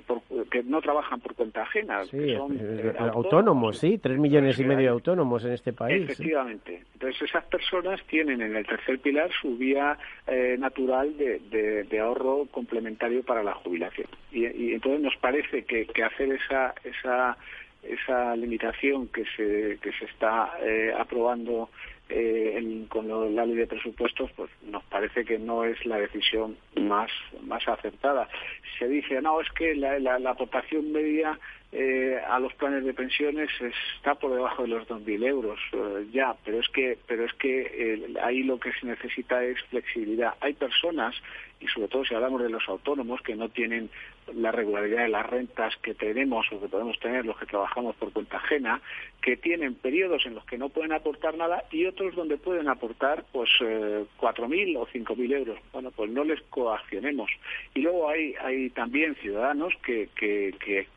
que 0.51 0.61
no 0.61 0.81
trabajan 0.81 1.19
por 1.19 1.33
cuenta 1.33 1.63
ajena. 1.63 2.01
que 2.09 2.35
son, 2.35 2.59
eh, 2.61 2.93
autónomos, 2.99 3.79
sí, 3.79 3.97
tres 3.97 4.19
millones 4.19 4.59
y 4.59 4.63
medio 4.63 4.81
de 4.83 4.87
autónomos 4.89 5.43
en 5.45 5.53
este 5.53 5.73
país. 5.73 6.03
Efectivamente. 6.03 6.83
Entonces 6.93 7.23
esas 7.23 7.43
personas 7.45 7.99
tienen 8.05 8.41
en 8.41 8.55
el 8.55 8.67
tercer 8.67 8.99
pilar 8.99 9.31
su 9.41 9.57
vía 9.57 9.97
natural 10.59 11.17
de, 11.17 11.83
de, 11.83 11.99
ahorro 11.99 12.45
complementario 12.51 13.23
para 13.23 13.43
la 13.43 13.53
jubilación. 13.55 14.07
Y, 14.31 14.45
y 14.45 14.73
entonces 14.73 15.01
nos 15.01 15.15
parece 15.17 15.63
que, 15.65 15.85
que 15.87 16.03
hacer 16.03 16.31
esa, 16.33 16.75
esa, 16.83 17.37
esa 17.83 18.35
limitación 18.35 19.07
que 19.07 19.25
se, 19.35 19.77
que 19.81 19.91
se 19.97 20.05
está 20.05 20.51
aprobando 20.97 21.69
eh, 22.09 22.85
con 22.89 23.07
la 23.35 23.45
ley 23.45 23.55
de 23.55 23.67
presupuestos, 23.67 24.29
pues 24.35 24.49
nos 24.63 24.83
parece 24.83 25.23
que 25.25 25.39
no 25.39 25.63
es 25.63 25.83
la 25.85 25.97
decisión 25.97 26.57
más, 26.75 27.09
más 27.41 27.67
acertada. 27.67 28.27
Se 28.77 28.87
dice, 28.87 29.21
no, 29.21 29.41
es 29.41 29.49
que 29.51 29.73
la, 29.73 29.97
la, 29.99 30.29
aportación 30.29 30.91
media 30.91 31.39
eh, 31.75 32.21
a 32.29 32.39
los 32.39 32.53
planes 32.53 32.85
de 32.85 32.93
pensiones 32.93 33.49
está 33.97 34.13
por 34.13 34.31
debajo 34.31 34.61
de 34.61 34.67
los 34.67 34.87
2.000 34.87 35.25
euros, 35.25 35.59
eh, 35.71 36.05
ya, 36.11 36.35
pero 36.45 36.59
es 36.59 36.67
que, 36.69 36.99
pero 37.07 37.25
es 37.25 37.33
que 37.33 37.61
eh, 37.61 38.13
ahí 38.21 38.43
lo 38.43 38.59
que 38.59 38.71
se 38.73 38.85
necesita 38.85 39.43
es 39.43 39.59
flexibilidad. 39.71 40.35
Hay 40.39 40.53
personas, 40.53 41.15
y 41.59 41.67
sobre 41.67 41.87
todo 41.87 42.05
si 42.05 42.13
hablamos 42.13 42.43
de 42.43 42.49
los 42.49 42.69
autónomos, 42.69 43.21
que 43.21 43.35
no 43.35 43.49
tienen 43.49 43.89
la 44.35 44.51
regularidad 44.51 45.01
de 45.01 45.09
las 45.09 45.25
rentas 45.25 45.75
que 45.77 45.95
tenemos 45.95 46.45
o 46.51 46.61
que 46.61 46.67
podemos 46.67 46.99
tener 46.99 47.25
los 47.25 47.39
que 47.39 47.47
trabajamos 47.47 47.95
por 47.95 48.13
cuenta 48.13 48.37
ajena, 48.37 48.79
que 49.19 49.35
tienen 49.35 49.73
periodos 49.73 50.27
en 50.27 50.35
los 50.35 50.45
que 50.45 50.59
no 50.59 50.69
pueden 50.69 50.93
aportar 50.93 51.35
nada 51.35 51.63
y 51.71 51.87
otros 51.87 52.13
donde 52.15 52.37
pueden 52.37 52.67
aportar 52.69 53.25
pues 53.31 53.49
eh, 53.61 54.05
4.000 54.19 54.77
o 54.77 54.85
5.000 54.85 55.33
euros. 55.33 55.57
Bueno, 55.71 55.89
pues 55.89 56.11
no 56.11 56.23
les 56.23 56.39
coaccionemos. 56.43 57.31
Y 57.73 57.81
luego 57.81 58.09
hay, 58.09 58.35
hay 58.39 58.69
también 58.69 59.15
ciudadanos 59.15 59.73
que, 59.83 60.09
que, 60.15 60.53
que 60.63 60.87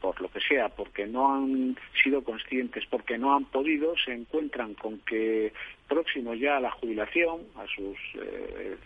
por 0.00 0.20
lo 0.20 0.28
que 0.30 0.40
sea, 0.40 0.68
porque 0.68 1.06
no 1.06 1.34
han 1.34 1.76
sido 2.02 2.22
conscientes, 2.22 2.84
porque 2.88 3.18
no 3.18 3.34
han 3.34 3.44
podido, 3.44 3.94
se 4.04 4.12
encuentran 4.12 4.74
con 4.74 4.98
que 5.00 5.52
próximos 5.88 6.38
ya 6.38 6.56
a 6.56 6.60
la 6.60 6.70
jubilación, 6.70 7.42
a 7.56 7.66
sus 7.66 7.96
eh, 8.14 8.76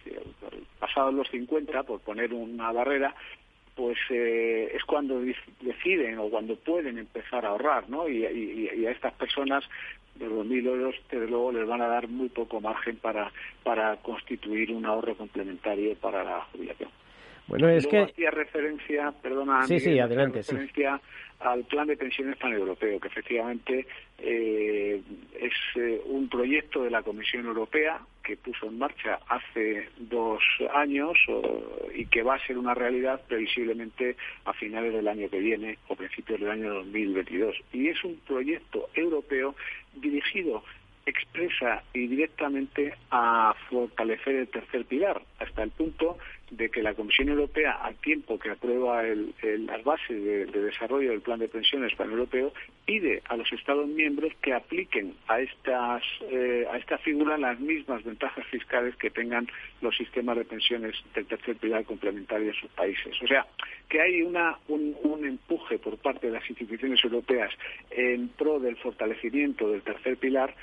pasados 0.79 1.15
los 1.15 1.29
50, 1.31 1.85
por 1.85 2.01
poner 2.01 2.33
una 2.33 2.73
barrera, 2.73 3.15
pues 3.75 3.99
eh, 4.11 4.73
es 4.75 4.85
cuando 4.85 5.21
deciden 5.61 6.19
o 6.19 6.29
cuando 6.31 6.57
pueden 6.57 6.99
empezar 6.99 7.45
a 7.45 7.51
ahorrar, 7.51 7.89
¿no? 7.89 8.09
Y, 8.09 8.25
a 8.25 8.91
estas 8.91 9.13
personas 9.15 9.65
de 10.15 10.29
los 10.29 10.47
mil 10.47 10.67
euros, 10.67 10.95
desde 11.11 11.27
luego, 11.27 11.53
les 11.53 11.67
van 11.67 11.83
a 11.83 11.89
dar 11.89 12.09
muy 12.09 12.29
poco 12.29 12.61
margen 12.61 12.97
para, 12.97 13.33
para 13.63 13.97
constituir 13.97 14.71
un 14.73 14.87
ahorro 14.87 15.17
complementario 15.17 15.95
para 15.97 16.23
la 16.23 16.41
jubilación. 16.53 16.91
Bueno, 17.47 17.69
es 17.69 17.87
que... 17.87 17.99
hacía 17.99 18.31
referencia, 18.31 19.13
perdona, 19.23 19.67
sí, 19.67 19.79
sí, 19.79 19.99
adelante, 19.99 20.39
referencia 20.39 21.01
al 21.41 21.65
plan 21.65 21.87
de 21.87 21.97
pensiones 21.97 22.37
paneuropeo, 22.39 22.99
que 22.99 23.09
efectivamente 23.09 23.87
eh, 24.19 25.03
es 25.39 25.53
eh, 25.77 26.01
un 26.07 26.29
proyecto 26.29 26.85
de 26.85 26.91
la 26.91 27.03
Comisión 27.03 27.45
Europea 27.47 28.01
que 28.23 28.37
puso 28.39 28.67
en 28.67 28.79
marcha 28.79 29.19
hace 29.29 29.91
dos 29.99 30.43
años 30.73 31.19
y 31.95 32.07
que 32.07 32.23
va 32.23 32.37
a 32.37 32.47
ser 32.47 32.57
una 32.57 32.73
realidad 32.73 33.21
previsiblemente 33.29 34.17
a 34.47 34.55
finales 34.55 34.95
del 34.95 35.07
año 35.07 35.29
que 35.29 35.41
viene 35.41 35.79
o 35.89 35.97
principios 35.97 36.41
del 36.41 36.51
año 36.51 36.73
2022. 36.73 37.55
Y 37.75 37.89
es 37.89 38.03
un 38.03 38.17
proyecto 38.27 38.89
europeo 38.95 39.55
dirigido 39.95 40.65
expresa 41.07 41.83
y 41.93 42.07
directamente 42.07 42.95
a 43.11 43.55
fortalecer 43.69 44.37
el 44.37 44.49
tercer 44.49 44.87
pilar, 44.87 45.21
hasta 45.39 45.63
el 45.63 45.71
punto 45.71 46.17
de 46.57 46.71
que 46.71 46.83
la 46.83 46.95
Comisión 46.95 47.29
Europea, 47.29 47.73
al 47.73 47.97
tiempo 47.97 48.39
que 48.39 48.51
aprueba 48.51 49.03
las 49.03 49.85
bases 49.85 50.23
de, 50.23 50.47
desarrollo 50.47 51.11
del 51.11 51.21
plan 51.21 51.39
de 51.39 51.49
pensiones 51.49 51.95
paneuropeo, 51.95 52.53
pide 52.85 53.23
a 53.29 53.37
los 53.37 53.53
Estados 53.53 53.87
miembros 53.87 54.33
que 54.41 54.53
apliquen 54.53 55.15
a 55.29 55.41
estas 55.41 56.03
eh, 56.31 56.67
a 56.71 56.77
esta 56.77 56.99
figura 56.99 57.39
las 57.39 57.59
mismas 57.61 58.05
ventajas 58.05 58.47
fiscales 58.47 58.97
que 58.97 59.11
tengan 59.11 59.47
los 59.81 59.97
sistemas 59.97 60.37
de 60.37 60.45
pensiones 60.45 60.95
del 61.15 61.27
tercer 61.27 61.57
pilar 61.57 61.85
complementario 61.85 62.49
en 62.49 62.55
sus 62.55 62.71
países. 62.71 63.15
O 63.23 63.27
sea, 63.27 63.47
que 63.89 64.01
hay 64.01 64.23
una, 64.23 64.59
un, 64.69 64.97
un 65.03 65.25
empuje 65.25 65.79
por 65.79 65.99
parte 65.99 66.29
de 66.29 66.35
las 66.35 66.49
instituciones 66.49 67.03
europeas 67.05 67.53
en 67.91 68.29
pro 68.29 68.59
del 68.59 68.77
fortalecimiento 68.77 69.71
del 69.71 69.83
tercer 69.83 70.17
pilar 70.17 70.55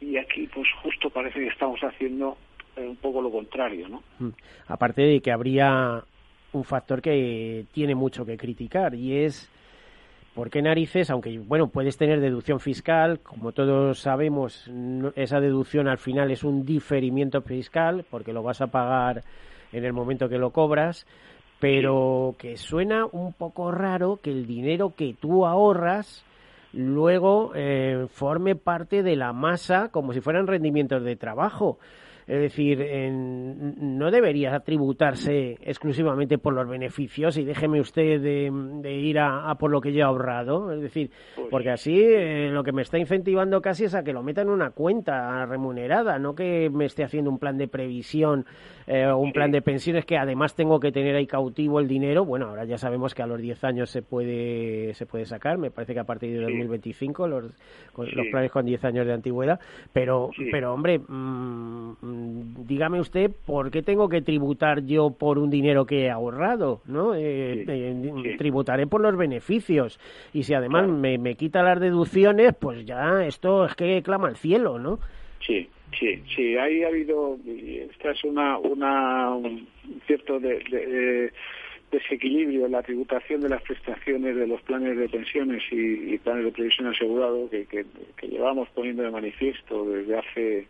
y 0.00 0.16
aquí 0.16 0.46
pues 0.52 0.68
justo 0.82 1.10
parece 1.10 1.40
que 1.40 1.48
estamos 1.48 1.80
haciendo 1.80 2.36
eh, 2.76 2.88
un 2.88 2.96
poco 2.96 3.20
lo 3.22 3.30
contrario, 3.30 3.88
¿no? 3.88 4.02
Mm. 4.18 4.30
Aparte 4.68 5.02
de 5.02 5.20
que 5.20 5.32
habría 5.32 6.02
un 6.52 6.64
factor 6.64 7.02
que 7.02 7.66
tiene 7.72 7.94
mucho 7.94 8.24
que 8.24 8.36
criticar 8.36 8.94
y 8.94 9.24
es 9.24 9.50
¿Por 10.34 10.50
qué 10.50 10.62
narices? 10.62 11.10
Aunque, 11.10 11.38
bueno, 11.38 11.68
puedes 11.68 11.96
tener 11.96 12.18
deducción 12.18 12.58
fiscal, 12.58 13.20
como 13.20 13.52
todos 13.52 14.00
sabemos, 14.00 14.68
esa 15.14 15.38
deducción 15.38 15.86
al 15.86 15.98
final 15.98 16.32
es 16.32 16.42
un 16.42 16.66
diferimiento 16.66 17.40
fiscal, 17.40 18.04
porque 18.10 18.32
lo 18.32 18.42
vas 18.42 18.60
a 18.60 18.66
pagar 18.66 19.22
en 19.72 19.84
el 19.84 19.92
momento 19.92 20.28
que 20.28 20.38
lo 20.38 20.50
cobras, 20.50 21.06
pero 21.60 22.34
que 22.36 22.56
suena 22.56 23.06
un 23.06 23.32
poco 23.32 23.70
raro 23.70 24.18
que 24.20 24.30
el 24.30 24.44
dinero 24.44 24.94
que 24.96 25.14
tú 25.14 25.46
ahorras 25.46 26.24
luego 26.72 27.52
eh, 27.54 28.08
forme 28.10 28.56
parte 28.56 29.04
de 29.04 29.14
la 29.14 29.32
masa 29.32 29.90
como 29.90 30.12
si 30.12 30.20
fueran 30.20 30.48
rendimientos 30.48 31.04
de 31.04 31.14
trabajo. 31.14 31.78
Es 32.26 32.40
decir, 32.40 32.78
no 33.10 34.10
debería 34.10 34.58
tributarse 34.60 35.58
exclusivamente 35.62 36.38
por 36.38 36.54
los 36.54 36.68
beneficios 36.68 37.36
y 37.36 37.44
déjeme 37.44 37.80
usted 37.80 38.20
de, 38.20 38.92
ir 38.92 39.18
a, 39.18 39.54
por 39.56 39.70
lo 39.70 39.80
que 39.80 39.92
yo 39.92 40.00
he 40.00 40.02
ahorrado. 40.02 40.72
Es 40.72 40.80
decir, 40.80 41.10
pues 41.34 41.48
porque 41.50 41.70
así 41.70 42.00
eh, 42.00 42.48
lo 42.50 42.64
que 42.64 42.72
me 42.72 42.82
está 42.82 42.98
incentivando 42.98 43.60
casi 43.60 43.84
es 43.84 43.94
a 43.94 44.02
que 44.02 44.12
lo 44.12 44.22
meta 44.22 44.42
en 44.42 44.48
una 44.48 44.70
cuenta 44.70 45.44
remunerada, 45.46 46.18
no 46.18 46.34
que 46.34 46.70
me 46.70 46.86
esté 46.86 47.04
haciendo 47.04 47.30
un 47.30 47.38
plan 47.38 47.58
de 47.58 47.68
previsión 47.68 48.46
eh, 48.86 49.10
un 49.10 49.32
plan 49.32 49.50
de 49.50 49.62
pensiones 49.62 50.04
que 50.04 50.18
además 50.18 50.54
tengo 50.54 50.78
que 50.78 50.92
tener 50.92 51.16
ahí 51.16 51.26
cautivo 51.26 51.80
el 51.80 51.88
dinero. 51.88 52.24
Bueno, 52.24 52.48
ahora 52.48 52.64
ya 52.64 52.76
sabemos 52.76 53.14
que 53.14 53.22
a 53.22 53.26
los 53.26 53.40
10 53.40 53.64
años 53.64 53.90
se 53.90 54.02
puede 54.02 54.92
se 54.94 55.06
puede 55.06 55.24
sacar, 55.24 55.56
me 55.56 55.70
parece 55.70 55.94
que 55.94 56.00
a 56.00 56.04
partir 56.04 56.32
de 56.32 56.40
2025 56.42 57.28
los, 57.28 57.44
los 57.96 58.26
planes 58.30 58.50
con 58.50 58.66
10 58.66 58.84
años 58.84 59.06
de 59.06 59.14
antigüedad, 59.14 59.58
pero 59.92 60.30
pero 60.50 60.74
hombre, 60.74 60.98
mm, 60.98 61.92
dígame 62.66 63.00
usted 63.00 63.30
por 63.46 63.70
qué 63.70 63.82
tengo 63.82 64.08
que 64.08 64.22
tributar 64.22 64.84
yo 64.84 65.10
por 65.10 65.38
un 65.38 65.50
dinero 65.50 65.86
que 65.86 66.04
he 66.04 66.10
ahorrado, 66.10 66.80
¿no? 66.86 67.14
Eh, 67.14 67.64
eh, 67.66 68.34
tributaré 68.38 68.86
por 68.86 69.00
los 69.00 69.16
beneficios 69.16 69.98
y 70.32 70.42
si 70.42 70.54
además 70.54 70.88
me, 70.88 71.18
me 71.18 71.34
quita 71.34 71.62
las 71.62 71.80
deducciones, 71.80 72.54
pues 72.58 72.84
ya 72.84 73.24
esto 73.24 73.66
es 73.66 73.74
que 73.74 74.02
clama 74.02 74.28
al 74.28 74.36
cielo, 74.36 74.78
¿no? 74.78 74.98
Sí, 75.40 75.68
Sí, 75.98 76.22
sí, 76.34 76.56
ahí 76.56 76.82
ha 76.82 76.88
habido, 76.88 77.38
esta 77.46 78.10
es 78.10 78.24
una, 78.24 78.58
una 78.58 79.30
un 79.34 79.68
cierto 80.06 80.40
de, 80.40 81.30
desequilibrio 81.92 82.66
en 82.66 82.72
la 82.72 82.82
tributación 82.82 83.40
de 83.40 83.48
las 83.48 83.62
prestaciones 83.62 84.34
de 84.34 84.46
los 84.46 84.60
planes 84.62 84.96
de 84.96 85.08
pensiones 85.08 85.62
y, 85.70 86.18
planes 86.18 86.46
de 86.46 86.52
previsión 86.52 86.88
asegurado 86.88 87.48
que, 87.48 87.66
que, 87.66 87.84
llevamos 88.26 88.68
poniendo 88.70 89.02
de 89.02 89.10
manifiesto 89.10 89.84
desde 89.84 90.18
hace 90.18 90.66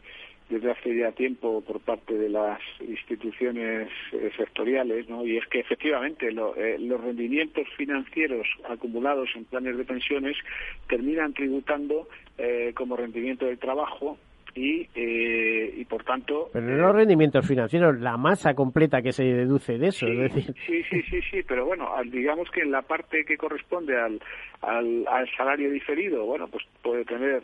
desde 0.48 0.70
hace 0.70 0.96
ya 0.96 1.12
tiempo 1.12 1.62
por 1.62 1.80
parte 1.80 2.14
de 2.14 2.28
las 2.28 2.60
instituciones 2.80 3.88
eh, 4.12 4.30
sectoriales, 4.36 5.08
¿no? 5.08 5.24
Y 5.26 5.38
es 5.38 5.46
que 5.46 5.60
efectivamente 5.60 6.28
eh, 6.28 6.78
los 6.78 7.00
rendimientos 7.00 7.66
financieros 7.76 8.46
acumulados 8.68 9.28
en 9.34 9.44
planes 9.46 9.76
de 9.76 9.84
pensiones 9.84 10.36
terminan 10.88 11.32
tributando 11.32 12.08
eh, 12.38 12.72
como 12.74 12.96
rendimiento 12.96 13.46
del 13.46 13.58
trabajo 13.58 14.18
y, 14.54 14.88
eh, 14.94 15.74
y 15.76 15.84
por 15.84 16.04
tanto... 16.04 16.50
Pero 16.52 16.66
no 16.66 16.76
los 16.76 16.96
rendimientos 16.96 17.46
financieros, 17.46 17.98
la 18.00 18.16
masa 18.16 18.54
completa 18.54 19.02
que 19.02 19.12
se 19.12 19.24
deduce 19.24 19.78
de 19.78 19.88
eso, 19.88 20.06
sí, 20.06 20.12
es 20.12 20.34
decir... 20.34 20.54
Sí, 20.66 20.82
sí, 20.84 21.02
sí, 21.10 21.20
sí, 21.30 21.42
pero 21.46 21.66
bueno, 21.66 21.90
digamos 22.06 22.50
que 22.50 22.60
en 22.60 22.70
la 22.70 22.82
parte 22.82 23.24
que 23.24 23.36
corresponde 23.36 23.96
al, 24.00 24.20
al, 24.62 25.28
salario 25.36 25.70
diferido, 25.70 26.24
bueno, 26.24 26.46
pues 26.48 26.64
puede 26.82 27.04
tener 27.04 27.42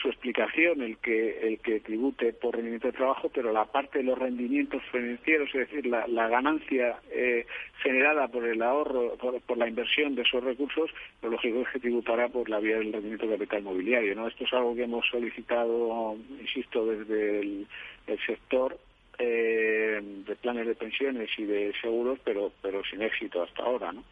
su 0.00 0.08
explicación 0.08 0.80
el 0.80 0.96
que 0.96 1.46
el 1.46 1.58
que 1.58 1.80
tribute 1.80 2.32
por 2.32 2.54
rendimiento 2.54 2.88
de 2.88 2.94
trabajo, 2.94 3.30
pero 3.32 3.52
la 3.52 3.66
parte 3.66 3.98
de 3.98 4.04
los 4.04 4.18
rendimientos 4.18 4.82
financieros, 4.90 5.48
es 5.54 5.68
decir, 5.68 5.86
la, 5.86 6.28
ganancia 6.28 6.96
eh, 7.10 7.46
generada 7.82 8.28
por 8.28 8.46
el 8.46 8.62
ahorro, 8.62 9.16
por, 9.16 9.58
la 9.58 9.68
inversión 9.68 10.14
de 10.14 10.22
esos 10.22 10.42
recursos, 10.42 10.90
lo 11.22 11.30
lógico 11.30 11.60
es 11.60 11.68
que 11.68 11.80
tributará 11.80 12.28
por 12.28 12.48
la 12.48 12.60
vía 12.60 12.78
del 12.78 12.94
rendimiento 12.94 13.26
de 13.26 13.36
capital 13.36 13.62
mobiliario. 13.62 14.14
¿no? 14.14 14.26
Esto 14.26 14.44
es 14.44 14.52
algo 14.54 14.74
que 14.74 14.84
hemos 14.84 15.06
solicitado, 15.06 16.16
insisto, 16.40 16.86
desde 16.86 17.40
el, 17.40 17.66
sector 18.26 18.78
eh, 19.18 20.00
de 20.02 20.36
planes 20.36 20.66
de 20.66 20.74
pensiones 20.74 21.28
y 21.38 21.44
de 21.44 21.72
seguros, 21.80 22.18
pero 22.24 22.52
pero 22.62 22.82
sin 22.84 23.02
éxito 23.02 23.42
hasta 23.42 23.62
ahora, 23.62 23.92
¿no? 23.92 24.02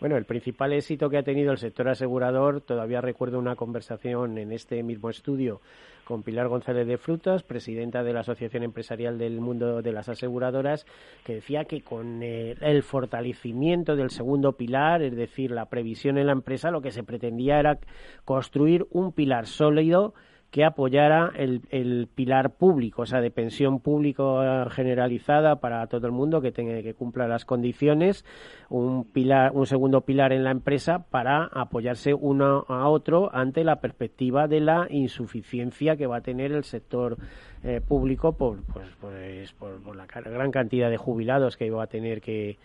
Bueno, 0.00 0.16
el 0.16 0.24
principal 0.24 0.72
éxito 0.72 1.10
que 1.10 1.18
ha 1.18 1.22
tenido 1.22 1.52
el 1.52 1.58
sector 1.58 1.86
asegurador, 1.86 2.62
todavía 2.62 3.02
recuerdo 3.02 3.38
una 3.38 3.54
conversación 3.54 4.38
en 4.38 4.50
este 4.50 4.82
mismo 4.82 5.10
estudio 5.10 5.60
con 6.04 6.22
Pilar 6.22 6.48
González 6.48 6.86
de 6.86 6.96
Frutas, 6.96 7.42
presidenta 7.42 8.02
de 8.02 8.14
la 8.14 8.20
Asociación 8.20 8.62
Empresarial 8.62 9.18
del 9.18 9.42
Mundo 9.42 9.82
de 9.82 9.92
las 9.92 10.08
Aseguradoras, 10.08 10.86
que 11.22 11.34
decía 11.34 11.66
que 11.66 11.82
con 11.82 12.22
eh, 12.22 12.56
el 12.62 12.82
fortalecimiento 12.82 13.94
del 13.94 14.08
segundo 14.08 14.54
pilar, 14.54 15.02
es 15.02 15.14
decir, 15.14 15.50
la 15.50 15.66
previsión 15.66 16.16
en 16.16 16.28
la 16.28 16.32
empresa, 16.32 16.70
lo 16.70 16.80
que 16.80 16.92
se 16.92 17.02
pretendía 17.02 17.60
era 17.60 17.78
construir 18.24 18.86
un 18.90 19.12
pilar 19.12 19.46
sólido 19.46 20.14
que 20.50 20.64
apoyara 20.64 21.30
el, 21.36 21.62
el, 21.70 22.08
pilar 22.12 22.50
público, 22.50 23.02
o 23.02 23.06
sea, 23.06 23.20
de 23.20 23.30
pensión 23.30 23.78
público 23.78 24.40
generalizada 24.70 25.56
para 25.60 25.86
todo 25.86 26.06
el 26.06 26.12
mundo 26.12 26.40
que 26.40 26.50
tenga 26.50 26.82
que 26.82 26.94
cumpla 26.94 27.28
las 27.28 27.44
condiciones, 27.44 28.24
un 28.68 29.04
pilar, 29.04 29.52
un 29.54 29.66
segundo 29.66 30.00
pilar 30.00 30.32
en 30.32 30.42
la 30.42 30.50
empresa 30.50 31.06
para 31.10 31.44
apoyarse 31.44 32.14
uno 32.14 32.64
a 32.68 32.88
otro 32.88 33.30
ante 33.32 33.62
la 33.62 33.76
perspectiva 33.76 34.48
de 34.48 34.60
la 34.60 34.88
insuficiencia 34.90 35.96
que 35.96 36.06
va 36.06 36.16
a 36.16 36.22
tener 36.22 36.50
el 36.52 36.64
sector 36.64 37.16
eh, 37.62 37.80
público 37.86 38.32
por, 38.32 38.64
pues, 38.64 38.88
pues, 39.00 39.52
por, 39.52 39.94
la 39.94 40.06
gran 40.06 40.50
cantidad 40.50 40.90
de 40.90 40.96
jubilados 40.96 41.56
que 41.56 41.70
va 41.70 41.84
a 41.84 41.86
tener 41.86 42.20
que, 42.20 42.58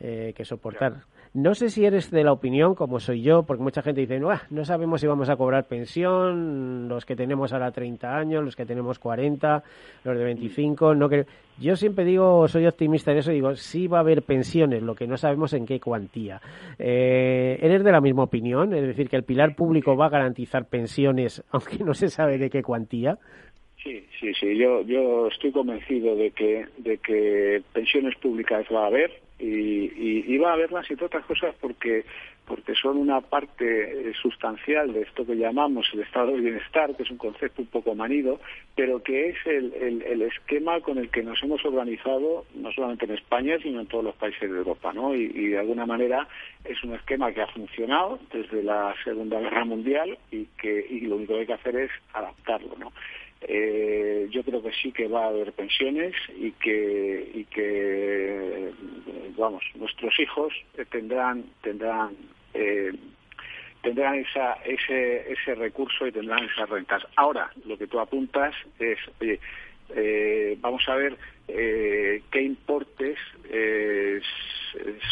eh, 0.00 0.32
que 0.34 0.44
soportar. 0.44 1.04
No 1.38 1.54
sé 1.54 1.70
si 1.70 1.84
eres 1.84 2.10
de 2.10 2.24
la 2.24 2.32
opinión, 2.32 2.74
como 2.74 2.98
soy 2.98 3.22
yo, 3.22 3.44
porque 3.44 3.62
mucha 3.62 3.80
gente 3.80 4.00
dice, 4.00 4.18
no, 4.18 4.30
no 4.50 4.64
sabemos 4.64 5.00
si 5.00 5.06
vamos 5.06 5.28
a 5.28 5.36
cobrar 5.36 5.66
pensión, 5.68 6.88
los 6.88 7.04
que 7.06 7.14
tenemos 7.14 7.52
ahora 7.52 7.70
30 7.70 8.12
años, 8.12 8.44
los 8.44 8.56
que 8.56 8.66
tenemos 8.66 8.98
40, 8.98 9.62
los 10.02 10.18
de 10.18 10.24
25, 10.24 10.96
no 10.96 11.08
que... 11.08 11.26
Yo 11.60 11.76
siempre 11.76 12.04
digo, 12.04 12.46
soy 12.46 12.66
optimista 12.66 13.12
en 13.12 13.18
eso, 13.18 13.30
digo, 13.30 13.54
sí 13.54 13.86
va 13.86 13.98
a 13.98 14.00
haber 14.00 14.22
pensiones, 14.22 14.82
lo 14.82 14.94
que 14.96 15.06
no 15.06 15.16
sabemos 15.16 15.52
en 15.52 15.66
qué 15.66 15.78
cuantía. 15.80 16.40
Eh, 16.78 17.58
¿Eres 17.60 17.82
de 17.84 17.92
la 17.92 18.00
misma 18.00 18.24
opinión? 18.24 18.74
Es 18.74 18.82
decir, 18.82 19.08
que 19.08 19.16
el 19.16 19.24
pilar 19.24 19.54
público 19.56 19.96
va 19.96 20.06
a 20.06 20.10
garantizar 20.10 20.66
pensiones, 20.66 21.42
aunque 21.50 21.84
no 21.84 21.94
se 21.94 22.08
sabe 22.08 22.38
de 22.38 22.50
qué 22.50 22.62
cuantía. 22.62 23.18
Sí, 23.82 24.04
sí, 24.18 24.34
sí. 24.34 24.56
Yo, 24.56 24.82
yo 24.82 25.28
estoy 25.28 25.52
convencido 25.52 26.16
de 26.16 26.32
que, 26.32 26.66
de 26.78 26.98
que 26.98 27.62
pensiones 27.72 28.16
públicas 28.16 28.66
va 28.72 28.84
a 28.84 28.86
haber 28.88 29.20
y, 29.38 30.32
y, 30.34 30.36
va 30.38 30.50
a 30.50 30.54
haberlas, 30.54 30.90
entre 30.90 31.06
otras 31.06 31.24
cosas, 31.24 31.54
porque 31.60 32.04
porque 32.44 32.74
son 32.74 32.96
una 32.96 33.20
parte 33.20 34.08
eh, 34.08 34.12
sustancial 34.22 34.90
de 34.94 35.02
esto 35.02 35.26
que 35.26 35.36
llamamos 35.36 35.86
el 35.92 36.00
estado 36.00 36.32
de 36.32 36.40
bienestar, 36.40 36.96
que 36.96 37.02
es 37.02 37.10
un 37.10 37.18
concepto 37.18 37.60
un 37.60 37.68
poco 37.68 37.94
manido, 37.94 38.40
pero 38.74 39.02
que 39.02 39.28
es 39.28 39.36
el, 39.44 39.74
el, 40.02 40.22
esquema 40.22 40.80
con 40.80 40.96
el 40.96 41.10
que 41.10 41.22
nos 41.22 41.42
hemos 41.42 41.62
organizado, 41.66 42.46
no 42.54 42.72
solamente 42.72 43.04
en 43.04 43.12
España, 43.12 43.58
sino 43.62 43.80
en 43.82 43.86
todos 43.86 44.02
los 44.02 44.14
países 44.14 44.50
de 44.50 44.56
Europa, 44.56 44.94
¿no? 44.94 45.14
Y, 45.14 45.24
y 45.24 45.48
de 45.48 45.58
alguna 45.58 45.84
manera 45.84 46.26
es 46.64 46.82
un 46.82 46.94
esquema 46.94 47.32
que 47.32 47.42
ha 47.42 47.48
funcionado 47.48 48.18
desde 48.32 48.62
la 48.62 48.94
Segunda 49.04 49.38
Guerra 49.40 49.66
Mundial 49.66 50.16
y 50.30 50.46
que 50.58 50.86
y 50.88 51.00
lo 51.00 51.16
único 51.16 51.34
que 51.34 51.40
hay 51.40 51.46
que 51.46 51.52
hacer 51.52 51.76
es 51.76 51.90
adaptarlo, 52.14 52.76
¿no? 52.78 52.92
Eh, 53.42 54.26
yo 54.30 54.42
creo 54.42 54.62
que 54.62 54.72
sí 54.72 54.90
que 54.90 55.06
va 55.06 55.24
a 55.24 55.28
haber 55.28 55.52
pensiones 55.52 56.14
y 56.36 56.50
que, 56.52 57.30
y 57.34 57.44
que 57.44 58.72
vamos, 59.36 59.62
nuestros 59.76 60.18
hijos 60.18 60.52
tendrán, 60.90 61.44
tendrán, 61.62 62.16
eh, 62.54 62.92
tendrán 63.82 64.16
esa, 64.16 64.54
ese, 64.64 65.32
ese 65.32 65.54
recurso 65.54 66.06
y 66.06 66.12
tendrán 66.12 66.44
esas 66.44 66.68
rentas. 66.68 67.06
Ahora, 67.16 67.50
lo 67.64 67.78
que 67.78 67.86
tú 67.86 68.00
apuntas 68.00 68.54
es, 68.80 68.98
eh, 69.20 70.58
vamos 70.60 70.82
a 70.88 70.96
ver 70.96 71.16
eh, 71.46 72.22
qué 72.30 72.42
importes 72.42 73.18
eh, 73.50 74.20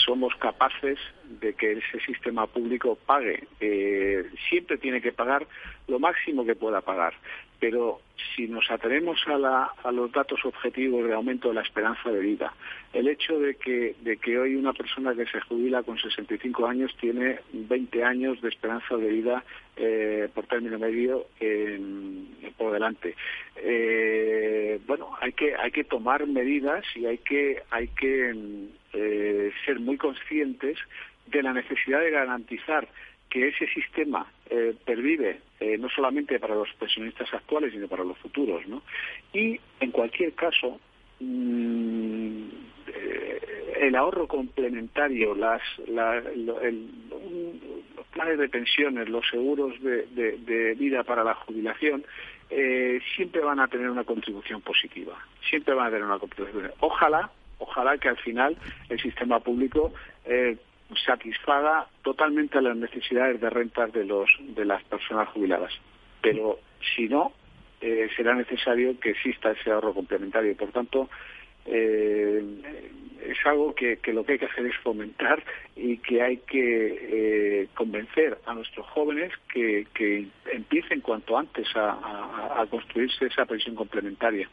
somos 0.04 0.34
capaces 0.36 0.98
de 1.40 1.54
que 1.54 1.72
ese 1.72 2.00
sistema 2.04 2.46
público 2.46 2.98
pague. 3.06 3.44
Eh, 3.60 4.24
siempre 4.48 4.78
tiene 4.78 5.00
que 5.00 5.12
pagar 5.12 5.46
lo 5.88 5.98
máximo 5.98 6.44
que 6.44 6.54
pueda 6.54 6.80
pagar, 6.80 7.14
pero 7.60 8.00
si 8.34 8.48
nos 8.48 8.70
atenemos 8.70 9.18
a, 9.26 9.72
a, 9.82 9.92
los 9.92 10.12
datos 10.12 10.44
objetivos 10.44 11.06
de 11.06 11.14
aumento 11.14 11.48
de 11.48 11.54
la 11.54 11.62
esperanza 11.62 12.10
de 12.10 12.20
vida, 12.20 12.52
el 12.92 13.08
hecho 13.08 13.38
de 13.38 13.54
que, 13.54 13.94
de 14.00 14.16
que 14.16 14.38
hoy 14.38 14.56
una 14.56 14.72
persona 14.72 15.14
que 15.14 15.26
se 15.26 15.40
jubila 15.40 15.82
con 15.82 15.98
65 15.98 16.66
años 16.66 16.94
tiene 17.00 17.40
20 17.52 18.04
años 18.04 18.40
de 18.40 18.48
esperanza 18.48 18.96
de 18.96 19.08
vida 19.08 19.44
eh, 19.76 20.28
por 20.34 20.46
término 20.46 20.78
medio 20.78 21.26
por 22.56 22.72
delante. 22.72 23.14
Eh, 23.56 24.80
bueno, 24.86 25.10
hay 25.20 25.32
que 25.32 25.54
hay 25.54 25.70
que 25.70 25.84
tomar 25.84 26.26
medidas 26.26 26.84
y 26.94 27.06
hay 27.06 27.18
que 27.18 27.62
hay 27.70 27.88
que 27.88 28.34
eh, 28.92 29.52
ser 29.64 29.80
muy 29.80 29.96
conscientes 29.96 30.78
de 31.26 31.42
la 31.42 31.52
necesidad 31.52 32.00
de 32.00 32.10
garantizar 32.10 32.88
que 33.36 33.48
ese 33.48 33.66
sistema 33.66 34.26
eh, 34.48 34.74
pervive 34.82 35.40
eh, 35.60 35.76
no 35.76 35.90
solamente 35.90 36.40
para 36.40 36.54
los 36.54 36.72
pensionistas 36.78 37.28
actuales, 37.34 37.70
sino 37.70 37.86
para 37.86 38.02
los 38.02 38.16
futuros. 38.16 38.62
Y, 39.34 39.60
en 39.78 39.90
cualquier 39.90 40.32
caso, 40.32 40.80
mm, 41.20 42.44
eh, 42.86 43.40
el 43.82 43.94
ahorro 43.94 44.26
complementario, 44.26 45.34
las, 45.34 45.60
los 45.86 46.56
planes 48.10 48.38
de 48.38 48.48
pensiones, 48.48 49.10
los 49.10 49.28
seguros 49.28 49.74
de, 49.82 50.74
vida 50.78 51.04
para 51.04 51.22
la 51.22 51.34
jubilación, 51.34 52.06
siempre 53.16 53.42
van 53.42 53.60
a 53.60 53.68
tener 53.68 53.90
una 53.90 54.04
contribución 54.04 54.62
positiva. 54.62 55.14
Siempre 55.50 55.74
van 55.74 55.88
a 55.88 55.90
tener 55.90 56.04
una 56.04 56.18
contribución. 56.18 56.72
Ojalá, 56.80 57.30
ojalá 57.58 57.98
que 57.98 58.08
al 58.08 58.16
final 58.16 58.56
el 58.88 58.98
sistema 58.98 59.40
público 59.40 59.92
satisfaga 61.04 61.86
totalmente 62.02 62.60
las 62.60 62.76
necesidades 62.76 63.40
de 63.40 63.50
rentas 63.50 63.92
de 63.92 64.04
los 64.04 64.30
de 64.40 64.64
las 64.64 64.82
personas 64.84 65.28
jubiladas. 65.30 65.72
Pero 66.20 66.58
si 66.94 67.08
no, 67.08 67.32
eh, 67.80 68.08
será 68.16 68.34
necesario 68.34 68.98
que 68.98 69.10
exista 69.10 69.50
ese 69.50 69.70
ahorro 69.70 69.94
complementario. 69.94 70.56
Por 70.56 70.70
tanto, 70.70 71.08
eh, 71.66 72.42
es 73.22 73.38
algo 73.44 73.74
que, 73.74 73.98
lo 74.12 74.24
que 74.24 74.32
hay 74.32 74.38
que 74.38 74.46
hacer 74.46 74.66
es 74.66 74.76
fomentar 74.78 75.42
y 75.74 75.98
que 75.98 76.22
hay 76.22 76.38
que 76.38 77.62
eh, 77.62 77.68
convencer 77.74 78.38
a 78.46 78.54
nuestros 78.54 78.86
jóvenes 78.86 79.32
que, 79.52 79.86
empiecen 80.52 81.00
cuanto 81.00 81.36
antes 81.36 81.66
a 81.74 82.64
construirse 82.70 83.26
esa 83.26 83.44
pensión 83.44 83.74
complementaria. 83.74 84.48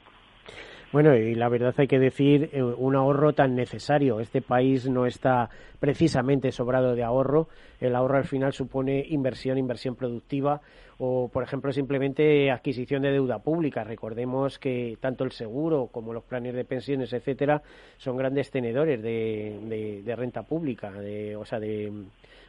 Bueno, 0.94 1.16
y 1.16 1.34
la 1.34 1.50
verdad 1.50 1.74
hay 1.80 1.88
que 1.88 1.98
decir, 1.98 2.52
eh, 2.54 2.62
un 2.62 2.96
ahorro 2.96 3.34
tan 3.34 3.56
necesario. 3.56 4.20
Este 4.20 4.44
país 4.44 4.88
no 4.88 5.08
está 5.08 5.50
precisamente 5.80 6.52
sobrado 6.52 6.94
de 6.94 7.04
ahorro. 7.04 7.48
El 7.82 7.96
ahorro 7.96 8.18
al 8.18 8.26
final 8.26 8.54
supone 8.54 9.04
inversión, 9.10 9.58
inversión 9.58 9.96
productiva 9.96 10.62
o, 11.00 11.30
por 11.34 11.42
ejemplo, 11.42 11.72
simplemente 11.72 12.52
adquisición 12.52 13.02
de 13.02 13.12
deuda 13.12 13.40
pública. 13.40 13.84
Recordemos 13.84 14.60
que 14.60 14.96
tanto 15.02 15.24
el 15.24 15.32
seguro 15.32 15.88
como 15.92 16.14
los 16.14 16.26
planes 16.26 16.54
de 16.54 16.64
pensiones, 16.64 17.12
etcétera, 17.12 17.64
son 17.98 18.16
grandes 18.16 18.52
tenedores 18.52 19.02
de, 19.02 20.14
renta 20.16 20.44
pública, 20.44 20.92
de, 20.92 21.36
o 21.36 21.44
sea, 21.44 21.60
de 21.60 21.92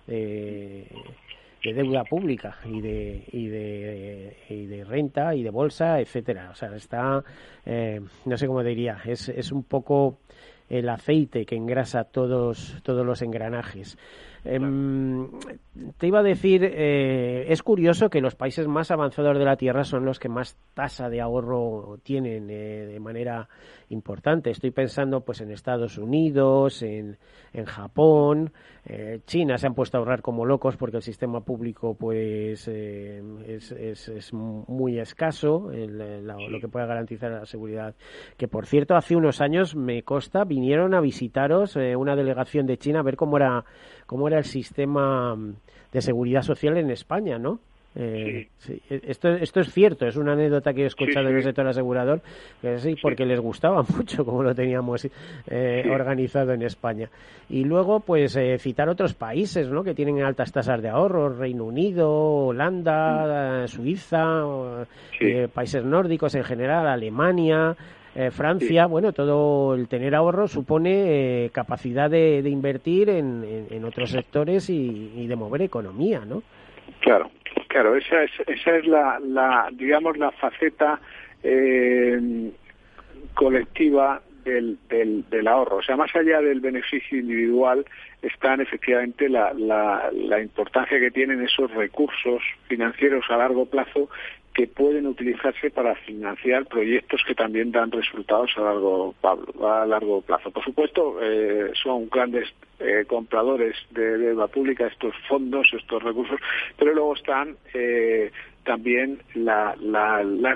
de 0.07 0.87
deuda 1.73 2.05
pública 2.05 2.59
y 2.65 2.81
de, 2.81 3.25
y 3.33 3.47
de, 3.47 4.37
y 4.49 4.67
de 4.67 4.85
renta 4.85 5.35
y 5.35 5.43
de 5.43 5.51
bolsa, 5.51 6.01
etcétera. 6.01 6.51
O 6.51 6.55
sea, 6.55 6.75
está, 6.77 7.23
eh, 7.65 8.01
no 8.25 8.37
sé 8.37 8.47
cómo 8.47 8.62
diría, 8.62 8.99
es, 9.05 9.29
es 9.29 9.53
un 9.53 9.65
poco 9.65 10.19
el 10.69 10.89
aceite 10.89 11.45
que 11.45 11.57
engrasa 11.57 12.05
todos, 12.05 12.81
todos 12.83 13.05
los 13.05 13.23
engranajes. 13.23 13.97
Em, 14.45 15.31
te 15.97 16.07
iba 16.07 16.21
a 16.21 16.23
decir, 16.23 16.63
eh, 16.65 17.47
es 17.49 17.63
curioso 17.63 18.11
que 18.11 18.21
los 18.21 18.35
países 18.35 18.69
más 18.69 18.91
avanzados 18.91 19.39
de 19.39 19.45
la 19.45 19.57
Tierra 19.57 19.85
son 19.85 20.05
los 20.05 20.19
que 20.19 20.29
más 20.29 20.59
tasa 20.75 21.09
de 21.09 21.23
ahorro 21.23 21.99
tienen 22.03 22.51
eh, 22.51 22.87
de 22.87 23.01
manera 23.01 23.49
importante. 23.89 24.51
Estoy 24.51 24.71
pensando 24.71 25.23
pues 25.23 25.41
en 25.41 25.51
Estados 25.51 25.97
Unidos, 25.97 26.83
en, 26.83 27.17
en 27.55 27.65
Japón, 27.65 28.53
eh, 28.85 29.21
China 29.27 29.57
se 29.57 29.67
han 29.67 29.75
puesto 29.75 29.97
a 29.97 30.01
ahorrar 30.01 30.21
como 30.21 30.45
locos 30.45 30.77
porque 30.77 30.99
el 30.99 31.03
sistema 31.03 31.41
público 31.41 31.95
pues 31.95 32.69
es, 32.69 33.73
es, 33.73 34.09
es, 34.09 34.33
muy 34.33 34.99
escaso, 34.99 35.71
lo 35.73 36.61
que 36.61 36.69
pueda 36.69 36.85
garantizar 36.85 37.31
la 37.31 37.47
seguridad. 37.47 37.95
Que 38.37 38.47
por 38.47 38.67
cierto, 38.67 38.95
hace 38.95 39.17
unos 39.17 39.41
años 39.41 39.75
me 39.75 40.03
consta, 40.03 40.45
vinieron 40.45 40.93
a 40.93 41.01
visitaros 41.01 41.77
una 41.77 42.15
delegación 42.15 42.67
de 42.67 42.77
China 42.77 43.01
a 43.01 43.05
ver 43.05 43.17
cómo 43.17 43.39
era 43.39 43.65
cómo 44.07 44.29
era 44.29 44.39
el 44.39 44.45
sistema 44.45 45.37
de 45.93 46.01
seguridad 46.01 46.43
social 46.43 46.77
en 46.77 46.91
España, 46.91 47.39
¿no? 47.39 47.61
Eh, 47.97 48.49
sí. 48.59 48.81
Esto, 48.91 49.29
esto 49.29 49.61
es 49.61 49.73
cierto, 49.73 50.07
es 50.07 50.17
una 50.17 50.33
anécdota 50.33 50.73
que 50.73 50.83
he 50.83 50.87
escuchado 50.87 51.29
en 51.29 51.37
el 51.37 51.43
sector 51.45 51.67
asegurador, 51.67 52.23
que 52.61 52.79
sí, 52.79 52.97
porque 53.01 53.25
les 53.25 53.39
gustaba 53.39 53.83
mucho 53.97 54.25
como 54.25 54.43
lo 54.43 54.55
teníamos 54.55 55.09
eh, 55.47 55.85
organizado 55.89 56.53
en 56.53 56.63
España. 56.63 57.09
Y 57.49 57.63
luego, 57.65 58.01
pues, 58.01 58.35
eh, 58.37 58.59
citar 58.59 58.89
otros 58.89 59.15
países, 59.15 59.69
¿no?, 59.69 59.85
que 59.85 59.95
tienen 59.95 60.23
altas 60.23 60.51
tasas 60.51 60.83
de 60.83 60.89
ahorro, 60.89 61.29
Reino 61.29 61.65
Unido, 61.65 62.11
Holanda, 62.47 63.69
Suiza, 63.69 64.43
países 65.53 65.85
nórdicos 65.85 66.35
en 66.35 66.43
general, 66.43 66.89
Alemania, 66.89 67.77
Francia, 68.31 68.87
bueno, 68.87 69.12
todo 69.12 69.75
el 69.75 69.89
tener 69.89 70.15
ahorro 70.15 70.47
supone 70.47 71.51
capacidad 71.53 72.09
de, 72.09 72.39
invertir 72.49 73.11
en, 73.11 73.67
en, 73.71 73.85
otros 73.85 74.11
sectores 74.11 74.71
y, 74.71 75.12
y, 75.17 75.27
de 75.27 75.35
mover 75.37 75.62
economía, 75.62 76.25
¿no? 76.25 76.43
Claro, 77.01 77.31
Claro, 77.75 77.97
esa 77.97 78.23
es, 78.23 78.31
esa 78.47 78.77
es 78.77 78.87
la, 78.87 79.19
la 79.19 79.69
digamos, 79.73 80.17
la 80.17 80.31
faceta 80.31 81.01
eh, 81.43 82.53
colectiva 83.35 84.23
del, 84.45 84.79
del, 84.89 85.29
del, 85.29 85.49
ahorro. 85.49 85.79
O 85.79 85.83
sea, 85.83 85.97
más 85.97 86.15
allá 86.15 86.41
del 86.41 86.61
beneficio 86.61 87.19
individual, 87.19 87.85
están 88.23 88.61
efectivamente 88.61 89.29
la, 89.29 89.53
la, 89.55 90.09
la 90.12 90.41
importancia 90.41 91.01
que 91.01 91.11
tienen 91.11 91.43
esos 91.43 91.69
recursos 91.73 92.43
financieros 92.69 93.25
a 93.29 93.39
largo 93.39 93.67
plazo 93.67 94.09
que 94.55 94.69
pueden 94.69 95.07
utilizarse 95.09 95.71
para 95.71 95.97
financiar 95.97 96.67
proyectos 96.67 97.23
que 97.27 97.35
también 97.35 97.73
dan 97.73 97.91
resultados 97.91 98.53
a 98.57 98.61
largo, 98.61 99.15
a 99.63 99.85
largo 99.85 100.23
plazo. 100.23 100.53
Por 100.53 100.65
supuesto, 100.65 101.19
eh, 101.21 101.73
son 101.83 102.09
grandes 102.09 102.49
eh, 102.79 103.05
compradores 103.07 103.75
de 103.91 104.17
deuda 104.17 104.47
pública 104.47 104.87
estos 104.87 105.15
fondos, 105.29 105.67
estos 105.73 106.03
recursos, 106.03 106.39
pero 106.79 106.95
luego 106.95 107.15
están 107.15 107.57
eh, 107.75 108.31
también 108.65 109.19
las 109.35 109.77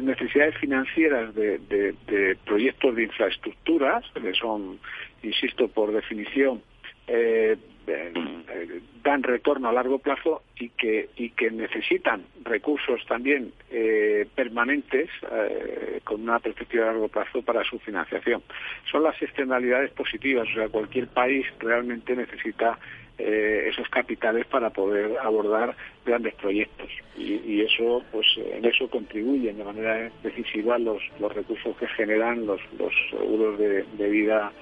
necesidades 0.02 0.56
financieras 0.58 1.34
de, 1.34 1.58
de, 1.58 2.36
proyectos 2.46 2.94
de 2.94 3.02
infraestructuras, 3.02 4.04
que 4.14 4.32
son, 4.34 4.78
insisto, 5.22 5.68
por 5.68 5.92
definición, 5.92 6.62
eh, 7.08 7.56
eh, 7.88 8.80
dan 9.02 9.22
retorno 9.22 9.68
a 9.68 9.72
largo 9.72 9.98
plazo 9.98 10.42
y 10.58 10.68
que, 10.70 11.08
y 11.16 11.30
que 11.30 11.50
necesitan 11.50 12.24
recursos 12.44 13.00
también 13.06 13.52
eh, 13.70 14.26
permanentes 14.34 15.08
eh, 15.32 16.00
con 16.04 16.20
una 16.20 16.38
perspectiva 16.38 16.84
a 16.84 16.86
largo 16.88 17.08
plazo 17.08 17.40
para 17.40 17.64
su 17.64 17.78
financiación. 17.78 18.42
Son 18.90 19.02
las 19.02 19.20
externalidades 19.22 19.92
positivas, 19.92 20.46
o 20.50 20.54
sea, 20.54 20.68
cualquier 20.68 21.06
país 21.08 21.46
realmente 21.58 22.14
necesita 22.14 22.78
esos 23.18 23.88
capitales 23.88 24.46
para 24.46 24.70
poder 24.70 25.18
abordar 25.20 25.74
grandes 26.06 26.34
proyectos 26.36 26.88
y, 27.16 27.62
eso 27.62 28.04
pues 28.12 28.26
en 28.36 28.64
eso 28.64 28.88
contribuyen 28.88 29.58
de 29.58 29.64
manera 29.64 30.08
decisiva 30.22 30.78
los, 30.78 31.02
los 31.18 31.34
recursos 31.34 31.76
que 31.78 31.88
generan 31.88 32.46
los, 32.46 32.60
los 32.78 32.92
seguros 33.10 33.58
de, 33.58 33.82
de 33.82 34.08
vida 34.08 34.52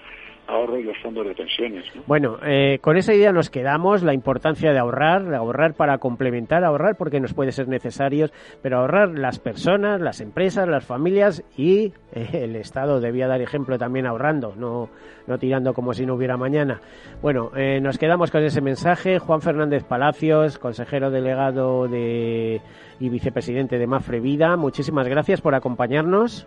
ahorro 0.47 0.79
y 0.79 0.85
los 0.85 0.97
fondos 0.99 1.27
de 1.27 1.35
pensiones. 1.35 1.85
Bueno, 2.07 2.39
eh, 2.45 2.79
con 2.81 2.97
esa 2.97 3.15
idea 3.15 3.33
nos 3.33 3.51
quedamos, 3.51 4.03
la 4.03 4.15
importancia 4.15 4.73
de 4.73 4.79
ahorrar, 4.79 5.35
ahorrar 5.35 5.75
para 5.75 5.99
complementar, 5.99 6.65
ahorrar 6.65 6.97
porque 6.97 7.21
nos 7.21 7.35
puede 7.35 7.53
ser 7.53 7.69
necesario, 7.69 8.29
pero 8.63 8.79
ahorrar 8.79 9.19
las 9.19 9.39
personas, 9.39 10.01
las 10.01 10.21
empresas, 10.21 10.69
las 10.69 10.85
familias 10.85 11.45
y 11.57 11.93
eh, 12.13 12.29
el 12.33 12.57
Estado 12.57 13.01
debía 13.01 13.27
dar 13.27 13.41
ejemplo 13.41 13.79
también 13.79 14.07
ahorrando, 14.07 14.55
no, 14.57 14.89
no 15.27 15.39
tirando 15.39 15.75
como 15.75 15.93
si 15.93 16.07
no 16.07 16.15
hubiera 16.15 16.37
mañana. 16.37 16.81
Bueno, 17.23 17.51
eh, 17.57 17.81
nos 17.81 17.99
quedamos 17.99 18.31
con 18.31 18.43
ese 18.43 18.61
mensaje. 18.61 19.19
Juan 19.19 19.41
Fernández 19.41 19.85
Palacios, 19.85 20.59
consejero 20.59 21.11
delegado 21.11 21.89
de 21.89 22.61
y 22.99 23.09
vicepresidente 23.09 23.79
de 23.79 23.87
Mafre 23.87 24.21
Vida, 24.21 24.57
muchísimas 24.57 25.07
gracias 25.07 25.41
por 25.41 25.55
acompañarnos. 25.55 26.47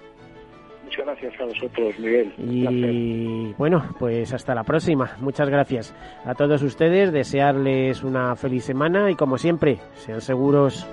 Muchas 0.89 1.05
gracias 1.05 1.39
a 1.39 1.45
vosotros, 1.45 1.99
Miguel. 1.99 2.33
Y 2.39 3.53
bueno, 3.59 3.83
pues 3.99 4.33
hasta 4.33 4.55
la 4.55 4.63
próxima. 4.63 5.11
Muchas 5.19 5.47
gracias 5.47 5.93
a 6.25 6.33
todos 6.33 6.63
ustedes. 6.63 7.11
Desearles 7.11 8.03
una 8.03 8.35
feliz 8.35 8.63
semana 8.63 9.11
y 9.11 9.15
como 9.15 9.37
siempre, 9.37 9.77
sean 9.93 10.19
seguros. 10.19 10.87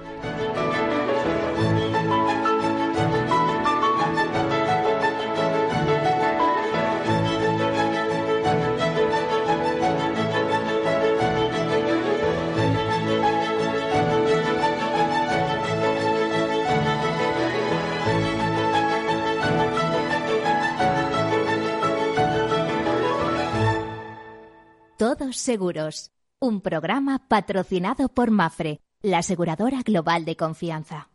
Seguros, 25.37 26.13
un 26.41 26.61
programa 26.61 27.29
patrocinado 27.29 28.09
por 28.09 28.31
Mafre, 28.31 28.81
la 29.03 29.19
aseguradora 29.19 29.83
global 29.83 30.25
de 30.25 30.37
confianza. 30.37 31.11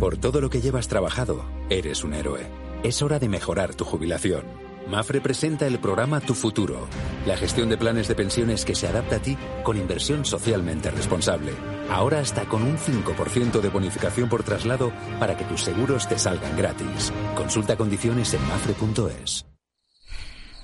Por 0.00 0.18
todo 0.18 0.40
lo 0.40 0.50
que 0.50 0.60
llevas 0.60 0.88
trabajado, 0.88 1.44
eres 1.70 2.04
un 2.04 2.14
héroe. 2.14 2.46
Es 2.82 3.02
hora 3.02 3.18
de 3.18 3.28
mejorar 3.28 3.74
tu 3.74 3.84
jubilación. 3.84 4.44
Mafre 4.88 5.20
presenta 5.20 5.66
el 5.66 5.78
programa 5.78 6.20
Tu 6.20 6.34
Futuro, 6.34 6.88
la 7.24 7.36
gestión 7.36 7.68
de 7.68 7.78
planes 7.78 8.08
de 8.08 8.16
pensiones 8.16 8.64
que 8.64 8.74
se 8.74 8.88
adapta 8.88 9.16
a 9.16 9.22
ti 9.22 9.38
con 9.62 9.76
inversión 9.76 10.24
socialmente 10.24 10.90
responsable. 10.90 11.52
Ahora 11.88 12.18
hasta 12.18 12.46
con 12.46 12.62
un 12.62 12.76
5% 12.76 13.60
de 13.60 13.68
bonificación 13.68 14.28
por 14.28 14.42
traslado 14.42 14.92
para 15.20 15.36
que 15.36 15.44
tus 15.44 15.62
seguros 15.62 16.08
te 16.08 16.18
salgan 16.18 16.56
gratis. 16.56 17.12
Consulta 17.36 17.76
condiciones 17.76 18.34
en 18.34 18.42
mafre.es. 18.48 19.46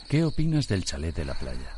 ¿Qué 0.08 0.24
opinas 0.24 0.66
del 0.66 0.84
chalet 0.84 1.14
de 1.14 1.24
la 1.24 1.34
playa? 1.34 1.77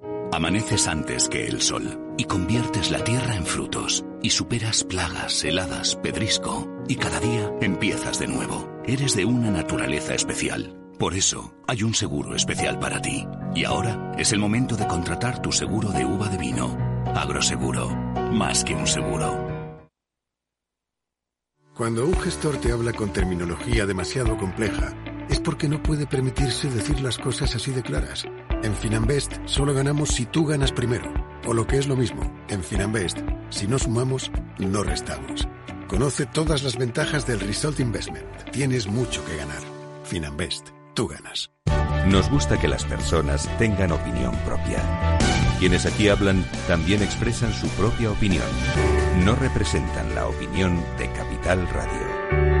Amaneces 0.33 0.87
antes 0.87 1.27
que 1.27 1.45
el 1.45 1.61
sol 1.61 2.15
y 2.17 2.23
conviertes 2.23 2.89
la 2.89 3.03
tierra 3.03 3.35
en 3.35 3.45
frutos 3.45 4.05
y 4.21 4.29
superas 4.29 4.85
plagas, 4.85 5.43
heladas, 5.43 5.97
pedrisco 5.97 6.69
y 6.87 6.95
cada 6.95 7.19
día 7.19 7.51
empiezas 7.59 8.17
de 8.17 8.27
nuevo. 8.27 8.71
Eres 8.85 9.13
de 9.13 9.25
una 9.25 9.51
naturaleza 9.51 10.13
especial. 10.15 10.77
Por 10.97 11.15
eso 11.15 11.53
hay 11.67 11.83
un 11.83 11.93
seguro 11.93 12.33
especial 12.33 12.79
para 12.79 13.01
ti. 13.01 13.27
Y 13.55 13.65
ahora 13.65 14.13
es 14.17 14.31
el 14.31 14.39
momento 14.39 14.77
de 14.77 14.87
contratar 14.87 15.41
tu 15.41 15.51
seguro 15.51 15.89
de 15.89 16.05
uva 16.05 16.29
de 16.29 16.37
vino. 16.37 16.77
Agroseguro, 17.13 17.89
más 18.31 18.63
que 18.63 18.73
un 18.73 18.87
seguro. 18.87 19.47
Cuando 21.75 22.05
un 22.05 22.17
gestor 22.21 22.55
te 22.57 22.71
habla 22.71 22.93
con 22.93 23.11
terminología 23.11 23.85
demasiado 23.85 24.37
compleja, 24.37 24.93
es 25.31 25.39
porque 25.39 25.69
no 25.69 25.81
puede 25.81 26.05
permitirse 26.05 26.69
decir 26.69 26.99
las 26.99 27.17
cosas 27.17 27.55
así 27.55 27.71
de 27.71 27.81
claras. 27.81 28.25
En 28.63 28.75
Finanbest 28.75 29.33
solo 29.45 29.73
ganamos 29.73 30.09
si 30.09 30.25
tú 30.25 30.45
ganas 30.45 30.71
primero. 30.71 31.11
O 31.47 31.53
lo 31.53 31.65
que 31.65 31.77
es 31.77 31.87
lo 31.87 31.95
mismo, 31.95 32.21
en 32.49 32.61
Finanbest, 32.63 33.19
si 33.49 33.65
no 33.65 33.79
sumamos, 33.79 34.29
no 34.59 34.83
restamos. 34.83 35.47
Conoce 35.87 36.25
todas 36.25 36.63
las 36.63 36.77
ventajas 36.77 37.25
del 37.25 37.39
Result 37.39 37.79
Investment. 37.79 38.25
Tienes 38.51 38.87
mucho 38.87 39.23
que 39.25 39.37
ganar. 39.37 39.61
Finanbest, 40.03 40.69
tú 40.93 41.07
ganas. 41.07 41.49
Nos 42.07 42.29
gusta 42.29 42.59
que 42.59 42.67
las 42.67 42.83
personas 42.83 43.47
tengan 43.57 43.91
opinión 43.91 44.35
propia. 44.45 45.17
Quienes 45.59 45.85
aquí 45.85 46.09
hablan 46.09 46.45
también 46.67 47.01
expresan 47.01 47.53
su 47.53 47.67
propia 47.69 48.11
opinión. 48.11 48.47
No 49.23 49.35
representan 49.35 50.13
la 50.13 50.27
opinión 50.27 50.83
de 50.97 51.09
Capital 51.13 51.67
Radio. 51.69 52.60